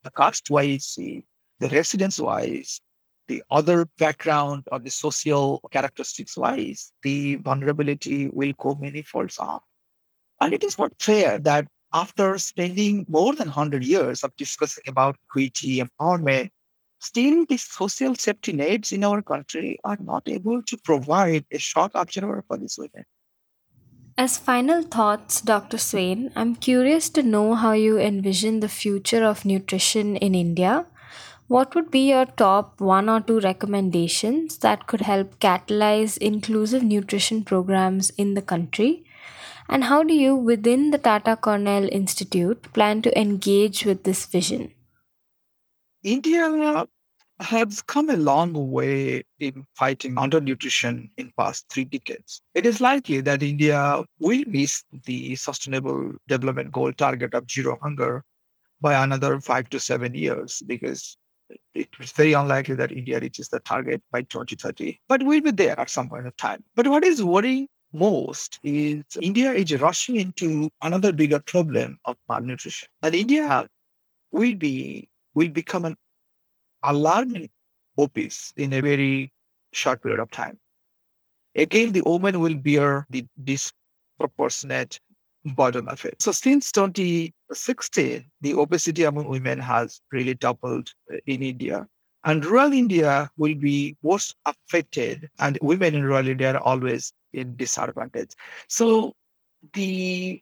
the 0.04 0.12
caste 0.12 0.50
wise, 0.50 0.94
the 0.98 1.24
residence 1.70 2.20
wise, 2.20 2.80
the 3.28 3.44
other 3.50 3.86
background 3.98 4.64
or 4.72 4.80
the 4.80 4.90
social 4.90 5.62
characteristics 5.72 6.38
wise, 6.38 6.92
the 7.04 7.36
vulnerability 7.36 8.28
will 8.28 8.54
go 8.58 8.76
many 8.76 9.02
folds 9.02 9.38
up. 9.40 9.64
And 10.42 10.54
it 10.54 10.64
is 10.64 10.78
not 10.78 10.92
fair 11.00 11.40
that 11.40 11.68
after 11.94 12.38
spending 12.38 13.06
more 13.08 13.34
than 13.34 13.48
100 13.48 13.84
years 13.84 14.24
of 14.24 14.36
discussing 14.36 14.84
about 14.88 15.16
equity, 15.30 15.82
empowerment, 15.82 16.50
still 17.00 17.46
the 17.48 17.58
social 17.58 18.16
safety 18.16 18.54
nets 18.54 18.92
in 18.92 19.04
our 19.04 19.22
country 19.22 19.80
are 19.84 19.98
not 20.02 20.24
able 20.28 20.62
to 20.64 20.78
provide 20.78 21.46
a 21.52 21.60
short 21.60 21.92
absorber 21.94 22.44
for 22.48 22.58
these 22.58 22.78
women. 22.78 23.06
As 24.16 24.38
final 24.38 24.84
thoughts, 24.84 25.42
Dr. 25.42 25.80
Swain, 25.80 26.32
I'm 26.36 26.56
curious 26.56 27.10
to 27.12 27.24
know 27.24 27.56
how 27.56 27.72
you 27.72 27.98
envision 27.98 28.60
the 28.60 28.70
future 28.70 29.24
of 29.24 29.44
nutrition 29.44 30.16
in 30.18 30.36
India 30.36 30.86
what 31.48 31.76
would 31.76 31.92
be 31.92 32.10
your 32.10 32.26
top 32.26 32.80
one 32.80 33.10
or 33.10 33.22
two 33.22 33.40
recommendations 33.40 34.58
that 34.60 34.88
could 34.88 35.02
help 35.02 35.40
catalyze 35.40 36.18
inclusive 36.18 36.84
nutrition 36.84 37.44
programs 37.44 38.10
in 38.12 38.34
the 38.34 38.42
country? 38.42 39.04
And 39.70 39.86
how 39.86 40.04
do 40.04 40.14
you, 40.14 40.36
within 40.36 40.92
the 40.92 40.98
Tata 40.98 41.38
Cornell 41.38 41.88
Institute, 41.92 42.62
plan 42.74 43.02
to 43.02 43.20
engage 43.20 43.86
with 43.86 44.04
this 44.04 44.26
vision? 44.26 44.74
India 46.04 46.86
has 47.40 47.82
come 47.82 48.10
a 48.10 48.18
long 48.18 48.72
way 48.72 49.24
in 49.40 49.66
fighting 49.76 50.16
undernutrition 50.16 51.10
in 51.18 51.32
past 51.38 51.66
three 51.70 51.86
decades. 51.86 52.42
It 52.54 52.66
is 52.66 52.82
likely 52.82 53.22
that 53.22 53.44
India 53.44 54.04
will 54.20 54.44
miss 54.48 54.84
the 55.06 55.36
sustainable 55.36 56.14
development 56.28 56.72
goal 56.72 56.94
target 56.94 57.34
of 57.34 57.50
zero 57.50 57.78
hunger 57.82 58.24
by 58.82 59.02
another 59.02 59.40
five 59.40 59.70
to 59.70 59.80
seven 59.80 60.14
years 60.14 60.62
because 60.68 61.18
it's 61.74 62.12
very 62.12 62.34
unlikely 62.34 62.76
that 62.76 62.92
India 62.92 63.20
reaches 63.20 63.50
the 63.50 63.60
target 63.60 64.02
by 64.12 64.22
2030, 64.24 65.00
but 65.08 65.24
we'll 65.24 65.42
be 65.42 65.52
there 65.52 65.80
at 65.80 65.90
some 65.90 66.10
point 66.10 66.28
of 66.28 66.36
time. 66.38 66.64
But 66.76 66.88
what 66.88 67.04
is 67.04 67.24
worrying 67.24 67.68
most 67.94 68.60
is 68.64 69.04
India 69.22 69.52
is 69.52 69.80
rushing 69.80 70.16
into 70.16 70.70
another 70.82 71.12
bigger 71.12 71.40
problem 71.40 72.00
of 72.06 72.18
malnutrition. 72.28 72.88
And 73.02 73.16
India 73.16 73.68
will 74.32 74.56
be 74.56 75.10
will 75.36 75.50
become 75.50 75.86
an 75.86 75.96
alarming 76.84 77.50
obese 77.98 78.54
in 78.58 78.74
a 78.74 78.82
very 78.82 79.32
short 79.72 80.02
period 80.02 80.20
of 80.20 80.32
time. 80.32 80.60
Again, 81.56 81.92
the 81.92 82.02
woman 82.02 82.40
will 82.40 82.56
bear 82.56 83.06
the 83.10 83.26
disproportionate 83.44 85.00
burden 85.46 85.88
of 85.88 86.04
it. 86.06 86.22
So 86.22 86.32
since 86.32 86.72
2016, 86.72 88.26
the 88.42 88.54
obesity 88.54 89.04
among 89.04 89.28
women 89.28 89.60
has 89.60 90.02
really 90.12 90.34
doubled 90.34 90.90
uh, 91.12 91.18
in 91.26 91.44
India. 91.44 91.88
And 92.26 92.46
rural 92.46 92.72
India 92.72 93.30
will 93.38 93.56
be 93.56 93.98
most 94.02 94.36
affected, 94.46 95.30
and 95.40 95.60
women 95.62 95.94
in 95.94 96.04
rural 96.04 96.28
India 96.28 96.54
are 96.54 96.62
always 96.62 97.12
in 97.34 97.56
disadvantage. 97.58 98.32
So 98.70 99.14
the 99.74 100.42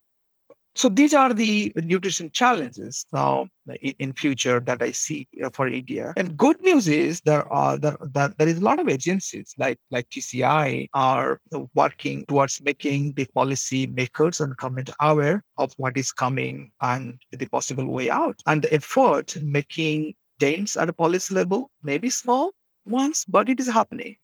so 0.73 0.87
these 0.87 1.13
are 1.13 1.33
the 1.33 1.73
nutrition 1.75 2.29
challenges 2.31 3.05
now 3.11 3.47
in, 3.81 4.13
future 4.13 4.59
that 4.61 4.81
I 4.81 4.91
see 4.91 5.27
for 5.53 5.67
India. 5.67 6.13
And 6.15 6.37
good 6.37 6.61
news 6.61 6.87
is 6.87 7.21
there 7.21 7.51
are 7.51 7.77
there, 7.77 7.97
there 8.13 8.47
is 8.47 8.57
a 8.57 8.63
lot 8.63 8.79
of 8.79 8.87
agencies 8.87 9.53
like 9.57 9.77
like 9.89 10.09
TCI 10.09 10.87
are 10.93 11.39
working 11.75 12.25
towards 12.25 12.61
making 12.61 13.13
the 13.13 13.25
policy 13.33 13.87
makers 13.87 14.39
and 14.39 14.55
government 14.57 14.91
aware 15.01 15.43
of 15.57 15.73
what 15.77 15.97
is 15.97 16.11
coming 16.11 16.71
and 16.81 17.19
the 17.31 17.47
possible 17.47 17.87
way 17.87 18.09
out. 18.09 18.41
And 18.45 18.61
the 18.61 18.73
effort 18.73 19.35
making 19.41 20.13
dents 20.39 20.77
at 20.77 20.89
a 20.89 20.93
policy 20.93 21.35
level 21.35 21.69
may 21.83 21.97
be 21.97 22.09
small 22.09 22.51
ones, 22.85 23.25
but 23.27 23.49
it 23.49 23.59
is 23.59 23.67
happening. 23.67 24.15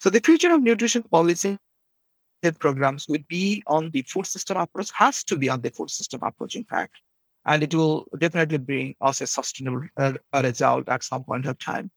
So 0.00 0.10
the 0.10 0.20
future 0.20 0.52
of 0.52 0.62
nutrition 0.62 1.04
policy 1.04 1.56
programs 2.58 3.06
will 3.08 3.24
be 3.28 3.62
on 3.66 3.90
the 3.90 4.02
food 4.02 4.26
system 4.26 4.56
approach, 4.56 4.90
has 4.94 5.24
to 5.24 5.36
be 5.36 5.48
on 5.48 5.60
the 5.60 5.70
food 5.70 5.90
system 5.90 6.20
approach, 6.22 6.54
in 6.56 6.64
fact. 6.64 6.96
And 7.44 7.62
it 7.62 7.74
will 7.74 8.06
definitely 8.18 8.58
bring 8.58 8.94
us 9.00 9.20
a 9.20 9.26
sustainable 9.26 9.86
uh, 9.96 10.14
result 10.42 10.88
at 10.88 11.04
some 11.04 11.24
point 11.24 11.46
of 11.46 11.58
time. 11.58 11.90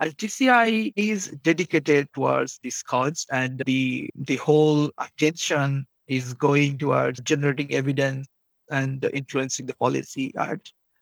And 0.00 0.16
TCI 0.16 0.92
is 0.96 1.28
dedicated 1.42 2.08
towards 2.14 2.60
this 2.62 2.82
cause, 2.82 3.26
and 3.30 3.62
the 3.66 4.08
the 4.14 4.36
whole 4.36 4.90
attention 4.98 5.86
is 6.06 6.32
going 6.32 6.78
towards 6.78 7.20
generating 7.20 7.74
evidence 7.74 8.28
and 8.70 9.04
influencing 9.12 9.66
the 9.66 9.74
policy 9.74 10.32
at 10.38 10.60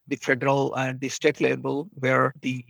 the 0.08 0.16
federal 0.16 0.74
and 0.74 0.98
the 1.00 1.08
state 1.08 1.40
level, 1.40 1.88
where 1.94 2.32
the 2.40 2.64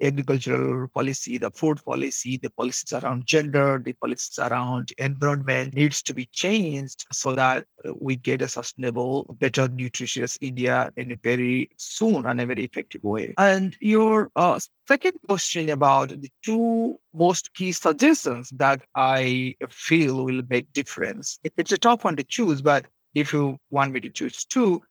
agricultural 0.00 0.88
policy, 0.88 1.38
the 1.38 1.50
food 1.50 1.84
policy, 1.84 2.36
the 2.36 2.50
policies 2.50 2.92
around 2.92 3.26
gender, 3.26 3.80
the 3.84 3.92
policies 3.94 4.38
around 4.38 4.92
environment 4.98 5.74
needs 5.74 6.02
to 6.02 6.14
be 6.14 6.26
changed 6.26 7.06
so 7.12 7.34
that 7.34 7.64
uh, 7.84 7.92
we 8.00 8.16
get 8.16 8.42
a 8.42 8.48
sustainable, 8.48 9.24
better, 9.38 9.68
nutritious 9.68 10.38
India 10.40 10.90
in 10.96 11.12
a 11.12 11.16
very 11.16 11.70
soon 11.76 12.26
and 12.26 12.40
a 12.40 12.46
very 12.46 12.64
effective 12.64 13.02
way. 13.02 13.34
And 13.38 13.76
your 13.80 14.30
uh, 14.36 14.60
second 14.86 15.14
question 15.26 15.68
about 15.70 16.08
the 16.10 16.30
two 16.44 16.98
most 17.14 17.54
key 17.54 17.72
suggestions 17.72 18.50
that 18.50 18.82
I 18.94 19.54
feel 19.68 20.24
will 20.24 20.42
make 20.48 20.72
difference. 20.72 21.38
It's 21.56 21.72
a 21.72 21.78
tough 21.78 22.04
one 22.04 22.16
to 22.16 22.24
choose, 22.24 22.62
but 22.62 22.86
if 23.14 23.32
you 23.32 23.58
want 23.70 23.92
me 23.92 24.00
to 24.00 24.10
choose 24.10 24.44
two, 24.44 24.82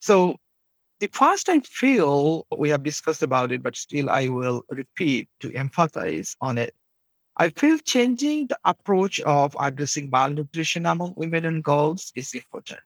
so 0.00 0.36
the 1.00 1.08
first 1.08 1.48
I 1.48 1.60
feel 1.60 2.46
we 2.56 2.68
have 2.70 2.82
discussed 2.82 3.22
about 3.22 3.52
it, 3.52 3.62
but 3.62 3.76
still 3.76 4.10
I 4.10 4.28
will 4.28 4.62
repeat 4.70 5.28
to 5.40 5.52
emphasize 5.52 6.36
on 6.40 6.58
it. 6.58 6.74
I 7.36 7.50
feel 7.50 7.78
changing 7.78 8.46
the 8.46 8.58
approach 8.64 9.20
of 9.20 9.56
addressing 9.58 10.08
malnutrition 10.10 10.86
among 10.86 11.14
women 11.16 11.44
and 11.46 11.64
girls 11.64 12.12
is 12.14 12.32
important. 12.34 12.80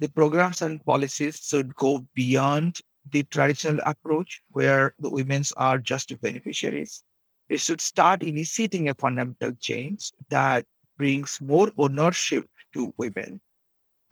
The 0.00 0.08
programs 0.08 0.62
and 0.62 0.84
policies 0.84 1.36
should 1.36 1.74
go 1.76 2.06
beyond 2.14 2.80
the 3.10 3.22
traditional 3.24 3.78
approach 3.86 4.42
where 4.50 4.94
the 4.98 5.10
women 5.10 5.44
are 5.56 5.78
just 5.78 6.20
beneficiaries. 6.20 7.04
It 7.48 7.60
should 7.60 7.80
start 7.80 8.22
initiating 8.22 8.88
a 8.88 8.94
fundamental 8.94 9.52
change 9.60 10.12
that 10.28 10.66
brings 10.96 11.40
more 11.40 11.70
ownership 11.78 12.46
to 12.74 12.92
women 12.96 13.40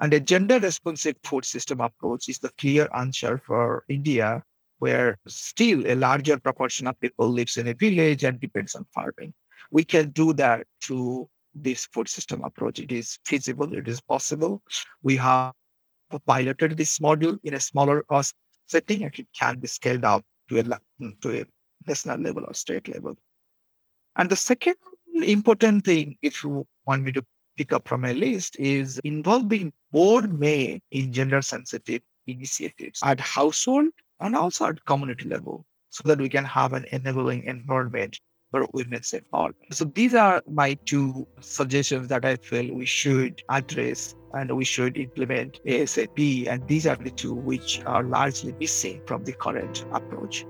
and 0.00 0.12
a 0.12 0.20
gender 0.20 0.58
responsive 0.58 1.16
food 1.24 1.44
system 1.44 1.80
approach 1.80 2.28
is 2.28 2.38
the 2.38 2.50
clear 2.58 2.88
answer 2.94 3.40
for 3.46 3.84
India, 3.88 4.42
where 4.78 5.18
still 5.26 5.86
a 5.86 5.94
larger 5.94 6.38
proportion 6.38 6.86
of 6.86 7.00
people 7.00 7.28
lives 7.28 7.56
in 7.56 7.68
a 7.68 7.74
village 7.74 8.24
and 8.24 8.38
depends 8.38 8.74
on 8.74 8.84
farming. 8.94 9.32
We 9.70 9.84
can 9.84 10.10
do 10.10 10.32
that 10.34 10.66
through 10.82 11.28
this 11.54 11.86
food 11.86 12.08
system 12.08 12.44
approach. 12.44 12.78
It 12.78 12.92
is 12.92 13.18
feasible, 13.24 13.72
it 13.72 13.88
is 13.88 14.00
possible. 14.00 14.62
We 15.02 15.16
have 15.16 15.54
piloted 16.26 16.76
this 16.76 16.98
module 16.98 17.38
in 17.42 17.54
a 17.54 17.60
smaller 17.60 18.02
cost 18.02 18.34
setting 18.66 19.04
and 19.04 19.18
it 19.18 19.26
can 19.38 19.58
be 19.58 19.66
scaled 19.66 20.04
up 20.04 20.24
to 20.50 20.58
a, 20.58 20.62
to 21.22 21.40
a 21.40 21.44
national 21.86 22.18
level 22.18 22.44
or 22.46 22.54
state 22.54 22.88
level. 22.88 23.16
And 24.16 24.28
the 24.28 24.36
second 24.36 24.76
important 25.14 25.84
thing, 25.84 26.16
if 26.22 26.44
you 26.44 26.66
want 26.86 27.02
me 27.02 27.12
to 27.12 27.24
pick 27.56 27.72
up 27.72 27.88
from 27.88 28.04
a 28.04 28.12
list, 28.12 28.56
is 28.58 29.00
involving 29.04 29.72
more 29.92 30.22
men 30.22 30.80
in 30.90 31.12
gender 31.12 31.42
sensitive 31.42 32.02
initiatives 32.26 33.00
at 33.04 33.20
household 33.20 33.88
and 34.20 34.34
also 34.36 34.66
at 34.66 34.84
community 34.84 35.28
level 35.28 35.64
so 35.90 36.02
that 36.06 36.18
we 36.18 36.28
can 36.28 36.44
have 36.44 36.72
an 36.72 36.84
enabling 36.92 37.44
environment 37.44 38.18
for 38.50 38.66
women's 38.72 39.12
empowerment. 39.12 39.54
So 39.72 39.84
these 39.84 40.14
are 40.14 40.42
my 40.48 40.74
two 40.84 41.26
suggestions 41.40 42.08
that 42.08 42.24
I 42.24 42.36
feel 42.36 42.74
we 42.74 42.86
should 42.86 43.42
address 43.48 44.14
and 44.34 44.54
we 44.56 44.64
should 44.64 44.96
implement 44.96 45.60
ASAP. 45.64 46.46
And 46.46 46.66
these 46.68 46.86
are 46.86 46.96
the 46.96 47.10
two 47.10 47.34
which 47.34 47.82
are 47.86 48.02
largely 48.02 48.54
missing 48.60 49.00
from 49.06 49.24
the 49.24 49.32
current 49.32 49.84
approach. 49.92 50.44